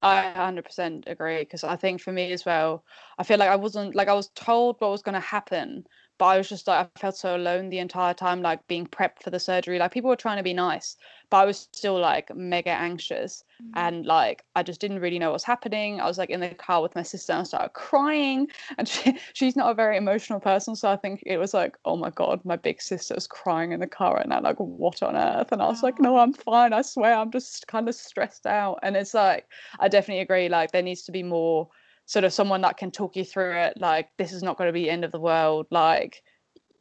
I 0.02 0.34
100% 0.36 1.08
agree 1.08 1.40
because 1.40 1.66
i 1.66 1.76
think 1.76 2.00
for 2.00 2.14
me 2.14 2.32
as 2.32 2.46
well 2.46 2.86
i 3.18 3.24
feel 3.24 3.38
like 3.38 3.50
i 3.50 3.56
wasn't 3.58 3.96
like 3.96 4.08
i 4.08 4.14
was 4.14 4.30
told 4.30 4.78
what 4.80 4.92
was 4.92 5.02
going 5.02 5.14
to 5.14 5.20
happen 5.20 5.84
but 6.20 6.26
I 6.26 6.38
was 6.38 6.50
just 6.50 6.68
like 6.68 6.86
I 6.86 7.00
felt 7.00 7.16
so 7.16 7.36
alone 7.36 7.70
the 7.70 7.80
entire 7.80 8.14
time, 8.14 8.42
like 8.42 8.68
being 8.68 8.86
prepped 8.86 9.24
for 9.24 9.30
the 9.30 9.40
surgery. 9.40 9.80
Like 9.80 9.94
people 9.94 10.10
were 10.10 10.18
trying 10.18 10.36
to 10.36 10.44
be 10.44 10.54
nice, 10.54 10.98
but 11.30 11.38
I 11.38 11.46
was 11.46 11.70
still 11.74 11.98
like 11.98 12.36
mega 12.36 12.72
anxious 12.72 13.46
mm-hmm. 13.64 13.72
and 13.76 14.06
like 14.06 14.44
I 14.54 14.62
just 14.62 14.82
didn't 14.82 15.00
really 15.00 15.18
know 15.18 15.30
what 15.30 15.36
was 15.36 15.46
happening. 15.46 16.02
I 16.02 16.06
was 16.06 16.18
like 16.18 16.30
in 16.30 16.42
the 16.42 16.50
car 16.50 16.82
with 16.82 16.94
my 16.94 17.04
sister 17.04 17.32
and 17.32 17.40
I 17.40 17.44
started 17.44 17.72
crying, 17.74 18.50
and 18.78 18.88
she, 18.88 19.18
she's 19.34 19.56
not 19.56 19.72
a 19.72 19.74
very 19.74 19.96
emotional 19.96 20.42
person, 20.42 20.76
so 20.76 20.92
I 20.92 20.98
think 20.98 21.24
it 21.26 21.38
was 21.38 21.54
like, 21.54 21.78
oh 21.86 21.96
my 21.96 22.10
god, 22.10 22.44
my 22.44 22.58
big 22.58 22.82
sister's 22.82 23.26
crying 23.26 23.72
in 23.72 23.80
the 23.80 23.88
car 23.88 24.16
right 24.16 24.28
now. 24.28 24.42
Like 24.42 24.58
what 24.58 25.02
on 25.02 25.16
earth? 25.16 25.54
And 25.54 25.62
I 25.62 25.68
was 25.68 25.84
like, 25.84 26.00
no, 26.00 26.18
I'm 26.18 26.34
fine. 26.34 26.74
I 26.74 26.82
swear, 26.82 27.16
I'm 27.16 27.32
just 27.32 27.68
kind 27.68 27.88
of 27.88 27.96
stressed 27.96 28.46
out. 28.46 28.80
And 28.84 28.98
it's 28.98 29.14
like 29.14 29.48
I 29.80 29.88
definitely 29.88 30.22
agree. 30.22 30.50
Like 30.50 30.72
there 30.72 30.84
needs 30.84 31.04
to 31.04 31.14
be 31.14 31.24
more 31.24 31.70
sort 32.10 32.26
of 32.26 32.34
someone 32.34 32.62
that 32.62 32.76
can 32.76 32.90
talk 32.90 33.16
you 33.16 33.24
through 33.24 33.56
it 33.56 33.74
like 33.80 34.10
this 34.18 34.34
is 34.34 34.42
not 34.42 34.58
going 34.58 34.68
to 34.68 34.74
be 34.74 34.86
the 34.86 34.90
end 34.90 35.06
of 35.06 35.12
the 35.12 35.20
world 35.20 35.68
like 35.70 36.24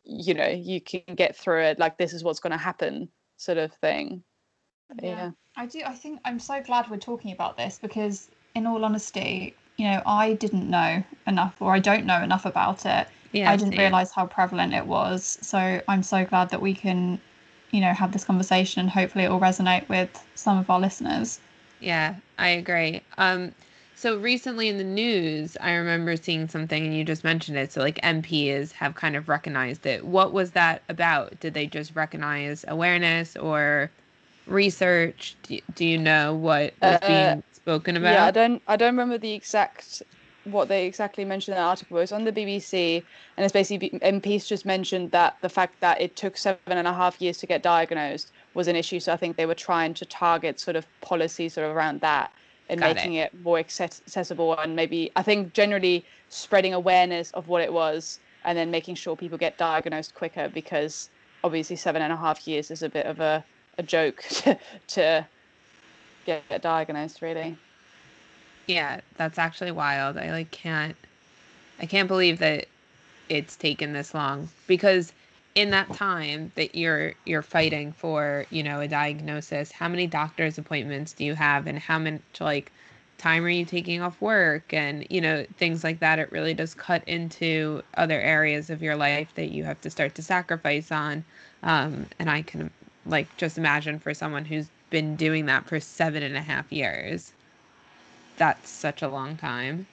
you 0.03 0.33
know 0.33 0.49
you 0.49 0.81
can 0.81 1.03
get 1.15 1.37
through 1.37 1.63
it 1.63 1.79
like 1.79 1.99
this 1.99 2.15
is 2.15 2.25
what's 2.25 2.41
going 2.41 2.51
to 2.51 2.57
happen 2.57 3.07
sort 3.37 3.59
of 3.59 3.71
thing 3.75 4.23
yeah. 5.03 5.09
yeah 5.09 5.31
i 5.59 5.67
do 5.67 5.83
i 5.85 5.93
think 5.93 6.19
i'm 6.25 6.39
so 6.39 6.63
glad 6.63 6.89
we're 6.91 6.97
talking 6.97 7.33
about 7.33 7.59
this 7.59 7.79
because 7.83 8.31
in 8.55 8.67
all 8.67 8.83
honesty 8.87 9.55
you 9.77 9.85
know 9.85 10.01
i 10.07 10.33
didn't 10.33 10.71
know 10.71 11.05
enough 11.27 11.55
or 11.61 11.75
i 11.75 11.79
don't 11.79 12.07
know 12.07 12.23
enough 12.23 12.47
about 12.47 12.87
it 12.87 13.07
Yeah, 13.33 13.51
I 13.51 13.57
didn't 13.57 13.73
same. 13.73 13.81
realize 13.81 14.11
how 14.11 14.27
prevalent 14.27 14.73
it 14.73 14.87
was. 14.87 15.39
So 15.43 15.83
I'm 15.87 16.03
so 16.03 16.25
glad 16.25 16.49
that 16.49 16.63
we 16.63 16.73
can, 16.73 17.21
you 17.73 17.83
know, 17.83 17.93
have 17.93 18.13
this 18.13 18.25
conversation 18.25 18.81
and 18.81 18.89
hopefully 18.89 19.25
it 19.25 19.31
will 19.31 19.41
resonate 19.41 19.87
with 19.91 20.09
some 20.35 20.57
of 20.57 20.71
our 20.71 20.81
listeners. 20.81 21.39
Yeah, 21.81 22.15
I 22.39 22.49
agree. 22.49 23.03
Um, 23.19 23.53
so 23.99 24.17
recently 24.17 24.69
in 24.69 24.79
the 24.79 24.85
news, 24.85 25.57
I 25.61 25.73
remember 25.73 26.15
seeing 26.17 26.47
something, 26.47 26.87
and 26.87 26.97
you 26.97 27.03
just 27.03 27.25
mentioned 27.25 27.59
it. 27.59 27.73
So 27.73 27.81
like 27.81 28.01
MPs 28.03 28.71
have 28.73 28.95
kind 28.95 29.17
of 29.17 29.29
recognized 29.29 29.87
it. 29.87 30.07
What 30.07 30.33
was 30.33 30.53
that 30.53 30.83
about? 30.89 31.41
Did 31.41 31.55
they 31.55 31.67
just 31.67 31.97
recognize 31.97 32.65
awareness 32.69 33.37
or 33.37 33.91
research? 34.47 35.35
Do, 35.43 35.59
do 35.75 35.85
you 35.85 35.99
know 35.99 36.33
what 36.33 36.75
was 36.81 36.99
Uh, 37.03 37.09
being 37.09 37.43
spoken 37.53 37.97
about? 37.97 38.13
Yeah, 38.13 38.27
I 38.27 38.31
don't 38.31 38.63
I 38.69 38.77
don't 38.77 38.95
remember 38.95 39.19
the 39.19 39.33
exact 39.33 40.05
what 40.45 40.69
they 40.69 40.87
exactly 40.87 41.25
mentioned 41.25 41.57
in 41.57 41.61
the 41.61 41.69
article. 41.69 41.97
It 41.97 42.03
was 42.03 42.13
on 42.13 42.23
the 42.23 42.33
BBC, 42.33 43.03
and 43.37 43.45
it's 43.45 43.53
basically 43.53 43.91
MPs 43.91 44.47
just 44.47 44.65
mentioned 44.65 45.11
that 45.11 45.39
the 45.41 45.49
fact 45.49 45.81
that 45.81 46.01
it 46.01 46.15
took 46.15 46.37
seven 46.37 46.61
and 46.69 46.87
a 46.87 46.95
half 46.95 47.21
years 47.21 47.39
to 47.39 47.47
get 47.47 47.65
diagnosed 47.65 48.31
was 48.55 48.69
an 48.69 48.77
issue. 48.77 49.01
So 49.01 49.13
I 49.13 49.17
think 49.17 49.37
they 49.37 49.47
were 49.47 49.57
trying 49.57 49.93
to 49.95 50.05
target 50.05 50.61
sort 50.61 50.77
of 50.77 50.87
policies 51.01 51.55
sort 51.55 51.69
of 51.69 51.77
around 51.77 52.01
that 52.03 52.31
and 52.69 52.81
Got 52.81 52.97
making 52.97 53.15
it. 53.15 53.33
more 53.43 53.59
accessible 53.59 54.57
and 54.59 54.77
maybe 54.77 55.11
I 55.17 55.23
think 55.23 55.53
generally 55.55 56.05
spreading 56.29 56.75
awareness 56.75 57.31
of 57.33 57.49
what 57.49 57.63
it 57.63 57.73
was 57.73 58.19
and 58.45 58.57
then 58.57 58.71
making 58.71 58.95
sure 58.95 59.17
people 59.17 59.39
get 59.39 59.57
diagnosed 59.59 60.15
quicker 60.15 60.49
because 60.49 61.09
obviously 61.45 61.77
seven 61.77 62.03
and 62.03 62.13
a 62.13 62.17
half 62.17 62.47
years 62.47 62.71
is 62.71 62.83
a 62.83 62.89
bit 62.89 63.07
of 63.07 63.21
a, 63.21 63.45
a 63.79 63.83
joke 63.83 64.23
to, 64.29 64.59
to 64.89 65.27
get, 66.27 66.49
get 66.49 66.63
diagnosed 66.63 67.23
really. 67.23 67.57
Yeah, 68.67 69.01
that's 69.17 69.39
actually 69.39 69.71
wild. 69.71 70.19
I 70.19 70.31
like 70.31 70.51
can't 70.51 70.97
I 71.81 71.87
can't 71.87 72.09
believe 72.09 72.39
that 72.41 72.67
it's 73.29 73.57
taken 73.57 73.93
this 73.93 74.15
long 74.15 74.49
because 74.67 75.13
in 75.59 75.71
that 75.71 75.93
time 75.93 76.53
that 76.55 76.75
you're 76.75 77.15
you're 77.25 77.43
fighting 77.43 77.93
for, 77.93 78.47
you 78.51 78.63
know, 78.63 78.81
a 78.81 78.89
diagnosis, 78.89 79.73
how 79.73 79.89
many 79.89 80.07
doctor's 80.07 80.59
appointments 80.59 81.13
do 81.13 81.25
you 81.25 81.35
have 81.35 81.67
and 81.67 81.79
how 81.79 81.99
much 81.99 82.21
like 82.41 82.71
time 83.19 83.45
are 83.45 83.49
you 83.49 83.65
taking 83.65 84.01
off 84.01 84.21
work 84.21 84.73
and 84.73 85.05
you 85.11 85.21
know 85.21 85.45
things 85.57 85.83
like 85.83 85.99
that 85.99 86.21
it 86.21 86.31
really 86.31 86.55
does 86.55 86.73
cut 86.73 87.03
into 87.09 87.83
other 87.95 88.21
areas 88.21 88.71
of 88.71 88.81
your 88.81 88.95
life 88.95 89.29
that 89.35 89.51
you 89.51 89.65
have 89.65 89.81
to 89.81 89.91
start 89.91 90.15
to 90.15 90.23
sacrifice 90.23 90.93
on 90.93 91.25
um, 91.65 92.07
and 92.21 92.31
i 92.31 92.41
can 92.43 92.71
like 93.07 93.27
just 93.37 93.59
imagine 93.59 93.99
for 93.99 94.15
someone 94.15 94.45
who's 94.45 94.69
been 94.91 95.17
doing 95.17 95.47
that 95.47 95.67
for 95.67 95.81
seven 95.81 96.23
and 96.23 96.37
a 96.37 96.41
half 96.41 96.71
years 96.71 97.33
that's 98.39 98.71
such 98.71 99.03
a 99.03 99.09
long 99.09 99.37
time. 99.37 99.87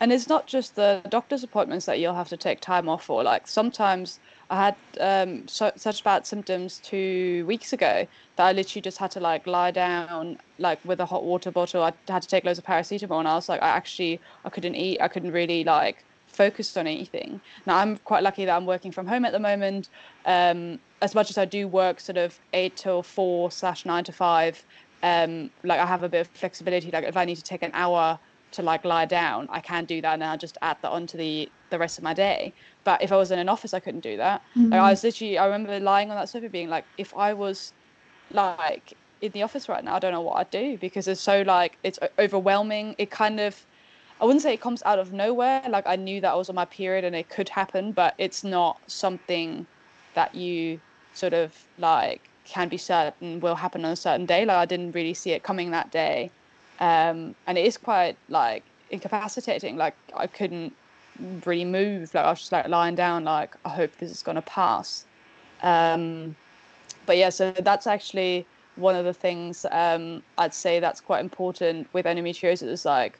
And 0.00 0.12
it's 0.12 0.28
not 0.28 0.46
just 0.46 0.74
the 0.74 1.02
doctor's 1.08 1.44
appointments 1.44 1.86
that 1.86 2.00
you'll 2.00 2.14
have 2.14 2.28
to 2.30 2.36
take 2.36 2.60
time 2.60 2.88
off 2.88 3.04
for. 3.04 3.22
Like 3.22 3.46
sometimes 3.46 4.18
I 4.48 4.56
had 4.56 4.76
um, 5.00 5.48
so, 5.48 5.72
such 5.76 6.04
bad 6.04 6.26
symptoms 6.26 6.78
two 6.78 7.44
weeks 7.46 7.72
ago 7.72 8.06
that 8.36 8.46
I 8.46 8.52
literally 8.52 8.82
just 8.82 8.98
had 8.98 9.10
to 9.12 9.20
like 9.20 9.46
lie 9.46 9.72
down 9.72 10.38
like 10.58 10.78
with 10.84 11.00
a 11.00 11.06
hot 11.06 11.24
water 11.24 11.50
bottle. 11.50 11.82
I 11.82 11.92
had 12.08 12.22
to 12.22 12.28
take 12.28 12.44
loads 12.44 12.58
of 12.58 12.64
paracetamol, 12.64 13.18
and 13.18 13.26
I 13.28 13.34
was 13.34 13.48
like, 13.48 13.62
I 13.62 13.68
actually 13.68 14.20
I 14.44 14.50
couldn't 14.50 14.76
eat. 14.76 15.00
I 15.00 15.08
couldn't 15.08 15.32
really 15.32 15.64
like 15.64 16.04
focus 16.28 16.76
on 16.76 16.86
anything. 16.86 17.40
Now 17.66 17.78
I'm 17.78 17.96
quite 17.98 18.22
lucky 18.22 18.44
that 18.44 18.56
I'm 18.56 18.66
working 18.66 18.92
from 18.92 19.06
home 19.06 19.24
at 19.24 19.32
the 19.32 19.40
moment. 19.40 19.88
Um, 20.26 20.78
as 21.02 21.14
much 21.14 21.30
as 21.30 21.38
I 21.38 21.44
do 21.44 21.66
work 21.66 21.98
sort 21.98 22.18
of 22.18 22.38
eight 22.52 22.76
till 22.76 23.02
four 23.02 23.50
slash 23.50 23.84
nine 23.84 24.04
to 24.04 24.12
five, 24.12 24.64
um, 25.02 25.50
like 25.64 25.80
I 25.80 25.86
have 25.86 26.04
a 26.04 26.08
bit 26.08 26.20
of 26.20 26.28
flexibility. 26.28 26.90
Like 26.90 27.04
if 27.04 27.16
I 27.16 27.24
need 27.24 27.36
to 27.36 27.42
take 27.42 27.62
an 27.62 27.72
hour 27.74 28.18
to 28.52 28.62
like 28.62 28.84
lie 28.84 29.06
down, 29.06 29.48
I 29.50 29.60
can 29.60 29.86
do 29.86 30.00
that, 30.02 30.14
and 30.14 30.22
I 30.22 30.36
just 30.36 30.56
add 30.62 30.76
that 30.82 30.90
onto 30.92 31.18
the 31.18 31.50
the 31.70 31.78
rest 31.78 31.98
of 31.98 32.04
my 32.04 32.14
day. 32.14 32.52
But 32.86 33.02
if 33.02 33.10
I 33.10 33.16
was 33.16 33.32
in 33.32 33.40
an 33.40 33.48
office, 33.48 33.74
I 33.74 33.80
couldn't 33.80 34.04
do 34.04 34.16
that. 34.18 34.42
Like, 34.54 34.80
I 34.80 34.90
was 34.90 35.02
literally, 35.02 35.38
I 35.38 35.46
remember 35.46 35.80
lying 35.80 36.08
on 36.12 36.16
that 36.16 36.28
sofa, 36.28 36.48
being 36.48 36.68
like, 36.68 36.84
if 36.96 37.12
I 37.16 37.34
was 37.34 37.72
like 38.30 38.94
in 39.20 39.32
the 39.32 39.42
office 39.42 39.68
right 39.68 39.82
now, 39.82 39.96
I 39.96 39.98
don't 39.98 40.12
know 40.12 40.20
what 40.20 40.36
I'd 40.36 40.50
do 40.52 40.78
because 40.78 41.08
it's 41.08 41.20
so 41.20 41.42
like 41.42 41.78
it's 41.82 41.98
overwhelming. 42.16 42.94
It 42.96 43.10
kind 43.10 43.40
of, 43.40 43.60
I 44.20 44.24
wouldn't 44.24 44.40
say 44.40 44.54
it 44.54 44.60
comes 44.60 44.84
out 44.84 45.00
of 45.00 45.12
nowhere. 45.12 45.62
Like 45.68 45.84
I 45.88 45.96
knew 45.96 46.20
that 46.20 46.30
I 46.30 46.36
was 46.36 46.48
on 46.48 46.54
my 46.54 46.64
period 46.64 47.04
and 47.04 47.16
it 47.16 47.28
could 47.28 47.48
happen, 47.48 47.90
but 47.90 48.14
it's 48.18 48.44
not 48.44 48.78
something 48.86 49.66
that 50.14 50.32
you 50.36 50.78
sort 51.12 51.34
of 51.34 51.52
like 51.78 52.20
can 52.44 52.68
be 52.68 52.76
certain 52.76 53.40
will 53.40 53.56
happen 53.56 53.84
on 53.84 53.90
a 53.90 53.96
certain 53.96 54.26
day. 54.26 54.44
Like 54.44 54.58
I 54.58 54.64
didn't 54.64 54.92
really 54.92 55.14
see 55.14 55.32
it 55.32 55.42
coming 55.42 55.72
that 55.72 55.90
day, 55.90 56.30
um, 56.78 57.34
and 57.48 57.58
it 57.58 57.66
is 57.66 57.76
quite 57.76 58.16
like 58.28 58.62
incapacitating. 58.90 59.76
Like 59.76 59.96
I 60.14 60.28
couldn't 60.28 60.72
really 61.44 61.64
move. 61.64 62.14
Like 62.14 62.24
I 62.24 62.30
was 62.30 62.40
just 62.40 62.52
like 62.52 62.68
lying 62.68 62.94
down. 62.94 63.24
Like 63.24 63.54
I 63.64 63.70
hope 63.70 63.96
this 63.98 64.10
is 64.10 64.22
gonna 64.22 64.42
pass. 64.42 65.04
Um, 65.62 66.36
but 67.06 67.16
yeah, 67.16 67.30
so 67.30 67.52
that's 67.52 67.86
actually 67.86 68.46
one 68.76 68.94
of 68.94 69.04
the 69.04 69.14
things 69.14 69.64
um, 69.70 70.22
I'd 70.38 70.54
say 70.54 70.80
that's 70.80 71.00
quite 71.00 71.20
important 71.20 71.88
with 71.92 72.04
endometriosis 72.06 72.68
is 72.68 72.84
like 72.84 73.18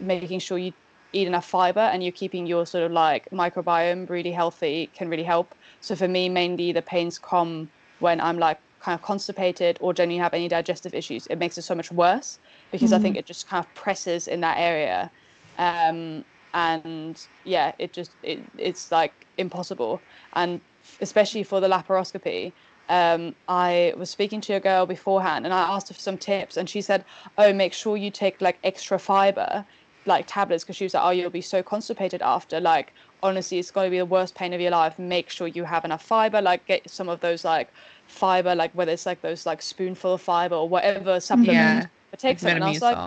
making 0.00 0.40
sure 0.40 0.58
you 0.58 0.72
eat 1.12 1.26
enough 1.26 1.46
fiber 1.46 1.80
and 1.80 2.02
you're 2.02 2.12
keeping 2.12 2.46
your 2.46 2.66
sort 2.66 2.84
of 2.84 2.92
like 2.92 3.28
microbiome 3.30 4.08
really 4.08 4.32
healthy 4.32 4.88
can 4.94 5.08
really 5.08 5.22
help. 5.22 5.54
So 5.80 5.94
for 5.94 6.08
me, 6.08 6.28
mainly 6.28 6.72
the 6.72 6.82
pains 6.82 7.18
come 7.18 7.68
when 8.00 8.20
I'm 8.20 8.38
like 8.38 8.58
kind 8.80 8.98
of 8.98 9.02
constipated 9.02 9.78
or 9.80 9.92
genuinely 9.92 10.22
have 10.22 10.34
any 10.34 10.48
digestive 10.48 10.94
issues. 10.94 11.26
It 11.26 11.36
makes 11.36 11.58
it 11.58 11.62
so 11.62 11.74
much 11.74 11.92
worse 11.92 12.38
because 12.72 12.92
I 12.92 12.98
think 12.98 13.16
it 13.16 13.26
just 13.26 13.46
kind 13.48 13.64
of 13.64 13.72
presses 13.74 14.26
in 14.26 14.40
that 14.40 14.56
area. 14.58 15.10
Um, 15.58 16.24
and 16.54 17.20
yeah, 17.44 17.72
it 17.78 17.92
just 17.92 18.12
it, 18.22 18.40
it's 18.58 18.90
like 18.90 19.12
impossible. 19.38 20.00
And 20.34 20.60
especially 21.00 21.42
for 21.42 21.60
the 21.60 21.68
laparoscopy, 21.68 22.52
um, 22.88 23.34
I 23.48 23.94
was 23.96 24.10
speaking 24.10 24.40
to 24.42 24.54
a 24.54 24.60
girl 24.60 24.86
beforehand 24.86 25.44
and 25.44 25.54
I 25.54 25.62
asked 25.62 25.88
her 25.88 25.94
for 25.94 26.00
some 26.00 26.18
tips 26.18 26.56
and 26.56 26.68
she 26.68 26.80
said, 26.80 27.04
"Oh, 27.38 27.52
make 27.52 27.72
sure 27.72 27.96
you 27.96 28.10
take 28.10 28.40
like 28.40 28.58
extra 28.64 28.98
fiber, 28.98 29.64
like 30.06 30.26
tablets, 30.26 30.64
because 30.64 30.76
she 30.76 30.84
was 30.84 30.94
like, 30.94 31.04
oh, 31.04 31.10
you'll 31.10 31.30
be 31.30 31.40
so 31.40 31.62
constipated 31.62 32.22
after. 32.22 32.60
Like 32.60 32.92
honestly, 33.22 33.58
it's 33.58 33.70
going 33.70 33.86
to 33.86 33.90
be 33.90 33.98
the 33.98 34.06
worst 34.06 34.34
pain 34.34 34.52
of 34.52 34.60
your 34.60 34.70
life. 34.70 34.98
Make 34.98 35.30
sure 35.30 35.46
you 35.46 35.64
have 35.64 35.84
enough 35.84 36.02
fiber. 36.02 36.40
Like 36.40 36.66
get 36.66 36.88
some 36.90 37.08
of 37.08 37.20
those 37.20 37.44
like 37.44 37.68
fiber, 38.06 38.54
like 38.54 38.72
whether 38.72 38.92
it's 38.92 39.06
like 39.06 39.22
those 39.22 39.46
like 39.46 39.62
spoonful 39.62 40.14
of 40.14 40.22
fiber 40.22 40.54
or 40.54 40.68
whatever 40.68 41.20
supplement. 41.20 41.54
Yeah, 41.54 41.86
It 42.12 42.18
takes 42.18 42.42
Like. 42.42 42.56
And 42.56 42.64
I 42.64 42.70
was 42.70 42.82
like, 42.82 42.98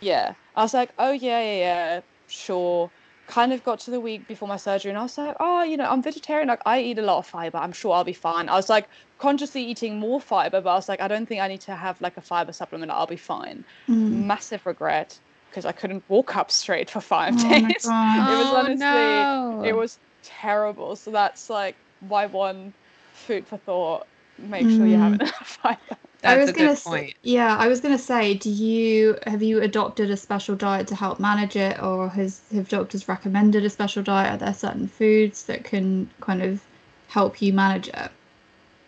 yeah. 0.00 0.34
I 0.56 0.62
was 0.62 0.74
like, 0.74 0.90
oh 0.98 1.12
yeah, 1.12 1.40
yeah, 1.40 1.58
yeah, 1.58 2.00
sure. 2.30 2.92
Kind 3.26 3.52
of 3.52 3.62
got 3.62 3.80
to 3.80 3.90
the 3.90 4.00
week 4.00 4.26
before 4.26 4.48
my 4.48 4.56
surgery, 4.56 4.90
and 4.90 4.98
I 4.98 5.02
was 5.02 5.18
like, 5.18 5.36
oh, 5.38 5.62
you 5.62 5.76
know, 5.76 5.84
I'm 5.88 6.02
vegetarian. 6.02 6.48
Like, 6.48 6.62
I 6.64 6.80
eat 6.80 6.98
a 6.98 7.02
lot 7.02 7.18
of 7.18 7.26
fiber. 7.26 7.58
I'm 7.58 7.72
sure 7.72 7.92
I'll 7.94 8.04
be 8.04 8.14
fine. 8.14 8.48
I 8.48 8.54
was 8.54 8.68
like 8.70 8.88
consciously 9.18 9.64
eating 9.64 9.98
more 9.98 10.20
fiber, 10.20 10.60
but 10.62 10.70
I 10.70 10.74
was 10.74 10.88
like, 10.88 11.00
I 11.02 11.08
don't 11.08 11.26
think 11.26 11.40
I 11.42 11.48
need 11.48 11.60
to 11.62 11.76
have 11.76 12.00
like 12.00 12.16
a 12.16 12.22
fiber 12.22 12.52
supplement. 12.52 12.90
I'll 12.92 13.06
be 13.06 13.16
fine. 13.18 13.64
Mm. 13.88 14.28
Massive 14.28 14.64
regret 14.66 15.20
because 15.50 15.66
I 15.66 15.72
couldn't 15.72 16.04
walk 16.08 16.36
up 16.36 16.50
straight 16.50 16.90
for 16.90 17.00
five 17.00 17.36
Oh 17.36 17.36
days. 17.36 17.94
It 18.26 18.34
was 18.36 18.50
Oh, 18.50 18.52
honestly, 18.52 19.30
no. 19.60 19.60
it 19.60 19.74
was 19.74 19.98
terrible. 20.22 20.96
So 20.96 21.10
that's 21.10 21.48
like 21.50 21.76
my 22.00 22.26
one 22.26 22.74
food 23.12 23.46
for 23.48 23.58
thought. 23.58 24.06
Make 24.38 24.70
sure 24.70 24.86
you 24.86 24.96
have 24.98 25.12
Mm. 25.12 25.20
enough 25.20 25.58
fiber. 25.62 25.98
I 26.24 26.36
was 26.36 26.50
gonna 26.52 26.74
point. 26.74 27.14
yeah, 27.22 27.56
I 27.56 27.68
was 27.68 27.80
gonna 27.80 27.98
say, 27.98 28.34
do 28.34 28.50
you 28.50 29.18
have 29.26 29.42
you 29.42 29.60
adopted 29.60 30.10
a 30.10 30.16
special 30.16 30.56
diet 30.56 30.88
to 30.88 30.94
help 30.94 31.20
manage 31.20 31.54
it, 31.54 31.80
or 31.82 32.08
has 32.08 32.40
have 32.52 32.68
doctors 32.68 33.08
recommended 33.08 33.64
a 33.64 33.70
special 33.70 34.02
diet? 34.02 34.34
Are 34.34 34.36
there 34.36 34.54
certain 34.54 34.88
foods 34.88 35.44
that 35.44 35.64
can 35.64 36.10
kind 36.20 36.42
of 36.42 36.60
help 37.08 37.40
you 37.40 37.52
manage 37.52 37.88
it? 37.88 38.10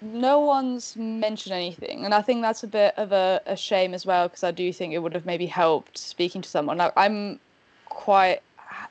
no 0.03 0.41
one's 0.41 0.97
mentioned 0.97 1.53
anything 1.53 2.05
and 2.05 2.15
i 2.15 2.23
think 2.23 2.41
that's 2.41 2.63
a 2.63 2.67
bit 2.67 2.95
of 2.97 3.13
a, 3.13 3.41
a 3.47 3.57
shame 3.57 3.93
as 3.93 4.07
well 4.07 4.29
because 4.29 4.43
i 4.43 4.51
do 4.51 4.73
think 4.73 4.95
it 4.95 4.99
would 4.99 5.15
have 5.15 5.27
maybe 5.27 5.47
helped 5.47 5.99
speaking 5.99 6.41
to 6.41 6.49
someone 6.49 6.79
like 6.79 6.93
i'm 6.97 7.39
quite 7.87 8.41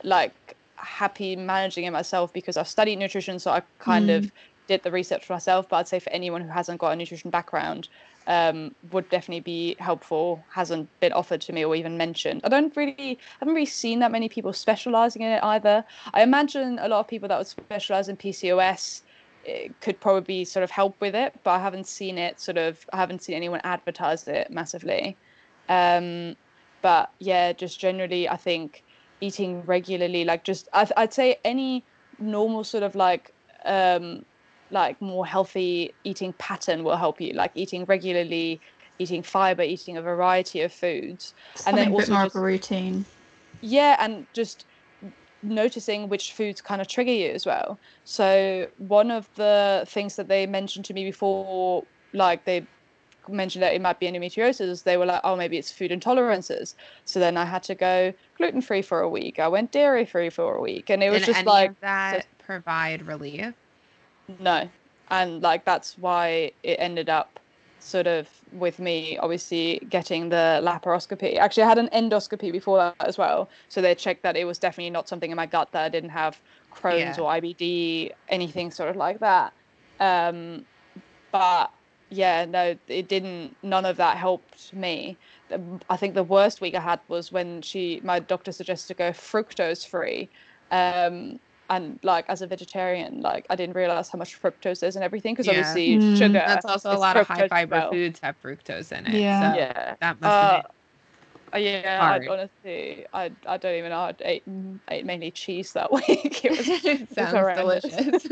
like 0.03 0.55
happy 0.75 1.35
managing 1.35 1.85
it 1.85 1.91
myself 1.91 2.31
because 2.31 2.57
i've 2.57 2.67
studied 2.67 2.97
nutrition 2.97 3.39
so 3.39 3.51
i 3.51 3.61
kind 3.79 4.09
of 4.09 4.25
mm. 4.25 4.31
did 4.67 4.83
the 4.83 4.91
research 4.91 5.25
for 5.25 5.33
myself 5.33 5.67
but 5.67 5.77
i'd 5.77 5.87
say 5.87 5.99
for 5.99 6.11
anyone 6.11 6.41
who 6.41 6.49
hasn't 6.49 6.79
got 6.79 6.91
a 6.91 6.95
nutrition 6.95 7.31
background 7.31 7.87
um, 8.29 8.73
would 8.91 9.09
definitely 9.09 9.41
be 9.41 9.75
helpful 9.79 10.41
hasn't 10.49 10.87
been 11.01 11.11
offered 11.11 11.41
to 11.41 11.51
me 11.51 11.65
or 11.65 11.75
even 11.75 11.97
mentioned 11.97 12.39
i 12.43 12.49
don't 12.49 12.75
really 12.77 13.17
I 13.17 13.17
haven't 13.39 13.55
really 13.55 13.65
seen 13.65 13.99
that 13.99 14.11
many 14.11 14.29
people 14.29 14.53
specializing 14.53 15.23
in 15.23 15.31
it 15.31 15.43
either 15.43 15.83
i 16.13 16.23
imagine 16.23 16.79
a 16.79 16.87
lot 16.87 17.01
of 17.01 17.07
people 17.07 17.27
that 17.27 17.37
would 17.37 17.47
specialize 17.47 18.07
in 18.07 18.15
pcos 18.15 19.01
could 19.81 19.99
probably 19.99 20.45
sort 20.45 20.63
of 20.63 20.71
help 20.71 20.99
with 20.99 21.15
it, 21.15 21.33
but 21.43 21.51
I 21.51 21.59
haven't 21.59 21.87
seen 21.87 22.17
it 22.17 22.39
sort 22.39 22.57
of. 22.57 22.85
I 22.93 22.97
haven't 22.97 23.23
seen 23.23 23.35
anyone 23.35 23.61
advertise 23.63 24.27
it 24.27 24.51
massively. 24.51 25.17
Um, 25.67 26.35
but 26.81 27.11
yeah, 27.19 27.53
just 27.53 27.79
generally, 27.79 28.27
I 28.27 28.35
think 28.35 28.83
eating 29.21 29.61
regularly, 29.65 30.25
like 30.25 30.43
just 30.43 30.67
I'd, 30.73 30.91
I'd 30.97 31.13
say 31.13 31.37
any 31.43 31.83
normal 32.19 32.63
sort 32.63 32.83
of 32.83 32.95
like 32.95 33.33
um, 33.65 34.25
like 34.71 35.01
more 35.01 35.25
healthy 35.25 35.93
eating 36.03 36.33
pattern 36.33 36.83
will 36.83 36.97
help 36.97 37.19
you. 37.21 37.33
Like 37.33 37.51
eating 37.55 37.85
regularly, 37.85 38.61
eating 38.99 39.23
fiber, 39.23 39.63
eating 39.63 39.97
a 39.97 40.01
variety 40.01 40.61
of 40.61 40.73
foods, 40.73 41.33
and 41.65 41.77
then 41.77 41.87
a 41.87 41.91
bit 41.91 41.99
also 41.99 42.13
more 42.13 42.23
just- 42.23 42.35
of 42.35 42.41
a 42.41 42.45
routine. 42.45 43.05
yeah, 43.61 43.95
and 43.99 44.25
just 44.33 44.65
noticing 45.41 46.09
which 46.09 46.33
foods 46.33 46.61
kind 46.61 46.81
of 46.81 46.87
trigger 46.87 47.11
you 47.13 47.29
as 47.31 47.45
well. 47.45 47.79
So 48.03 48.67
one 48.77 49.09
of 49.09 49.29
the 49.35 49.85
things 49.87 50.17
that 50.17 50.27
they 50.27 50.45
mentioned 50.45 50.85
to 50.85 50.93
me 50.93 51.05
before, 51.05 51.83
like 52.13 52.43
they 52.45 52.67
mentioned 53.29 53.63
that 53.63 53.73
it 53.73 53.81
might 53.81 53.99
be 53.99 54.07
endometriosis, 54.07 54.83
they 54.83 54.97
were 54.97 55.05
like, 55.05 55.21
oh, 55.23 55.35
maybe 55.37 55.57
it's 55.57 55.71
food 55.71 55.91
intolerances. 55.91 56.73
So 57.05 57.19
then 57.19 57.37
I 57.37 57.45
had 57.45 57.63
to 57.63 57.75
go 57.75 58.11
gluten 58.37 58.61
free 58.61 58.81
for 58.81 58.99
a 58.99 59.09
week. 59.09 59.39
I 59.39 59.47
went 59.47 59.71
dairy 59.71 60.05
free 60.05 60.29
for 60.29 60.55
a 60.55 60.61
week, 60.61 60.89
and 60.89 61.01
it 61.01 61.09
was 61.09 61.21
Did 61.21 61.27
just 61.27 61.39
any 61.39 61.47
like 61.47 61.69
of 61.69 61.79
that 61.81 62.27
provide 62.39 63.07
relief. 63.07 63.53
No, 64.39 64.69
and 65.09 65.41
like 65.41 65.65
that's 65.65 65.97
why 65.97 66.51
it 66.63 66.77
ended 66.79 67.09
up 67.09 67.39
sort 67.79 68.07
of 68.07 68.27
with 68.51 68.79
me 68.79 69.17
obviously 69.19 69.79
getting 69.89 70.29
the 70.29 70.59
laparoscopy. 70.63 71.37
Actually, 71.37 71.63
I 71.63 71.69
had 71.69 71.77
an 71.77 71.89
endoscopy 71.93 72.51
before 72.51 72.77
that 72.77 72.95
as 73.07 73.17
well, 73.17 73.49
so 73.69 73.81
they 73.81 73.95
checked 73.95 74.23
that 74.23 74.35
it 74.35 74.45
was 74.45 74.59
definitely 74.59 74.89
not 74.89 75.07
something 75.07 75.31
in 75.31 75.37
my 75.37 75.45
gut 75.45 75.71
that 75.71 75.83
I 75.85 75.89
didn't 75.89 76.09
have 76.09 76.39
Crohn's 76.75 77.17
Yeah. 77.17 77.23
or 77.23 77.31
IBD, 77.31 78.11
anything 78.27 78.71
sort 78.71 78.89
of 78.89 78.95
like 78.95 79.19
that. 79.19 79.53
Um, 79.99 80.65
but 81.31 81.71
yeah, 82.09 82.45
no, 82.45 82.75
it 82.87 83.07
didn't. 83.07 83.55
None 83.63 83.85
of 83.85 83.97
that 83.97 84.17
helped 84.17 84.73
me. 84.73 85.17
I 85.89 85.97
think 85.97 86.15
the 86.15 86.23
worst 86.23 86.61
week 86.61 86.75
I 86.75 86.79
had 86.79 86.99
was 87.07 87.31
when 87.31 87.61
she, 87.61 88.01
my 88.03 88.19
doctor 88.19 88.51
suggested 88.51 88.87
to 88.89 88.93
go 88.93 89.09
fructose 89.11 89.87
free. 89.87 90.29
Um, 90.71 91.39
and 91.69 91.99
like 92.03 92.25
as 92.29 92.41
a 92.41 92.47
vegetarian, 92.47 93.21
like 93.21 93.45
I 93.49 93.55
didn't 93.55 93.75
realize 93.75 94.09
how 94.09 94.17
much 94.19 94.39
fructose 94.41 94.83
is 94.87 94.95
and 94.95 95.03
everything 95.05 95.33
because 95.35 95.47
Yeah. 95.47 95.49
obviously 95.49 95.99
Mm. 95.99 96.09
sugar. 96.13 96.43
That's 96.45 96.65
also 96.65 96.95
a 96.95 96.97
lot 96.97 97.17
of 97.17 97.27
high 97.27 97.43
fiber 97.43 97.81
well. 97.81 97.89
foods 97.89 98.19
have 98.21 98.39
fructose 98.41 98.91
in 98.97 99.05
it. 99.07 99.31
Yeah. 99.31 99.31
So 99.31 99.55
Yeah. 99.55 99.95
that 100.01 100.19
must 100.21 100.41
Uh, 100.41 100.61
uh, 101.53 101.57
yeah, 101.57 101.99
hard. 101.99 102.23
I, 102.27 102.31
honestly, 102.31 103.05
I 103.13 103.31
I 103.45 103.57
don't 103.57 103.75
even 103.75 103.89
know. 103.91 103.99
I 103.99 104.15
ate, 104.21 104.43
ate 104.89 105.05
mainly 105.05 105.31
cheese 105.31 105.73
that 105.73 105.91
week. 105.93 106.45
It 106.45 106.57
was 106.57 106.71
it 106.83 107.09
sounds 107.09 107.49
horrendous. 107.49 107.49
delicious. 107.49 108.27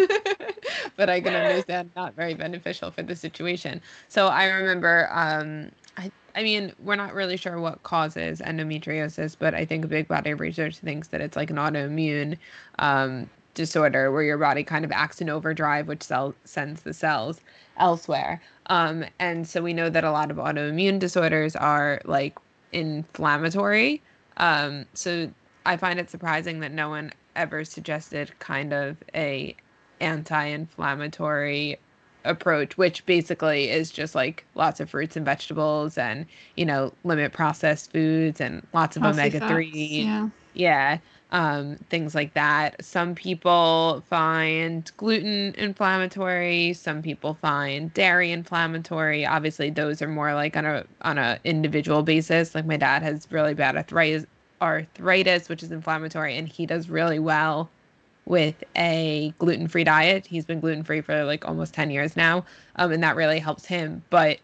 but 0.95 1.09
I 1.09 1.21
can 1.21 1.35
understand 1.35 1.91
not 1.95 2.15
very 2.15 2.33
beneficial 2.35 2.91
for 2.91 3.03
the 3.03 3.15
situation. 3.15 3.81
So 4.07 4.27
I 4.27 4.45
remember 4.47 5.09
um 5.11 5.71
I 6.37 6.43
mean, 6.43 6.71
we're 6.77 6.95
not 6.95 7.15
really 7.15 7.35
sure 7.35 7.59
what 7.59 7.81
causes 7.81 8.41
endometriosis, 8.41 9.35
but 9.37 9.55
I 9.55 9.65
think 9.65 9.83
a 9.83 9.87
big 9.87 10.07
body 10.07 10.29
of 10.29 10.39
research 10.39 10.77
thinks 10.77 11.07
that 11.07 11.19
it's 11.19 11.35
like 11.35 11.49
an 11.49 11.55
autoimmune 11.55 12.37
um, 12.77 13.27
disorder 13.55 14.11
where 14.11 14.21
your 14.21 14.37
body 14.37 14.63
kind 14.63 14.85
of 14.85 14.91
acts 14.91 15.19
in 15.19 15.31
overdrive, 15.31 15.87
which 15.87 16.03
cell 16.03 16.35
sends 16.43 16.83
the 16.83 16.93
cells 16.93 17.41
elsewhere. 17.77 18.39
Um, 18.67 19.03
and 19.17 19.47
so 19.47 19.63
we 19.63 19.73
know 19.73 19.89
that 19.89 20.03
a 20.03 20.11
lot 20.11 20.29
of 20.29 20.37
autoimmune 20.37 20.99
disorders 20.99 21.55
are 21.55 22.01
like 22.05 22.37
inflammatory. 22.71 24.03
Um, 24.37 24.85
so 24.93 25.31
I 25.65 25.75
find 25.75 25.99
it 25.99 26.11
surprising 26.11 26.59
that 26.59 26.71
no 26.71 26.89
one 26.89 27.13
ever 27.35 27.65
suggested 27.65 28.31
kind 28.37 28.73
of 28.73 28.97
a 29.15 29.55
anti-inflammatory 30.01 31.79
approach, 32.25 32.77
which 32.77 33.05
basically 33.05 33.69
is 33.69 33.91
just 33.91 34.15
like 34.15 34.45
lots 34.55 34.79
of 34.79 34.89
fruits 34.89 35.15
and 35.15 35.25
vegetables 35.25 35.97
and, 35.97 36.25
you 36.55 36.65
know, 36.65 36.93
limit 37.03 37.33
processed 37.33 37.91
foods 37.91 38.41
and 38.41 38.65
lots 38.73 38.97
of 38.97 39.03
omega 39.03 39.47
3. 39.47 39.69
Yeah. 39.73 40.29
yeah 40.53 40.97
um 41.31 41.75
things 41.89 42.15
like 42.15 42.33
that 42.33 42.83
some 42.83 43.13
people 43.13 44.01
find 44.09 44.89
gluten 44.95 45.53
inflammatory 45.57 46.73
some 46.73 47.01
people 47.01 47.33
find 47.41 47.93
dairy 47.93 48.31
inflammatory 48.31 49.25
obviously 49.25 49.69
those 49.69 50.01
are 50.01 50.07
more 50.07 50.33
like 50.33 50.55
on 50.55 50.65
a 50.65 50.85
on 51.01 51.17
a 51.17 51.37
individual 51.43 52.01
basis 52.01 52.55
like 52.55 52.65
my 52.65 52.77
dad 52.77 53.03
has 53.03 53.27
really 53.29 53.53
bad 53.53 53.75
arthritis 53.75 54.25
arthritis 54.61 55.49
which 55.49 55.61
is 55.63 55.71
inflammatory 55.71 56.37
and 56.37 56.47
he 56.47 56.65
does 56.65 56.89
really 56.89 57.19
well 57.19 57.69
with 58.27 58.63
a 58.77 59.33
gluten-free 59.39 59.83
diet 59.85 60.27
he's 60.27 60.45
been 60.45 60.59
gluten-free 60.59 61.01
for 61.01 61.23
like 61.25 61.45
almost 61.47 61.73
10 61.73 61.91
years 61.91 62.15
now 62.17 62.45
um 62.77 62.91
and 62.91 63.03
that 63.03 63.15
really 63.15 63.39
helps 63.39 63.65
him 63.65 64.03
but 64.09 64.39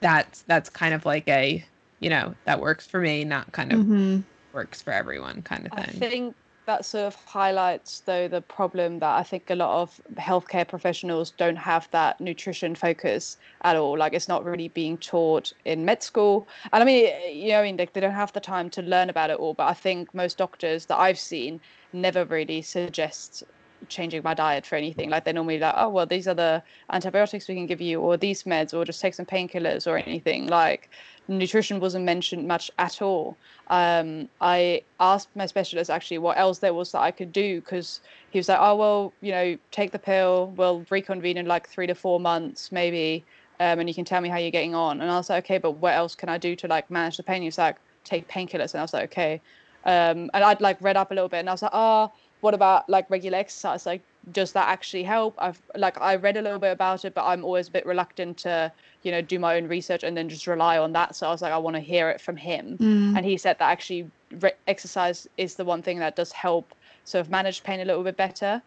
that's 0.00 0.42
that's 0.42 0.70
kind 0.70 0.94
of 0.94 1.04
like 1.06 1.28
a 1.28 1.64
you 2.00 2.10
know 2.10 2.34
that 2.44 2.60
works 2.60 2.86
for 2.86 3.00
me 3.00 3.24
not 3.24 3.52
kind 3.52 3.72
of 3.72 3.82
hmm 3.82 4.20
works 4.52 4.82
for 4.82 4.92
everyone 4.92 5.42
kind 5.42 5.66
of 5.66 5.72
I 5.72 5.82
thing. 5.82 6.00
think 6.00 6.36
that 6.66 6.84
sort 6.84 7.04
of 7.04 7.14
highlights 7.26 8.00
though 8.00 8.28
the 8.28 8.40
problem 8.40 8.98
that 9.00 9.18
I 9.18 9.22
think 9.22 9.50
a 9.50 9.54
lot 9.54 9.82
of 9.82 10.00
healthcare 10.14 10.66
professionals 10.66 11.30
don't 11.30 11.56
have 11.56 11.88
that 11.90 12.20
nutrition 12.20 12.74
focus 12.74 13.36
at 13.62 13.76
all. 13.76 13.98
Like 13.98 14.14
it's 14.14 14.28
not 14.28 14.44
really 14.44 14.68
being 14.68 14.96
taught 14.96 15.52
in 15.64 15.84
med 15.84 16.02
school. 16.02 16.48
And 16.72 16.82
I 16.82 16.86
mean, 16.86 17.06
eh, 17.06 17.28
you 17.28 17.48
know, 17.50 17.60
I 17.60 17.62
mean, 17.64 17.76
they 17.76 17.86
don't 17.86 18.12
have 18.12 18.32
the 18.32 18.40
time 18.40 18.70
to 18.70 18.82
learn 18.82 19.10
about 19.10 19.30
it 19.30 19.36
all. 19.36 19.54
But 19.54 19.68
I 19.68 19.74
think 19.74 20.14
most 20.14 20.38
doctors 20.38 20.86
that 20.86 20.98
I've 20.98 21.18
seen 21.18 21.60
never 21.92 22.24
really 22.24 22.62
suggest 22.62 23.44
changing 23.88 24.22
my 24.22 24.34
diet 24.34 24.66
for 24.66 24.76
anything. 24.76 25.10
Like 25.10 25.24
they're 25.24 25.34
normally 25.34 25.58
like, 25.58 25.74
oh 25.76 25.88
well, 25.88 26.06
these 26.06 26.26
are 26.28 26.34
the 26.34 26.62
antibiotics 26.90 27.48
we 27.48 27.54
can 27.54 27.66
give 27.66 27.80
you, 27.80 28.00
or 28.00 28.16
these 28.16 28.44
meds, 28.44 28.74
or 28.74 28.84
just 28.84 29.00
take 29.00 29.14
some 29.14 29.26
painkillers 29.26 29.86
or 29.86 29.96
anything. 29.98 30.46
Like 30.46 30.90
nutrition 31.28 31.80
wasn't 31.80 32.04
mentioned 32.04 32.46
much 32.46 32.70
at 32.78 33.00
all. 33.00 33.36
Um, 33.68 34.28
I 34.40 34.82
asked 35.00 35.28
my 35.34 35.46
specialist 35.46 35.90
actually 35.90 36.18
what 36.18 36.36
else 36.36 36.58
there 36.58 36.74
was 36.74 36.92
that 36.92 37.00
I 37.00 37.10
could 37.10 37.32
do 37.32 37.60
because 37.60 38.00
he 38.30 38.38
was 38.38 38.48
like, 38.48 38.58
oh 38.60 38.76
well, 38.76 39.12
you 39.20 39.32
know, 39.32 39.56
take 39.70 39.92
the 39.92 39.98
pill. 39.98 40.52
We'll 40.56 40.84
reconvene 40.90 41.36
in 41.36 41.46
like 41.46 41.68
three 41.68 41.86
to 41.86 41.94
four 41.94 42.20
months 42.20 42.72
maybe, 42.72 43.24
um, 43.60 43.78
and 43.80 43.88
you 43.88 43.94
can 43.94 44.04
tell 44.04 44.20
me 44.20 44.28
how 44.28 44.36
you're 44.36 44.50
getting 44.50 44.74
on. 44.74 45.00
And 45.00 45.10
I 45.10 45.16
was 45.16 45.30
like, 45.30 45.44
okay, 45.44 45.58
but 45.58 45.72
what 45.72 45.94
else 45.94 46.14
can 46.14 46.28
I 46.28 46.38
do 46.38 46.54
to 46.56 46.68
like 46.68 46.90
manage 46.90 47.16
the 47.16 47.22
pain? 47.22 47.42
He 47.42 47.48
was 47.48 47.58
like, 47.58 47.76
take 48.04 48.28
painkillers, 48.28 48.74
and 48.74 48.80
I 48.80 48.82
was 48.82 48.92
like, 48.92 49.04
okay. 49.04 49.40
Um, 49.86 50.30
and 50.32 50.42
I'd 50.44 50.60
like 50.60 50.80
read 50.80 50.96
up 50.96 51.10
a 51.10 51.14
little 51.14 51.28
bit, 51.28 51.38
and 51.38 51.48
I 51.48 51.52
was 51.52 51.62
like, 51.62 51.70
oh, 51.74 52.10
what 52.44 52.52
about 52.52 52.86
like 52.90 53.08
regular 53.08 53.38
exercise? 53.38 53.86
Like, 53.86 54.02
does 54.30 54.52
that 54.52 54.68
actually 54.68 55.02
help? 55.02 55.34
I've 55.38 55.60
like 55.76 55.98
I 55.98 56.16
read 56.16 56.36
a 56.36 56.42
little 56.42 56.58
bit 56.58 56.72
about 56.72 57.06
it, 57.06 57.14
but 57.14 57.24
I'm 57.24 57.42
always 57.42 57.68
a 57.68 57.70
bit 57.70 57.86
reluctant 57.86 58.36
to, 58.38 58.70
you 59.02 59.10
know, 59.10 59.22
do 59.22 59.38
my 59.38 59.56
own 59.56 59.66
research 59.66 60.02
and 60.04 60.14
then 60.14 60.28
just 60.28 60.46
rely 60.46 60.76
on 60.76 60.92
that. 60.92 61.16
So 61.16 61.26
I 61.26 61.30
was 61.30 61.40
like, 61.40 61.52
I 61.52 61.56
want 61.56 61.76
to 61.76 61.80
hear 61.80 62.10
it 62.10 62.20
from 62.20 62.36
him. 62.36 62.76
Mm. 62.76 63.16
And 63.16 63.24
he 63.24 63.38
said 63.38 63.58
that 63.60 63.70
actually 63.70 64.10
re- 64.42 64.52
exercise 64.66 65.26
is 65.38 65.54
the 65.54 65.64
one 65.64 65.80
thing 65.80 65.98
that 66.00 66.16
does 66.16 66.32
help 66.32 66.74
sort 67.04 67.24
of 67.24 67.30
manage 67.30 67.62
pain 67.62 67.80
a 67.80 67.84
little 67.86 68.04
bit 68.04 68.18
better. 68.18 68.60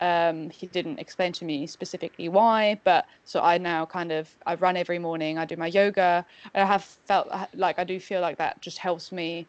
Um, 0.00 0.50
he 0.50 0.68
didn't 0.68 1.00
explain 1.00 1.32
to 1.32 1.44
me 1.44 1.66
specifically 1.66 2.28
why, 2.28 2.80
but 2.84 3.04
so 3.24 3.40
I 3.40 3.58
now 3.58 3.84
kind 3.84 4.12
of 4.12 4.28
I 4.46 4.54
run 4.54 4.76
every 4.76 5.00
morning. 5.00 5.38
I 5.38 5.44
do 5.44 5.56
my 5.56 5.66
yoga. 5.66 6.24
I 6.54 6.64
have 6.64 6.84
felt 6.84 7.28
like 7.54 7.80
I 7.80 7.84
do 7.84 7.98
feel 7.98 8.20
like 8.20 8.38
that 8.38 8.60
just 8.60 8.78
helps 8.78 9.10
me 9.10 9.46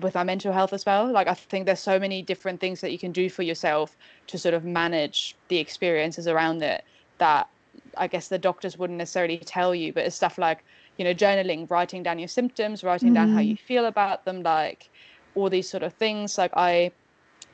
with 0.00 0.16
our 0.16 0.24
mental 0.24 0.52
health 0.52 0.72
as 0.72 0.84
well. 0.86 1.10
Like 1.10 1.28
I 1.28 1.34
think 1.34 1.66
there's 1.66 1.80
so 1.80 1.98
many 1.98 2.22
different 2.22 2.60
things 2.60 2.80
that 2.80 2.92
you 2.92 2.98
can 2.98 3.12
do 3.12 3.28
for 3.28 3.42
yourself 3.42 3.96
to 4.28 4.38
sort 4.38 4.54
of 4.54 4.64
manage 4.64 5.36
the 5.48 5.58
experiences 5.58 6.26
around 6.26 6.62
it 6.62 6.84
that 7.18 7.48
I 7.96 8.06
guess 8.06 8.28
the 8.28 8.38
doctors 8.38 8.78
wouldn't 8.78 8.98
necessarily 8.98 9.38
tell 9.38 9.74
you, 9.74 9.92
but 9.92 10.04
it's 10.04 10.16
stuff 10.16 10.38
like, 10.38 10.64
you 10.96 11.04
know, 11.04 11.14
journaling, 11.14 11.70
writing 11.70 12.02
down 12.02 12.18
your 12.18 12.28
symptoms, 12.28 12.84
writing 12.84 13.12
down 13.12 13.30
how 13.30 13.40
you 13.40 13.54
mm-hmm. 13.54 13.66
feel 13.66 13.86
about 13.86 14.24
them, 14.24 14.42
like 14.42 14.88
all 15.34 15.50
these 15.50 15.68
sort 15.68 15.82
of 15.82 15.92
things. 15.94 16.38
Like 16.38 16.52
I 16.56 16.90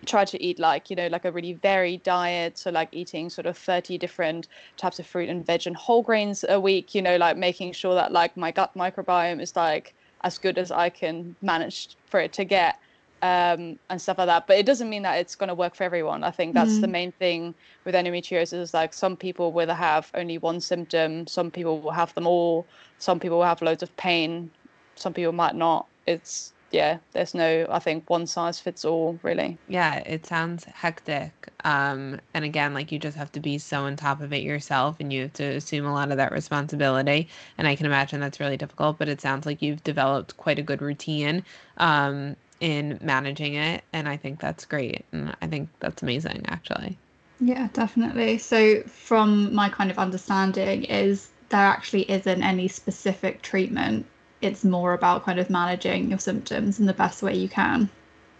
try 0.06 0.24
to 0.24 0.42
eat 0.42 0.58
like, 0.58 0.90
you 0.90 0.96
know, 0.96 1.08
like 1.08 1.24
a 1.24 1.32
really 1.32 1.52
varied 1.54 2.02
diet. 2.02 2.58
So 2.58 2.70
like 2.70 2.88
eating 2.92 3.30
sort 3.30 3.46
of 3.46 3.56
30 3.56 3.98
different 3.98 4.48
types 4.76 4.98
of 4.98 5.06
fruit 5.06 5.28
and 5.28 5.44
veg 5.44 5.66
and 5.66 5.76
whole 5.76 6.02
grains 6.02 6.44
a 6.48 6.58
week, 6.60 6.94
you 6.94 7.02
know, 7.02 7.16
like 7.16 7.36
making 7.36 7.72
sure 7.72 7.94
that 7.94 8.12
like 8.12 8.36
my 8.36 8.50
gut 8.50 8.72
microbiome 8.76 9.40
is 9.40 9.54
like 9.56 9.94
as 10.24 10.38
good 10.38 10.58
as 10.58 10.70
I 10.70 10.88
can 10.88 11.36
manage 11.42 11.96
for 12.06 12.20
it 12.20 12.32
to 12.34 12.44
get 12.44 12.78
um, 13.22 13.78
and 13.88 14.00
stuff 14.00 14.18
like 14.18 14.26
that. 14.26 14.46
But 14.46 14.58
it 14.58 14.66
doesn't 14.66 14.90
mean 14.90 15.02
that 15.02 15.14
it's 15.18 15.36
going 15.36 15.48
to 15.48 15.54
work 15.54 15.74
for 15.74 15.84
everyone. 15.84 16.24
I 16.24 16.30
think 16.30 16.54
that's 16.54 16.78
the 16.78 16.88
Mm. 16.88 16.90
main 16.90 17.12
thing 17.12 17.54
with 17.84 17.94
endometriosis. 17.94 18.60
Is 18.60 18.74
like 18.74 18.92
some 18.92 19.16
people 19.16 19.52
will 19.52 19.72
have 19.72 20.10
only 20.14 20.38
one 20.38 20.60
symptom, 20.60 21.26
some 21.26 21.50
people 21.50 21.80
will 21.80 21.92
have 21.92 22.12
them 22.14 22.26
all, 22.26 22.66
some 22.98 23.20
people 23.20 23.38
will 23.38 23.44
have 23.46 23.62
loads 23.62 23.82
of 23.82 23.96
pain, 23.96 24.50
some 24.96 25.14
people 25.14 25.32
might 25.32 25.54
not. 25.54 25.86
It's 26.06 26.52
yeah, 26.72 26.98
there's 27.12 27.34
no 27.34 27.66
I 27.70 27.78
think 27.78 28.08
one 28.10 28.26
size 28.26 28.58
fits 28.58 28.84
all 28.84 29.18
really. 29.22 29.58
Yeah, 29.68 29.96
it 29.98 30.26
sounds 30.26 30.64
hectic. 30.64 31.52
Um, 31.64 32.20
and 32.34 32.44
again, 32.44 32.74
like 32.74 32.90
you 32.90 32.98
just 32.98 33.16
have 33.16 33.30
to 33.32 33.40
be 33.40 33.58
so 33.58 33.84
on 33.84 33.96
top 33.96 34.20
of 34.20 34.32
it 34.32 34.42
yourself 34.42 34.96
and 35.00 35.12
you 35.12 35.22
have 35.22 35.32
to 35.34 35.44
assume 35.44 35.86
a 35.86 35.92
lot 35.92 36.10
of 36.10 36.16
that 36.16 36.32
responsibility. 36.32 37.28
And 37.58 37.68
I 37.68 37.76
can 37.76 37.86
imagine 37.86 38.20
that's 38.20 38.40
really 38.40 38.56
difficult, 38.56 38.98
but 38.98 39.08
it 39.08 39.20
sounds 39.20 39.46
like 39.46 39.62
you've 39.62 39.82
developed 39.84 40.36
quite 40.36 40.58
a 40.58 40.62
good 40.62 40.82
routine 40.82 41.44
um, 41.76 42.36
in 42.60 42.98
managing 43.02 43.54
it. 43.54 43.84
And 43.92 44.08
I 44.08 44.16
think 44.16 44.40
that's 44.40 44.64
great. 44.64 45.06
And 45.12 45.36
I 45.42 45.46
think 45.46 45.70
that's 45.80 46.02
amazing, 46.02 46.44
actually. 46.48 46.98
Yeah, 47.40 47.68
definitely. 47.72 48.38
So, 48.38 48.82
from 48.84 49.54
my 49.54 49.68
kind 49.68 49.90
of 49.90 49.98
understanding, 49.98 50.84
is 50.84 51.28
there 51.50 51.60
actually 51.60 52.10
isn't 52.10 52.42
any 52.42 52.68
specific 52.68 53.42
treatment. 53.42 54.06
It's 54.42 54.64
more 54.64 54.92
about 54.92 55.24
kind 55.24 55.38
of 55.38 55.48
managing 55.48 56.10
your 56.10 56.18
symptoms 56.18 56.78
in 56.78 56.86
the 56.86 56.92
best 56.92 57.22
way 57.22 57.34
you 57.34 57.48
can. 57.48 57.88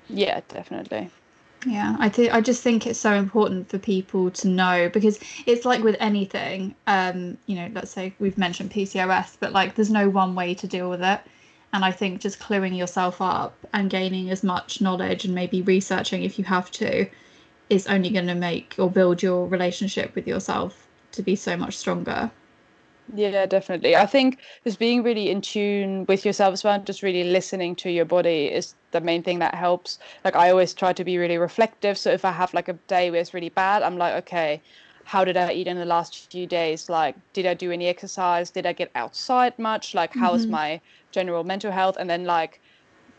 Yeah, 0.09 0.41
definitely. 0.49 1.11
Yeah, 1.65 1.97
I 1.99 2.09
think 2.09 2.35
I 2.35 2.41
just 2.41 2.63
think 2.63 2.87
it's 2.87 2.99
so 2.99 3.13
important 3.13 3.69
for 3.69 3.79
people 3.79 4.31
to 4.33 4.49
know 4.49 4.91
because 4.93 5.21
it's 5.47 5.65
like 5.65 5.83
with 5.83 5.97
anything. 6.01 6.75
Um, 6.87 7.39
you 7.47 7.55
know, 7.55 7.71
let's 7.73 7.93
say 7.93 8.15
we've 8.19 8.37
mentioned 8.37 8.73
PCOS, 8.73 9.37
but 9.39 9.53
like 9.53 9.75
there's 9.75 9.91
no 9.91 10.09
one 10.09 10.35
way 10.35 10.55
to 10.55 10.67
deal 10.67 10.91
with 10.91 11.03
it. 11.03 11.21
And 11.73 11.85
I 11.85 11.93
think 11.93 12.21
just 12.21 12.41
cluing 12.41 12.77
yourself 12.77 13.23
up 13.23 13.55
and 13.73 13.89
gaining 13.89 14.29
as 14.31 14.43
much 14.43 14.81
knowledge 14.81 15.25
and 15.25 15.35
maybe 15.35 15.63
researching 15.63 16.23
if 16.23 16.39
you 16.39 16.45
have 16.45 16.71
to 16.73 17.07
is 17.71 17.87
only 17.87 18.11
going 18.11 18.27
to 18.27 18.35
make 18.35 18.75
or 18.79 18.91
build 18.91 19.23
your 19.23 19.47
relationship 19.47 20.15
with 20.15 20.27
yourself 20.27 20.87
to 21.13 21.23
be 21.23 21.37
so 21.37 21.57
much 21.57 21.77
stronger. 21.77 22.31
Yeah, 23.15 23.45
definitely. 23.45 23.95
I 23.95 24.07
think 24.07 24.41
just 24.65 24.79
being 24.79 25.03
really 25.03 25.29
in 25.29 25.43
tune 25.43 26.07
with 26.09 26.25
yourself 26.25 26.55
as 26.55 26.65
well, 26.65 26.83
just 26.83 27.03
really 27.03 27.25
listening 27.25 27.77
to 27.77 27.91
your 27.91 28.07
body 28.07 28.47
is 28.47 28.75
the 28.91 29.03
main 29.03 29.23
thing 29.23 29.39
that 29.41 29.55
helps. 29.55 29.99
Like 30.25 30.35
I 30.35 30.51
always 30.51 30.73
try 30.73 30.95
to 30.95 31.05
be 31.05 31.19
really 31.19 31.37
reflective. 31.37 31.99
So 31.99 32.11
if 32.11 32.25
I 32.25 32.33
have 32.33 32.55
like 32.55 32.69
a 32.69 32.79
day 32.89 33.11
where 33.11 33.21
it's 33.21 33.35
really 33.35 33.51
bad, 33.51 33.83
I'm 33.83 33.99
like, 33.99 34.15
okay, 34.25 34.63
how 35.05 35.25
did 35.27 35.37
I 35.37 35.53
eat 35.53 35.67
in 35.67 35.77
the 35.77 35.85
last 35.85 36.31
few 36.33 36.47
days? 36.47 36.89
Like, 36.89 37.17
did 37.35 37.45
I 37.45 37.53
do 37.53 37.71
any 37.71 37.87
exercise? 37.87 38.51
Did 38.51 38.65
I 38.67 38.73
get 38.73 38.91
outside 38.95 39.59
much? 39.59 39.93
Like, 39.95 40.15
how 40.15 40.33
is 40.33 40.49
Mhm. 40.49 40.49
my 40.49 40.81
general 41.13 41.45
mental 41.45 41.71
health? 41.71 41.97
And 42.01 42.09
then 42.09 42.25
like 42.25 42.61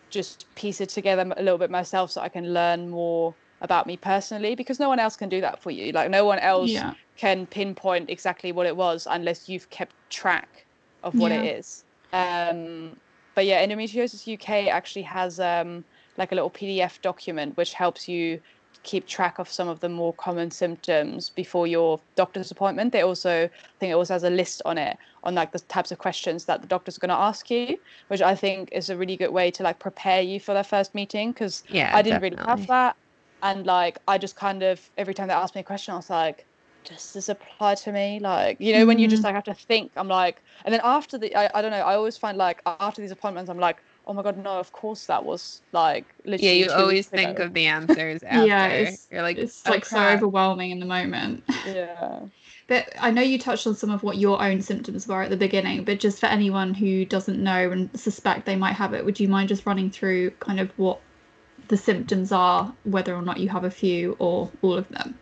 just 0.10 0.54
piece 0.56 0.82
it 0.82 0.90
together 0.90 1.32
a 1.38 1.44
little 1.44 1.58
bit 1.58 1.72
myself 1.72 2.12
so 2.12 2.22
I 2.22 2.30
can 2.30 2.54
learn 2.54 2.90
more 2.90 3.38
about 3.64 3.88
me 3.88 3.98
personally 3.98 4.56
because 4.56 4.80
no 4.80 4.90
one 4.90 5.00
else 5.00 5.16
can 5.16 5.30
do 5.30 5.42
that 5.42 5.64
for 5.64 5.72
you. 5.72 5.92
Like 5.92 6.10
no 6.12 6.26
one 6.26 6.40
else 6.40 6.72
Yeah. 6.72 6.94
can 7.18 7.48
pinpoint 7.48 8.10
exactly 8.10 8.52
what 8.52 8.68
it 8.68 8.76
was 8.76 9.08
unless 9.10 9.48
you've 9.50 9.70
kept 9.70 9.96
track 10.10 10.68
of 11.04 11.18
what 11.20 11.32
it 11.32 11.44
Yeah. 11.44 11.60
is. 11.60 11.84
Um, 12.12 12.98
but 13.36 13.46
yeah, 13.46 13.66
Endometriosis 13.66 14.28
UK 14.32 14.68
actually 14.70 15.04
has 15.04 15.40
um, 15.40 15.86
like 16.18 16.32
a 16.32 16.36
little 16.36 16.52
PDF 16.52 17.02
document 17.02 17.58
which 17.58 17.74
helps 17.74 18.08
you 18.08 18.42
keep 18.84 19.08
track 19.08 19.40
of 19.40 19.48
some 19.50 19.70
of 19.70 19.80
the 19.80 19.90
more 19.90 20.14
common 20.16 20.52
symptoms 20.52 21.30
before 21.30 21.68
your 21.68 22.02
doctor's 22.16 22.52
appointment. 22.52 22.92
They 22.92 23.02
also, 23.02 23.46
I 23.46 23.50
think 23.80 23.92
it 23.92 23.96
also 23.96 24.14
has 24.16 24.24
a 24.24 24.30
list 24.30 24.62
on 24.66 24.78
it 24.78 24.98
on 25.24 25.36
like 25.36 25.52
the 25.52 25.60
types 25.60 25.92
of 25.92 26.00
questions 26.00 26.46
that 26.46 26.62
the 26.62 26.68
doctor's 26.68 26.98
going 26.98 27.10
to 27.10 27.16
ask 27.16 27.50
you, 27.50 27.78
which 28.10 28.22
I 28.22 28.36
think 28.36 28.70
is 28.72 28.90
a 28.90 28.98
really 28.98 29.16
good 29.16 29.32
way 29.32 29.52
to 29.52 29.64
like 29.64 29.80
prepare 29.80 30.22
you 30.22 30.40
for 30.40 30.54
their 30.54 30.64
first 30.64 30.94
meeting 30.96 31.32
because 31.32 31.64
Yeah, 31.70 31.90
I 31.94 32.02
didn't 32.02 32.22
really 32.22 32.38
have 32.48 32.68
that. 32.68 32.98
And 33.44 33.66
like, 33.66 34.00
I 34.08 34.18
just 34.18 34.36
kind 34.38 34.64
of, 34.64 34.80
every 34.98 35.14
time 35.14 35.28
they 35.28 35.34
asked 35.34 35.54
me 35.54 35.62
a 35.62 35.66
question, 35.66 35.94
I 35.94 35.98
was 35.98 36.10
like, 36.10 36.46
does 36.86 37.14
this 37.14 37.30
apply 37.30 37.76
to 37.76 37.92
me? 37.92 38.20
Like, 38.20 38.60
you 38.60 38.74
know, 38.74 38.86
when 38.86 39.00
you 39.00 39.08
just 39.08 39.22
mm-hmm. 39.22 39.28
like 39.28 39.36
have 39.36 39.44
to 39.46 39.54
think, 39.54 39.92
I'm 39.98 40.08
like, 40.08 40.42
and 40.66 40.74
then 40.74 40.82
after 40.84 41.18
the, 41.18 41.36
I, 41.36 41.50
I 41.54 41.62
don't 41.62 41.72
know, 41.72 41.78
I 41.78 41.96
always 41.96 42.18
find 42.18 42.38
like 42.38 42.62
after 42.66 43.02
these 43.02 43.12
appointments, 43.12 43.50
I'm 43.50 43.60
like, 43.60 43.78
oh 44.08 44.14
my 44.14 44.24
God, 44.24 44.38
no, 44.38 44.52
of 44.52 44.72
course 44.72 45.06
that 45.08 45.24
was 45.24 45.62
like 45.74 46.06
Yeah, 46.26 46.52
you 46.52 46.70
always 46.72 46.90
weeks 46.90 47.08
think 47.10 47.40
of 47.40 47.54
the 47.54 47.68
answers 47.68 48.24
after. 48.28 48.48
Yeah, 48.48 48.68
it's- 48.68 49.08
You're 49.12 49.22
like, 49.22 49.38
It's 49.38 49.62
"Oh, 49.66 49.72
like 49.72 49.86
so 49.86 50.00
overwhelming 50.00 50.72
in 50.72 50.80
the 50.80 50.86
moment. 50.86 51.44
Yeah. 51.66 52.20
But 52.68 52.94
I 53.00 53.12
know 53.12 53.22
you 53.22 53.38
touched 53.38 53.68
on 53.68 53.76
some 53.76 53.90
of 53.90 54.04
what 54.04 54.18
your 54.18 54.42
own 54.42 54.62
symptoms 54.62 55.06
were 55.08 55.22
at 55.22 55.30
the 55.30 55.38
beginning, 55.38 55.84
but 55.84 56.00
just 56.00 56.20
for 56.20 56.28
anyone 56.28 56.74
who 56.74 57.04
doesn't 57.04 57.42
know 57.42 57.72
and 57.72 57.90
suspect 58.00 58.46
they 58.46 58.56
might 58.56 58.74
have 58.74 58.94
it, 58.94 59.04
would 59.04 59.20
you 59.20 59.28
mind 59.28 59.50
just 59.50 59.66
running 59.66 59.92
through 59.92 60.32
kind 60.32 60.60
of 60.62 60.72
what 60.78 61.00
the 61.68 61.78
symptoms 61.78 62.32
are, 62.32 62.74
whether 62.84 63.16
or 63.16 63.22
not 63.22 63.40
you 63.40 63.50
have 63.50 63.64
a 63.64 63.72
few 63.72 64.16
or 64.20 64.52
all 64.62 64.78
of 64.78 64.88
them? 64.90 65.18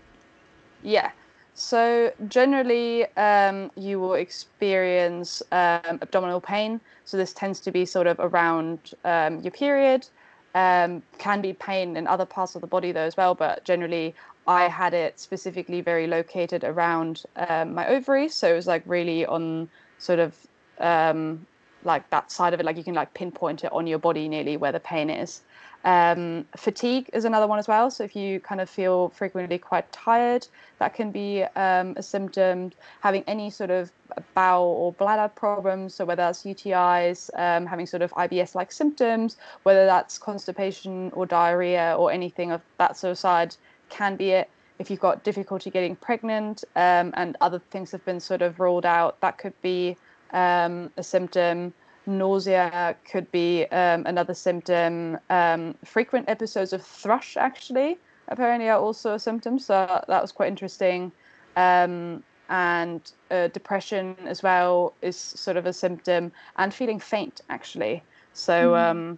Yeah. 0.84 1.12
So 1.54 2.12
generally, 2.28 3.06
um, 3.18 3.72
you 3.76 4.00
will 4.00 4.14
experience 4.14 5.44
um, 5.52 6.00
abdominal 6.02 6.42
pain. 6.42 6.80
So 7.06 7.18
this 7.18 7.34
tends 7.34 7.60
to 7.62 7.72
be 7.72 7.86
sort 7.86 8.08
of 8.08 8.20
around 8.20 8.94
um, 9.04 9.42
your 9.42 9.52
period. 9.52 10.08
Um, 10.54 11.02
can 11.18 11.42
be 11.42 11.54
pain 11.54 11.96
in 11.96 12.08
other 12.08 12.26
parts 12.26 12.56
of 12.56 12.62
the 12.62 12.68
body 12.68 12.92
though 12.92 13.06
as 13.06 13.16
well, 13.16 13.36
but 13.36 13.64
generally, 13.64 14.14
I 14.48 14.68
had 14.68 14.94
it 14.94 15.20
specifically 15.20 15.82
very 15.82 16.08
located 16.08 16.64
around 16.64 17.24
um, 17.36 17.74
my 17.74 17.88
ovaries. 17.88 18.34
So 18.34 18.52
it 18.52 18.56
was 18.56 18.68
like 18.68 18.84
really 18.86 19.26
on 19.26 19.70
sort 19.98 20.20
of 20.20 20.36
um, 20.80 21.46
like 21.84 22.10
that 22.10 22.32
side 22.32 22.54
of 22.54 22.60
it. 22.60 22.66
Like 22.66 22.78
you 22.78 22.84
can 22.84 22.96
like 22.96 23.14
pinpoint 23.14 23.64
it 23.64 23.72
on 23.72 23.88
your 23.88 24.00
body 24.00 24.28
nearly 24.28 24.58
where 24.58 24.72
the 24.72 24.80
pain 24.80 25.10
is. 25.10 25.42
Um, 25.84 26.46
fatigue 26.56 27.10
is 27.14 27.26
another 27.26 27.48
one 27.48 27.60
as 27.60 27.68
well. 27.68 27.90
So 27.90 28.04
if 28.04 28.16
you 28.16 28.40
kind 28.40 28.62
of 28.62 28.70
feel 28.70 29.10
frequently 29.10 29.58
quite 29.58 29.92
tired, 29.92 30.48
that 30.80 30.94
can 30.94 31.12
be 31.12 31.44
um, 31.56 31.94
a 31.98 32.04
symptom. 32.04 32.72
Having 33.02 33.24
any 33.28 33.50
sort 33.50 33.72
of 33.72 33.92
bowel 34.34 34.68
or 34.68 34.94
bladder 34.94 35.32
problems, 35.34 35.96
so 35.96 36.06
whether 36.06 36.22
that's 36.22 36.44
UTIs, 36.44 37.30
um, 37.36 37.66
having 37.66 37.86
sort 37.86 38.02
of 38.02 38.12
IBS-like 38.12 38.72
symptoms, 38.72 39.38
whether 39.64 39.86
that's 39.86 40.18
constipation 40.18 41.12
or 41.14 41.26
diarrhea 41.26 41.96
or 41.98 42.12
anything 42.12 42.52
of 42.52 42.62
that 42.78 42.98
sort 42.98 43.12
of 43.12 43.18
side, 43.18 43.56
can 43.90 44.16
be 44.16 44.32
it. 44.32 44.50
If 44.80 44.90
you've 44.90 45.00
got 45.00 45.24
difficulty 45.24 45.70
getting 45.70 45.96
pregnant 45.96 46.64
um, 46.76 47.14
and 47.16 47.38
other 47.40 47.60
things 47.70 47.92
have 47.92 48.04
been 48.06 48.20
sort 48.20 48.42
of 48.42 48.60
ruled 48.60 48.86
out, 48.86 49.20
that 49.22 49.38
could 49.38 49.60
be 49.62 49.96
um, 50.34 50.92
a 50.98 51.04
symptom 51.04 51.74
nausea 52.06 52.96
could 53.10 53.32
be 53.32 53.66
um, 53.66 54.06
another 54.06 54.34
symptom. 54.34 55.18
Um, 55.30 55.76
frequent 55.86 56.30
episodes 56.30 56.74
of 56.74 56.82
thrush, 56.82 57.38
actually, 57.38 57.98
apparently 58.28 58.70
are 58.70 58.80
also 58.80 59.14
a 59.14 59.20
symptom. 59.20 59.60
So 59.60 60.04
that 60.08 60.22
was 60.22 60.32
quite 60.32 60.48
interesting. 60.48 61.12
Um, 61.56 62.24
and 62.50 63.12
uh, 63.30 63.48
depression 63.48 64.16
as 64.26 64.44
well 64.44 64.94
is 65.02 65.16
sort 65.16 65.58
of 65.58 65.66
a 65.66 65.74
symptom, 65.74 66.32
and 66.58 66.74
feeling 66.74 67.00
faint, 67.00 67.42
actually. 67.50 68.04
So, 68.34 68.76
um, 68.76 69.18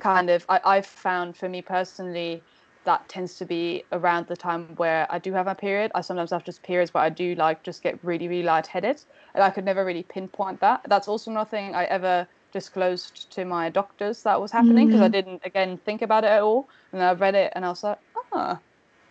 kind 0.00 0.30
of, 0.30 0.46
I, 0.48 0.60
I've 0.64 0.86
found 0.86 1.36
for 1.36 1.48
me 1.48 1.60
personally, 1.60 2.42
that 2.84 3.08
tends 3.08 3.36
to 3.36 3.44
be 3.44 3.84
around 3.92 4.26
the 4.26 4.36
time 4.36 4.74
where 4.76 5.06
I 5.10 5.18
do 5.18 5.32
have 5.32 5.46
my 5.46 5.54
period. 5.54 5.92
I 5.94 6.00
sometimes 6.00 6.30
have 6.30 6.44
just 6.44 6.62
periods 6.62 6.92
where 6.92 7.02
I 7.04 7.10
do 7.10 7.34
like 7.36 7.62
just 7.62 7.82
get 7.82 8.02
really, 8.04 8.28
really 8.28 8.42
lightheaded. 8.42 9.02
And 9.34 9.42
I 9.44 9.50
could 9.50 9.64
never 9.64 9.84
really 9.84 10.02
pinpoint 10.02 10.60
that. 10.60 10.82
That's 10.88 11.08
also 11.08 11.30
nothing 11.30 11.74
I 11.74 11.84
ever 11.84 12.26
disclosed 12.52 13.32
to 13.32 13.44
my 13.44 13.70
doctors 13.70 14.22
that 14.24 14.40
was 14.40 14.50
happening 14.52 14.86
because 14.86 15.00
I 15.00 15.08
Mhm. 15.08 15.12
didn't, 15.12 15.42
again, 15.44 15.78
think 15.78 16.02
about 16.02 16.24
it 16.24 16.28
at 16.28 16.42
all. 16.42 16.68
And 16.92 17.00
then 17.00 17.08
I 17.08 17.12
read 17.12 17.34
it 17.34 17.52
and 17.54 17.64
I 17.64 17.68
was 17.68 17.82
like, 17.82 17.98
ah, 18.32 18.60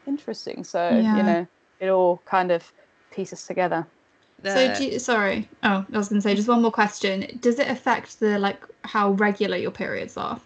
interesting. 0.05 0.63
So, 0.63 0.99
Yeah. 1.01 1.17
you 1.17 1.23
know, 1.23 1.47
it 1.79 1.89
all 1.89 2.21
kind 2.25 2.51
of 2.51 2.71
pieces 3.11 3.45
together. 3.45 3.87
So, 4.43 4.73
do 4.73 4.85
you, 4.85 4.99
sorry. 4.99 5.49
Oh, 5.63 5.85
I 5.93 5.97
was 5.97 6.09
going 6.09 6.19
to 6.19 6.27
say 6.27 6.35
just 6.35 6.47
one 6.47 6.61
more 6.61 6.71
question. 6.71 7.39
Does 7.41 7.59
it 7.59 7.67
affect 7.69 8.19
the 8.19 8.39
like 8.39 8.63
how 8.83 9.11
regular 9.11 9.57
your 9.57 9.71
periods 9.71 10.17
are? 10.17 10.39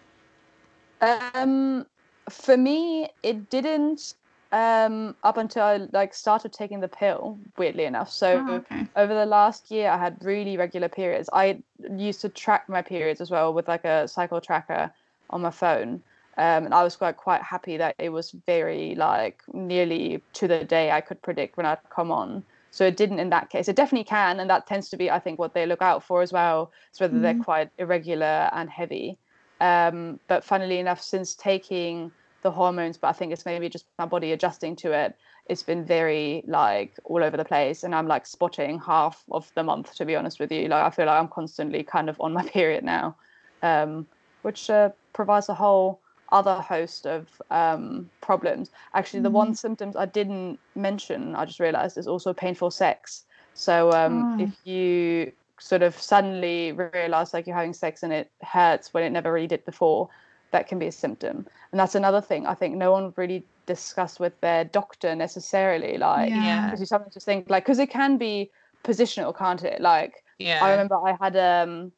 Um, 1.00 1.86
for 2.30 2.56
me, 2.56 3.10
it 3.22 3.50
didn't 3.50 4.14
um 4.52 5.16
up 5.24 5.36
until 5.38 5.62
I 5.64 5.76
like 5.92 6.14
started 6.14 6.52
taking 6.52 6.80
the 6.80 6.88
pill. 6.88 7.38
Weirdly 7.58 7.84
enough, 7.84 8.10
so 8.10 8.44
Oh, 8.46 8.54
okay. 8.56 8.86
over 8.96 9.12
the 9.14 9.26
last 9.26 9.70
year, 9.70 9.90
I 9.90 9.98
had 9.98 10.16
really 10.24 10.56
regular 10.56 10.88
periods. 10.88 11.28
I 11.32 11.62
used 11.96 12.20
to 12.22 12.28
track 12.28 12.68
my 12.68 12.82
periods 12.82 13.20
as 13.20 13.30
well 13.30 13.52
with 13.52 13.68
like 13.68 13.84
a 13.84 14.06
cycle 14.08 14.40
tracker 14.40 14.92
on 15.30 15.42
my 15.42 15.50
phone. 15.50 16.02
Um, 16.38 16.66
and 16.66 16.74
I 16.74 16.82
was 16.84 16.96
quite 16.96 17.16
quite 17.16 17.42
happy 17.42 17.76
that 17.78 17.94
it 17.98 18.10
was 18.10 18.30
very 18.46 18.94
like 18.94 19.42
nearly 19.52 20.22
to 20.34 20.46
the 20.46 20.64
day 20.64 20.90
I 20.90 21.00
could 21.00 21.20
predict 21.22 21.56
when 21.56 21.66
I'd 21.66 21.78
come 21.90 22.10
on. 22.12 22.44
So 22.70 22.84
it 22.86 22.96
didn't 22.96 23.20
in 23.20 23.30
that 23.30 23.48
case. 23.50 23.68
It 23.68 23.76
definitely 23.76 24.04
can, 24.04 24.38
and 24.38 24.50
that 24.50 24.66
tends 24.66 24.90
to 24.90 24.96
be 24.98 25.10
I 25.10 25.18
think 25.18 25.38
what 25.38 25.54
they 25.54 25.64
look 25.66 25.82
out 25.82 26.04
for 26.04 26.20
as 26.22 26.32
well. 26.32 26.72
Is 26.92 27.00
whether 27.00 27.18
they're 27.20 27.34
Mhm. 27.34 27.44
quite 27.44 27.70
irregular 27.78 28.50
and 28.52 28.68
heavy. 28.70 29.18
Um, 29.60 30.20
but 30.28 30.44
funnily 30.44 30.78
enough, 30.78 31.00
since 31.00 31.34
taking 31.34 32.10
the 32.42 32.50
hormones, 32.50 32.96
but 32.98 33.08
I 33.08 33.12
think 33.12 33.32
it's 33.32 33.44
maybe 33.46 33.68
just 33.68 33.86
my 33.98 34.06
body 34.06 34.32
adjusting 34.32 34.76
to 34.76 34.92
it. 34.92 35.16
It's 35.46 35.62
been 35.62 35.84
very 35.84 36.44
like 36.46 36.98
all 37.04 37.22
over 37.22 37.36
the 37.36 37.44
place, 37.44 37.82
and 37.82 37.94
I'm 37.94 38.06
like 38.06 38.26
spotting 38.26 38.78
half 38.80 39.24
of 39.30 39.50
the 39.54 39.62
month. 39.62 39.94
To 39.96 40.04
be 40.04 40.16
honest 40.16 40.38
with 40.40 40.52
you, 40.52 40.68
like 40.68 40.84
I 40.84 40.90
feel 40.90 41.06
like 41.06 41.18
I'm 41.18 41.28
constantly 41.28 41.82
kind 41.82 42.08
of 42.08 42.20
on 42.20 42.32
my 42.32 42.44
period 42.56 42.84
now, 42.84 43.16
um, 43.62 44.06
which 44.42 44.68
uh, 44.70 44.90
provides 45.12 45.48
a 45.48 45.54
whole 45.54 46.00
other 46.32 46.60
host 46.60 47.06
of 47.06 47.28
um, 47.50 48.10
problems. 48.20 48.70
Actually, 48.94 49.20
the 49.22 49.30
one 49.30 49.54
symptoms 49.54 49.96
I 49.96 50.06
didn't 50.06 50.58
mention, 50.74 51.34
I 51.36 51.44
just 51.44 51.60
realised, 51.60 51.96
is 51.98 52.08
also 52.08 52.32
painful 52.32 52.70
sex. 52.70 53.24
So 53.54 53.90
um, 53.92 54.26
Oh. 54.38 54.42
if 54.42 54.66
you 54.66 55.32
sort 55.60 55.82
of 55.82 55.96
suddenly 55.96 56.72
realise 56.72 57.32
like 57.32 57.46
you're 57.46 57.56
having 57.56 57.72
sex 57.72 58.02
and 58.02 58.12
it 58.12 58.30
hurts 58.42 58.92
when 58.92 59.04
it 59.04 59.10
never 59.10 59.32
really 59.32 59.46
did 59.46 59.64
before, 59.64 60.08
that 60.52 60.68
can 60.68 60.78
be 60.78 60.86
a 60.86 60.92
symptom. 60.92 61.46
And 61.72 61.80
that's 61.80 61.94
another 61.94 62.20
thing 62.20 62.46
I 62.46 62.54
think 62.54 62.76
no 62.76 62.92
one 62.92 63.12
really 63.16 63.46
discussed 63.66 64.20
with 64.20 64.40
their 64.40 64.64
doctor 64.64 65.14
necessarily. 65.14 65.98
Like, 65.98 66.30
Yeah. 66.30 66.64
because 66.66 66.80
you 66.80 66.86
sometimes 66.86 67.14
just 67.14 67.26
think 67.26 67.50
like, 67.50 67.64
because 67.64 67.78
it 67.78 67.90
can 67.90 68.16
be 68.16 68.50
positional, 68.84 69.36
can't 69.36 69.64
it? 69.64 69.80
Like, 69.80 70.22
yeah. 70.38 70.64
I 70.64 70.70
remember 70.70 70.96
I 70.96 71.16
had 71.20 71.36
um 71.36 71.92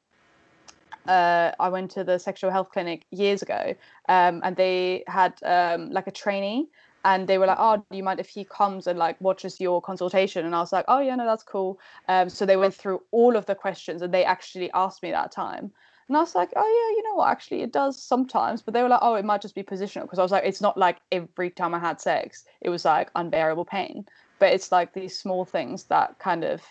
uh 1.07 1.53
I 1.59 1.69
went 1.69 1.91
to 1.93 2.05
the 2.05 2.19
sexual 2.19 2.51
health 2.51 2.71
clinic 2.73 3.07
years 3.11 3.43
ago 3.43 3.75
um 4.09 4.41
and 4.45 4.57
they 4.57 5.05
had 5.07 5.35
um 5.43 5.91
like 5.91 6.07
a 6.07 6.11
trainee 6.11 6.69
and 7.05 7.29
they 7.29 7.39
were 7.39 7.47
like 7.47 7.59
oh 7.61 7.85
do 7.91 7.97
you 7.97 8.03
mind 8.03 8.21
if 8.21 8.29
he 8.29 8.45
comes 8.45 8.87
and 8.87 8.99
like 8.99 9.21
watches 9.21 9.61
your 9.61 9.81
consultation? 9.81 10.45
And 10.45 10.55
I 10.55 10.61
was 10.61 10.73
like 10.73 10.85
oh 10.89 11.01
yeah 11.01 11.15
no 11.15 11.25
that's 11.25 11.43
cool. 11.43 11.79
Um 12.09 12.29
so 12.29 12.47
they 12.47 12.57
went 12.57 12.75
through 12.75 13.03
all 13.11 13.37
of 13.37 13.47
the 13.47 13.55
questions 13.55 14.03
and 14.03 14.13
they 14.13 14.25
actually 14.25 14.71
asked 14.73 15.03
me 15.03 15.11
that 15.11 15.33
time. 15.33 15.71
And 16.09 16.17
I 16.17 16.21
was 16.21 16.35
like 16.35 16.51
oh 16.57 16.61
yeah 16.61 16.97
you 16.97 17.03
know 17.05 17.17
what? 17.17 17.31
Actually 17.31 17.63
it 17.63 17.73
does 17.73 18.03
sometimes. 18.03 18.63
But 18.63 18.75
they 18.75 18.83
were 18.83 18.89
like 18.89 19.03
oh 19.03 19.15
it 19.15 19.25
might 19.25 19.43
just 19.43 19.55
be 19.55 19.63
positional. 19.63 20.03
Because 20.03 20.19
I 20.19 20.23
was 20.23 20.33
like 20.33 20.45
it's 20.45 20.61
not 20.61 20.77
like 20.77 20.99
every 21.13 21.51
time 21.51 21.75
I 21.75 21.79
had 21.79 22.01
sex 22.01 22.45
it 22.61 22.71
was 22.71 22.85
like 22.85 23.11
unbearable 23.15 23.65
pain. 23.65 24.07
But 24.39 24.53
it's 24.53 24.71
like 24.71 24.93
these 24.93 25.19
small 25.19 25.45
things 25.45 25.85
that 25.85 26.19
kind 26.19 26.45
of 26.45 26.63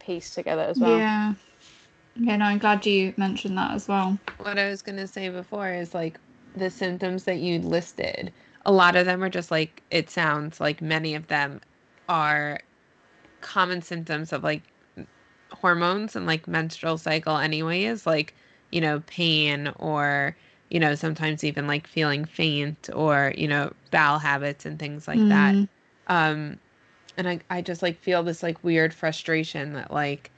piece 0.00 0.34
together 0.34 0.62
as 0.62 0.78
well. 0.78 0.98
Yeah. 0.98 1.34
Yeah, 2.16 2.36
no, 2.36 2.44
I'm 2.44 2.58
glad 2.58 2.84
you 2.84 3.14
mentioned 3.16 3.56
that 3.56 3.72
as 3.72 3.88
well. 3.88 4.18
What 4.38 4.58
I 4.58 4.68
was 4.68 4.82
gonna 4.82 5.06
say 5.06 5.28
before 5.30 5.70
is 5.70 5.94
like 5.94 6.18
the 6.56 6.68
symptoms 6.68 7.24
that 7.24 7.38
you 7.38 7.58
listed. 7.60 8.32
A 8.64 8.72
lot 8.72 8.96
of 8.96 9.06
them 9.06 9.22
are 9.22 9.28
just 9.28 9.50
like 9.50 9.82
it 9.90 10.10
sounds 10.10 10.60
like 10.60 10.80
many 10.80 11.14
of 11.14 11.26
them 11.28 11.60
are 12.08 12.60
common 13.40 13.82
symptoms 13.82 14.32
of 14.32 14.44
like 14.44 14.62
hormones 15.50 16.16
and 16.16 16.26
like 16.26 16.48
menstrual 16.48 16.96
cycle 16.96 17.36
anyways 17.36 18.06
like 18.06 18.34
you 18.70 18.80
know 18.80 19.02
pain 19.06 19.72
or 19.78 20.36
you 20.70 20.80
know 20.80 20.94
sometimes 20.94 21.44
even 21.44 21.66
like 21.66 21.86
feeling 21.86 22.24
faint 22.24 22.88
or 22.94 23.34
you 23.36 23.46
know 23.46 23.72
bowel 23.90 24.18
habits 24.18 24.64
and 24.64 24.78
things 24.78 25.06
like 25.06 25.18
mm. 25.18 25.28
that 25.28 25.68
um 26.12 26.58
and 27.18 27.28
I, 27.28 27.40
I 27.50 27.60
just 27.60 27.82
like 27.82 27.98
feel 28.00 28.22
this 28.22 28.42
like 28.42 28.62
weird 28.64 28.94
frustration 28.94 29.74
that 29.74 29.92
like 29.92 30.30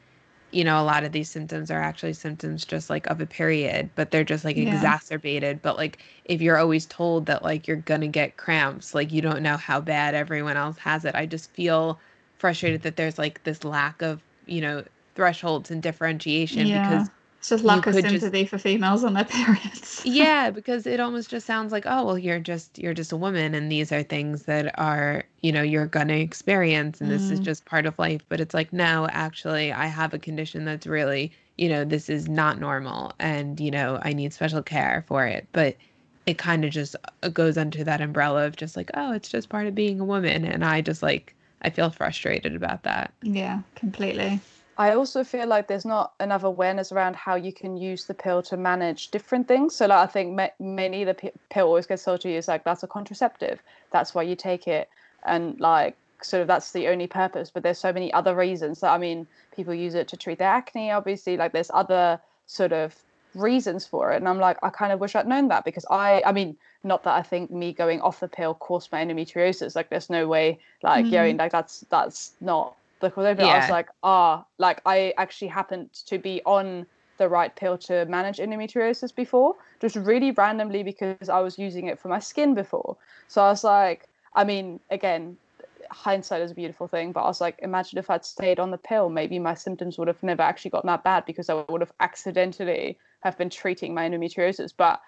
you 0.54 0.64
know, 0.64 0.80
a 0.80 0.84
lot 0.84 1.04
of 1.04 1.12
these 1.12 1.28
symptoms 1.28 1.70
are 1.70 1.80
actually 1.80 2.12
symptoms 2.12 2.64
just 2.64 2.88
like 2.88 3.06
of 3.08 3.20
a 3.20 3.26
period, 3.26 3.90
but 3.94 4.10
they're 4.10 4.24
just 4.24 4.44
like 4.44 4.56
yeah. 4.56 4.74
exacerbated. 4.74 5.60
But 5.62 5.76
like 5.76 5.98
if 6.24 6.40
you're 6.40 6.58
always 6.58 6.86
told 6.86 7.26
that 7.26 7.42
like 7.42 7.66
you're 7.66 7.76
gonna 7.78 8.08
get 8.08 8.36
cramps, 8.36 8.94
like 8.94 9.12
you 9.12 9.20
don't 9.20 9.42
know 9.42 9.56
how 9.56 9.80
bad 9.80 10.14
everyone 10.14 10.56
else 10.56 10.78
has 10.78 11.04
it. 11.04 11.14
I 11.14 11.26
just 11.26 11.50
feel 11.50 11.98
frustrated 12.38 12.82
that 12.82 12.96
there's 12.96 13.18
like 13.18 13.42
this 13.44 13.64
lack 13.64 14.00
of, 14.02 14.22
you 14.46 14.60
know, 14.60 14.84
thresholds 15.14 15.70
and 15.70 15.82
differentiation 15.82 16.66
yeah. 16.66 16.88
because 16.88 17.08
it's 17.44 17.50
just 17.50 17.62
lack 17.64 17.86
of 17.86 17.92
sympathy 17.92 18.40
just, 18.40 18.50
for 18.50 18.56
females 18.56 19.04
on 19.04 19.12
their 19.12 19.24
periods. 19.26 20.00
yeah, 20.02 20.48
because 20.48 20.86
it 20.86 20.98
almost 20.98 21.28
just 21.28 21.46
sounds 21.46 21.72
like, 21.72 21.84
oh 21.84 22.02
well, 22.02 22.16
you're 22.16 22.40
just 22.40 22.78
you're 22.78 22.94
just 22.94 23.12
a 23.12 23.18
woman, 23.18 23.54
and 23.54 23.70
these 23.70 23.92
are 23.92 24.02
things 24.02 24.44
that 24.44 24.78
are 24.78 25.24
you 25.42 25.52
know 25.52 25.60
you're 25.60 25.84
gonna 25.84 26.14
experience, 26.14 27.02
and 27.02 27.10
mm. 27.10 27.12
this 27.12 27.30
is 27.30 27.40
mm. 27.40 27.44
just 27.44 27.66
part 27.66 27.84
of 27.84 27.98
life. 27.98 28.22
But 28.30 28.40
it's 28.40 28.54
like, 28.54 28.72
no, 28.72 29.08
actually, 29.10 29.74
I 29.74 29.88
have 29.88 30.14
a 30.14 30.18
condition 30.18 30.64
that's 30.64 30.86
really 30.86 31.32
you 31.58 31.68
know 31.68 31.84
this 31.84 32.08
is 32.08 32.30
not 32.30 32.58
normal, 32.58 33.12
and 33.20 33.60
you 33.60 33.70
know 33.70 34.00
I 34.00 34.14
need 34.14 34.32
special 34.32 34.62
care 34.62 35.04
for 35.06 35.26
it. 35.26 35.46
But 35.52 35.76
it 36.24 36.38
kind 36.38 36.64
of 36.64 36.70
just 36.70 36.96
uh, 37.22 37.28
goes 37.28 37.58
under 37.58 37.84
that 37.84 38.00
umbrella 38.00 38.46
of 38.46 38.56
just 38.56 38.74
like, 38.74 38.90
oh, 38.94 39.12
it's 39.12 39.28
just 39.28 39.50
part 39.50 39.66
of 39.66 39.74
being 39.74 40.00
a 40.00 40.04
woman, 40.06 40.46
and 40.46 40.64
I 40.64 40.80
just 40.80 41.02
like 41.02 41.34
I 41.60 41.68
feel 41.68 41.90
frustrated 41.90 42.56
about 42.56 42.84
that. 42.84 43.12
Yeah, 43.20 43.60
completely. 43.74 44.40
I 44.76 44.94
also 44.94 45.22
feel 45.22 45.46
like 45.46 45.68
there's 45.68 45.84
not 45.84 46.14
enough 46.20 46.42
awareness 46.42 46.90
around 46.90 47.14
how 47.16 47.36
you 47.36 47.52
can 47.52 47.76
use 47.76 48.06
the 48.06 48.14
pill 48.14 48.42
to 48.44 48.56
manage 48.56 49.10
different 49.10 49.46
things. 49.46 49.76
So, 49.76 49.86
like, 49.86 49.98
I 49.98 50.06
think 50.06 50.34
ma- 50.34 50.48
many 50.58 51.04
the 51.04 51.14
p- 51.14 51.30
pill 51.50 51.66
always 51.66 51.86
gets 51.86 52.04
told 52.04 52.20
to 52.22 52.30
you 52.30 52.38
is 52.38 52.48
like 52.48 52.64
that's 52.64 52.82
a 52.82 52.88
contraceptive, 52.88 53.62
that's 53.92 54.14
why 54.14 54.22
you 54.22 54.34
take 54.34 54.66
it, 54.66 54.88
and 55.24 55.58
like 55.60 55.96
sort 56.22 56.40
of 56.40 56.48
that's 56.48 56.72
the 56.72 56.88
only 56.88 57.06
purpose. 57.06 57.50
But 57.50 57.62
there's 57.62 57.78
so 57.78 57.92
many 57.92 58.12
other 58.12 58.34
reasons. 58.34 58.80
So, 58.80 58.88
I 58.88 58.98
mean, 58.98 59.26
people 59.54 59.74
use 59.74 59.94
it 59.94 60.08
to 60.08 60.16
treat 60.16 60.38
their 60.38 60.48
acne. 60.48 60.90
Obviously, 60.90 61.36
like 61.36 61.52
there's 61.52 61.70
other 61.72 62.20
sort 62.46 62.72
of 62.72 62.96
reasons 63.34 63.86
for 63.86 64.12
it, 64.12 64.16
and 64.16 64.28
I'm 64.28 64.40
like, 64.40 64.58
I 64.62 64.70
kind 64.70 64.92
of 64.92 64.98
wish 64.98 65.14
I'd 65.14 65.28
known 65.28 65.48
that 65.48 65.64
because 65.64 65.86
I, 65.88 66.22
I 66.26 66.32
mean, 66.32 66.56
not 66.82 67.04
that 67.04 67.14
I 67.14 67.22
think 67.22 67.50
me 67.50 67.72
going 67.72 68.00
off 68.00 68.20
the 68.20 68.28
pill 68.28 68.54
caused 68.54 68.90
my 68.90 69.04
endometriosis. 69.04 69.76
Like, 69.76 69.88
there's 69.88 70.10
no 70.10 70.26
way, 70.26 70.58
like, 70.82 71.04
mm-hmm. 71.04 71.14
you 71.14 71.32
know, 71.32 71.44
like 71.44 71.52
that's 71.52 71.84
that's 71.90 72.32
not 72.40 72.76
the 73.10 73.44
yeah. 73.46 73.52
I 73.52 73.58
was 73.58 73.70
like, 73.70 73.88
ah, 74.02 74.44
like 74.58 74.80
I 74.86 75.14
actually 75.18 75.48
happened 75.48 75.92
to 76.06 76.18
be 76.18 76.42
on 76.44 76.86
the 77.16 77.28
right 77.28 77.54
pill 77.54 77.78
to 77.78 78.04
manage 78.06 78.38
endometriosis 78.38 79.14
before, 79.14 79.54
just 79.80 79.96
really 79.96 80.32
randomly 80.32 80.82
because 80.82 81.28
I 81.28 81.40
was 81.40 81.58
using 81.58 81.86
it 81.86 81.98
for 81.98 82.08
my 82.08 82.18
skin 82.18 82.54
before. 82.54 82.96
So 83.28 83.42
I 83.42 83.48
was 83.48 83.64
like, 83.64 84.08
I 84.34 84.44
mean, 84.44 84.80
again, 84.90 85.36
hindsight 85.90 86.42
is 86.42 86.50
a 86.50 86.54
beautiful 86.54 86.88
thing, 86.88 87.12
but 87.12 87.22
I 87.22 87.26
was 87.26 87.40
like, 87.40 87.58
imagine 87.60 87.98
if 87.98 88.10
I'd 88.10 88.24
stayed 88.24 88.58
on 88.58 88.70
the 88.70 88.78
pill, 88.78 89.08
maybe 89.08 89.38
my 89.38 89.54
symptoms 89.54 89.96
would 89.98 90.08
have 90.08 90.22
never 90.22 90.42
actually 90.42 90.72
gotten 90.72 90.88
that 90.88 91.04
bad 91.04 91.24
because 91.24 91.48
I 91.48 91.64
would 91.68 91.80
have 91.80 91.92
accidentally 92.00 92.98
have 93.20 93.38
been 93.38 93.50
treating 93.50 93.94
my 93.94 94.08
endometriosis. 94.08 94.72
But 94.76 95.00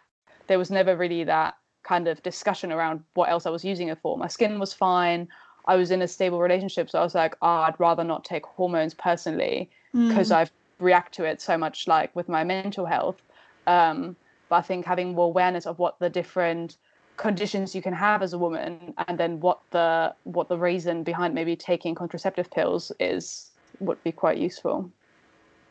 there 0.46 0.58
was 0.58 0.70
never 0.70 0.96
really 0.96 1.24
that 1.24 1.56
kind 1.82 2.08
of 2.08 2.22
discussion 2.22 2.72
around 2.72 3.02
what 3.14 3.28
else 3.28 3.46
I 3.46 3.50
was 3.50 3.64
using 3.64 3.88
it 3.88 3.98
for. 4.00 4.16
My 4.16 4.28
skin 4.28 4.58
was 4.58 4.72
fine. 4.72 5.28
I 5.66 5.76
was 5.76 5.90
in 5.90 6.02
a 6.02 6.08
stable 6.08 6.40
relationship, 6.40 6.90
so 6.90 6.98
I 6.98 7.02
was 7.02 7.14
like, 7.14 7.34
oh, 7.42 7.48
I'd 7.48 7.78
rather 7.78 8.04
not 8.04 8.24
take 8.24 8.46
hormones 8.46 8.94
personally 8.94 9.68
because 9.92 10.30
mm. 10.30 10.36
I 10.36 10.46
react 10.78 11.14
to 11.14 11.24
it 11.24 11.40
so 11.40 11.58
much, 11.58 11.88
like 11.88 12.14
with 12.14 12.28
my 12.28 12.44
mental 12.44 12.86
health. 12.86 13.20
Um, 13.66 14.16
but 14.48 14.56
I 14.56 14.62
think 14.62 14.86
having 14.86 15.14
more 15.14 15.26
awareness 15.26 15.66
of 15.66 15.78
what 15.78 15.98
the 15.98 16.08
different 16.08 16.76
conditions 17.16 17.74
you 17.74 17.82
can 17.82 17.94
have 17.94 18.22
as 18.22 18.32
a 18.32 18.38
woman, 18.38 18.94
and 19.08 19.18
then 19.18 19.40
what 19.40 19.60
the 19.70 20.14
what 20.24 20.48
the 20.48 20.58
reason 20.58 21.02
behind 21.02 21.34
maybe 21.34 21.56
taking 21.56 21.94
contraceptive 21.94 22.50
pills 22.50 22.92
is, 23.00 23.50
would 23.80 24.02
be 24.04 24.12
quite 24.12 24.38
useful. 24.38 24.90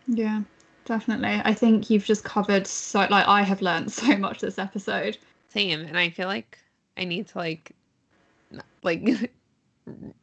Yeah, 0.08 0.42
definitely. 0.86 1.42
I 1.44 1.54
think 1.54 1.90
you've 1.90 2.06
just 2.06 2.24
covered 2.24 2.68
so 2.68 3.00
like 3.10 3.28
I 3.28 3.44
have 3.44 3.62
learned 3.62 3.92
so 4.02 4.18
much 4.18 4.42
this 4.42 4.60
episode. 4.60 5.18
Same, 5.50 5.82
and 5.82 5.98
I 5.98 6.10
feel 6.10 6.28
like 6.28 6.58
I 6.98 7.06
need 7.06 7.28
to 7.30 7.38
like 7.38 7.72
like 8.84 9.32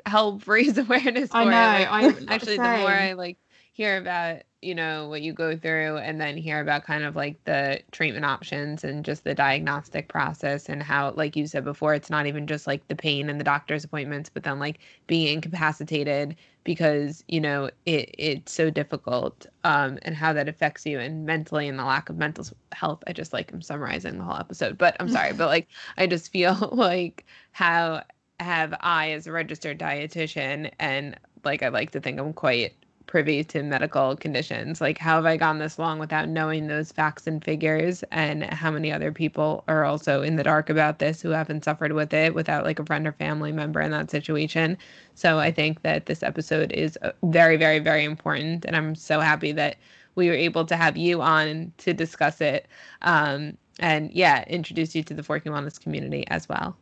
help 0.07 0.47
raise 0.47 0.79
awareness 0.79 1.31
for 1.31 1.39
I 1.39 1.45
know. 1.45 1.51
Like, 1.51 1.89
I 1.89 2.25
actually 2.35 2.59
the 2.59 2.71
more 2.71 2.91
I 2.91 3.13
like 3.13 3.39
hear 3.73 3.97
about 3.97 4.43
you 4.61 4.75
know 4.75 5.09
what 5.09 5.23
you 5.23 5.33
go 5.33 5.57
through 5.57 5.97
and 5.97 6.21
then 6.21 6.37
hear 6.37 6.61
about 6.61 6.85
kind 6.85 7.03
of 7.05 7.17
like 7.17 7.43
the 7.45 7.81
treatment 7.91 8.25
options 8.25 8.85
and 8.85 9.05
just 9.05 9.25
the 9.25 9.35
diagnostic 9.35 10.09
process 10.09 10.69
and 10.69 10.83
how 10.83 11.11
like 11.17 11.35
you 11.35 11.47
said 11.47 11.65
before 11.65 11.95
it's 11.95 12.11
not 12.11 12.27
even 12.27 12.47
just 12.47 12.67
like 12.67 12.87
the 12.89 12.95
pain 12.95 13.29
and 13.29 13.41
the 13.41 13.45
doctor's 13.45 13.83
appointments 13.83 14.31
but 14.33 14.45
then 14.45 14.59
like 14.61 14.79
being 15.09 15.35
incapacitated 15.35 16.37
because 16.65 17.25
you 17.29 17.41
know 17.41 17.69
it 17.87 18.15
it's 18.19 18.53
so 18.53 18.71
difficult 18.71 19.47
um 19.65 19.99
and 20.03 20.15
how 20.15 20.33
that 20.33 20.49
affects 20.49 20.87
you 20.87 21.01
and 21.01 21.27
mentally 21.27 21.67
and 21.67 21.79
the 21.79 21.85
lack 21.85 22.09
of 22.09 22.17
mental 22.17 22.47
health 22.73 23.03
i 23.09 23.13
just 23.13 23.33
like 23.33 23.53
i'm 23.53 23.63
summarizing 23.63 24.19
the 24.19 24.25
whole 24.25 24.37
episode 24.37 24.79
but 24.79 24.95
i'm 25.01 25.09
sorry 25.09 25.33
but 25.33 25.47
like 25.49 25.67
i 25.97 26.07
just 26.07 26.31
feel 26.31 26.69
like 26.73 27.25
how 27.51 28.03
have 28.41 28.75
I, 28.81 29.13
as 29.13 29.27
a 29.27 29.33
registered 29.33 29.79
dietitian, 29.79 30.71
and 30.79 31.19
like 31.45 31.63
I 31.63 31.69
like 31.69 31.91
to 31.93 32.01
think 32.01 32.19
I'm 32.19 32.33
quite 32.33 32.75
privy 33.07 33.45
to 33.45 33.63
medical 33.63 34.17
conditions. 34.17 34.81
Like, 34.81 34.99
how 34.99 35.17
have 35.17 35.27
I 35.27 35.37
gone 35.37 35.59
this 35.59 35.79
long 35.79 35.99
without 35.99 36.29
knowing 36.29 36.67
those 36.67 36.93
facts 36.93 37.27
and 37.27 37.45
figures? 37.45 38.03
And 38.11 38.45
how 38.45 38.71
many 38.71 38.93
other 38.93 39.13
people 39.13 39.65
are 39.69 39.85
also 39.85 40.23
in 40.23 40.37
the 40.37 40.43
dark 40.43 40.71
about 40.71 40.99
this 40.99 41.21
who 41.21 41.31
haven't 41.31 41.65
suffered 41.65 41.93
with 41.93 42.13
it 42.15 42.35
without 42.35 42.65
like 42.65 42.79
a 42.79 42.87
friend 42.87 43.07
or 43.07 43.13
family 43.13 43.53
member 43.53 43.81
in 43.81 43.91
that 43.91 44.11
situation? 44.11 44.79
So 45.15 45.39
I 45.39 45.51
think 45.51 45.83
that 45.83 46.07
this 46.07 46.23
episode 46.23 46.73
is 46.73 46.99
uh, 47.03 47.13
very, 47.25 47.57
very, 47.57 47.79
very 47.81 48.05
important. 48.05 48.65
And 48.65 48.77
I'm 48.77 48.95
so 48.95 49.21
happy 49.21 49.53
that 49.53 49.77
we 50.15 50.29
were 50.29 50.35
able 50.35 50.65
to 50.67 50.77
have 50.77 50.97
you 50.97 51.23
on 51.23 51.73
to 51.79 51.93
discuss 51.93 52.41
it. 52.41 52.67
Um, 53.03 53.57
and 53.79 54.11
yeah, 54.13 54.45
introduce 54.47 54.95
you 54.95 55.03
to 55.05 55.15
the 55.15 55.23
Forking 55.23 55.53
Wellness 55.53 55.81
community 55.81 56.27
as 56.29 56.49
well 56.49 56.77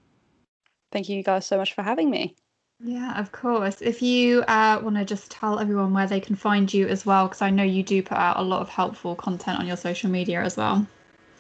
thank 0.91 1.09
you 1.09 1.23
guys 1.23 1.47
so 1.47 1.57
much 1.57 1.75
for 1.75 1.83
having 1.83 2.11
me. 2.11 2.35
Yeah, 2.83 3.19
of 3.21 3.31
course. 3.31 3.83
If 3.83 4.01
you 4.01 4.43
uh, 4.49 4.81
want 4.83 4.97
to 4.97 5.05
just 5.05 5.31
tell 5.31 5.59
everyone 5.59 5.93
where 5.93 6.07
they 6.07 6.21
can 6.21 6.35
find 6.35 6.73
you 6.73 6.89
as 6.89 7.05
well, 7.05 7.29
because 7.29 7.43
I 7.43 7.51
know 7.51 7.63
you 7.63 7.83
do 7.83 8.03
put 8.03 8.17
out 8.17 8.39
a 8.39 8.43
lot 8.43 8.63
of 8.63 8.71
helpful 8.71 9.15
content 9.15 9.59
on 9.59 9.67
your 9.67 9.77
social 9.77 10.11
media 10.11 10.41
as 10.41 10.57
well. 10.57 10.87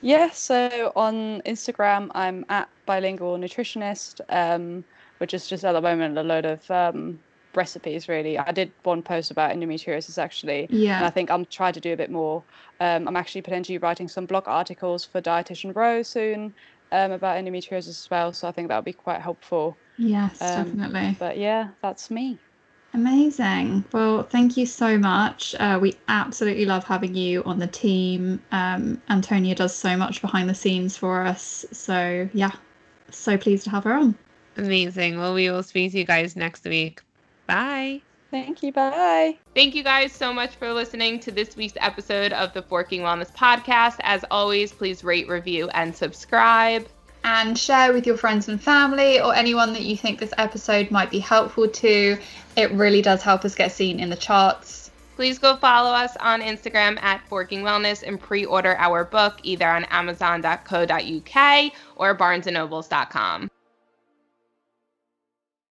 Yeah, 0.03 0.31
so 0.31 0.93
on 0.97 1.41
Instagram, 1.43 2.11
I'm 2.15 2.45
at 2.49 2.69
bilingual 2.85 3.39
nutritionist, 3.39 4.21
um, 4.29 4.85
which 5.19 5.33
is 5.33 5.47
just 5.47 5.65
at 5.65 5.73
the 5.73 5.81
moment 5.81 6.17
a 6.19 6.23
load 6.23 6.45
of 6.45 6.71
um, 6.71 7.19
recipes, 7.55 8.09
really. 8.09 8.39
I 8.39 8.53
did 8.53 8.73
one 8.83 9.03
post 9.03 9.31
about 9.31 9.55
endometriosis 9.55 10.19
actually. 10.19 10.67
Yeah. 10.71 10.99
And 10.99 11.07
I 11.07 11.11
think 11.11 11.31
I'm 11.31 11.47
trying 11.47 11.73
to 11.75 11.81
do 11.81 11.93
a 11.93 11.97
bit 11.97 12.11
more. 12.11 12.43
Um, 12.81 13.09
I'm 13.09 13.17
actually 13.17 13.43
potentially 13.43 13.79
writing 13.79 14.09
some 14.09 14.27
blog 14.27 14.47
articles 14.47 15.05
for 15.05 15.21
Dietitian 15.21 15.75
Row 15.75 16.03
soon 16.03 16.55
um, 16.93 17.13
about 17.13 17.37
endometriosis 17.37 17.89
as 17.89 18.09
well. 18.11 18.33
So 18.33 18.49
I 18.49 18.53
think 18.53 18.69
that 18.69 18.77
would 18.77 18.85
be 18.85 18.93
quite 18.93 19.21
helpful. 19.21 19.77
Yes, 19.97 20.41
um, 20.43 20.65
definitely. 20.65 21.17
But 21.19 21.39
yeah, 21.39 21.71
that's 21.83 22.11
me. 22.11 22.39
Amazing. 22.93 23.85
Well, 23.93 24.25
thank 24.25 24.57
you 24.57 24.67
so 24.67 24.99
much. 24.99 25.55
Uh, 25.61 25.79
we 25.81 25.95
absolutely 26.09 26.67
love 26.67 26.85
having 26.85 27.15
you 27.15 27.43
on 27.45 27.59
the 27.59 27.69
team. 27.69 28.43
Um, 28.51 29.01
Antonia 29.09 29.55
does 29.55 29.75
so 29.75 29.97
much 29.97 30.21
behind 30.21 30.49
the 30.49 30.55
scenes 30.55 30.97
for 30.97 31.23
us. 31.23 31.65
So, 31.73 32.29
yeah, 32.33 32.51
so 33.11 33.39
pleased 33.39 33.65
to 33.65 33.71
have 33.71 33.85
her 33.85 33.93
on. 33.93 34.17
Amazing. 34.57 35.19
Well, 35.19 35.35
we 35.35 35.49
will 35.51 35.63
speak 35.63 35.93
to 35.93 35.99
you 35.99 36.05
guys 36.05 36.35
next 36.35 36.65
week. 36.65 37.01
Bye. 37.47 38.03
Thank 38.31 38.63
you. 38.63 38.73
Bye. 38.73 39.39
Thank 39.55 39.75
you 39.75 39.83
guys 39.83 40.13
so 40.13 40.33
much 40.33 40.55
for 40.57 40.73
listening 40.73 41.19
to 41.21 41.33
this 41.33 41.57
week's 41.57 41.77
episode 41.81 42.33
of 42.33 42.53
the 42.53 42.63
Forking 42.63 43.01
Wellness 43.01 43.35
Podcast. 43.35 43.97
As 44.01 44.25
always, 44.31 44.73
please 44.73 45.03
rate, 45.03 45.29
review, 45.29 45.69
and 45.71 45.95
subscribe. 45.95 46.87
And 47.25 47.59
share 47.59 47.93
with 47.93 48.07
your 48.07 48.17
friends 48.17 48.49
and 48.49 48.63
family 48.63 49.21
or 49.21 49.35
anyone 49.35 49.73
that 49.75 49.83
you 49.83 49.97
think 49.97 50.21
this 50.21 50.33
episode 50.39 50.91
might 50.91 51.11
be 51.11 51.19
helpful 51.19 51.69
to. 51.69 52.19
It 52.57 52.71
really 52.73 53.03
does 53.03 53.23
help 53.23 53.45
us 53.45 53.55
get 53.55 53.73
seen 53.73 54.01
in 54.01 54.09
the 54.09 54.17
charts. 54.17 54.91
Please 55.17 55.39
go 55.39 55.57
follow 55.57 55.91
us 55.91 56.17
on 56.17 56.41
Instagram 56.41 56.99
at 57.03 57.21
Forking 57.29 57.61
Wellness 57.63 58.03
and 58.03 58.19
pre 58.19 58.47
order 58.47 58.75
our 58.79 59.05
book 59.05 59.39
either 59.43 59.69
on 59.69 59.85
Amazon.co.uk 59.91 61.73
or 61.97 62.17
BarnesandNobles.com. 62.17 63.51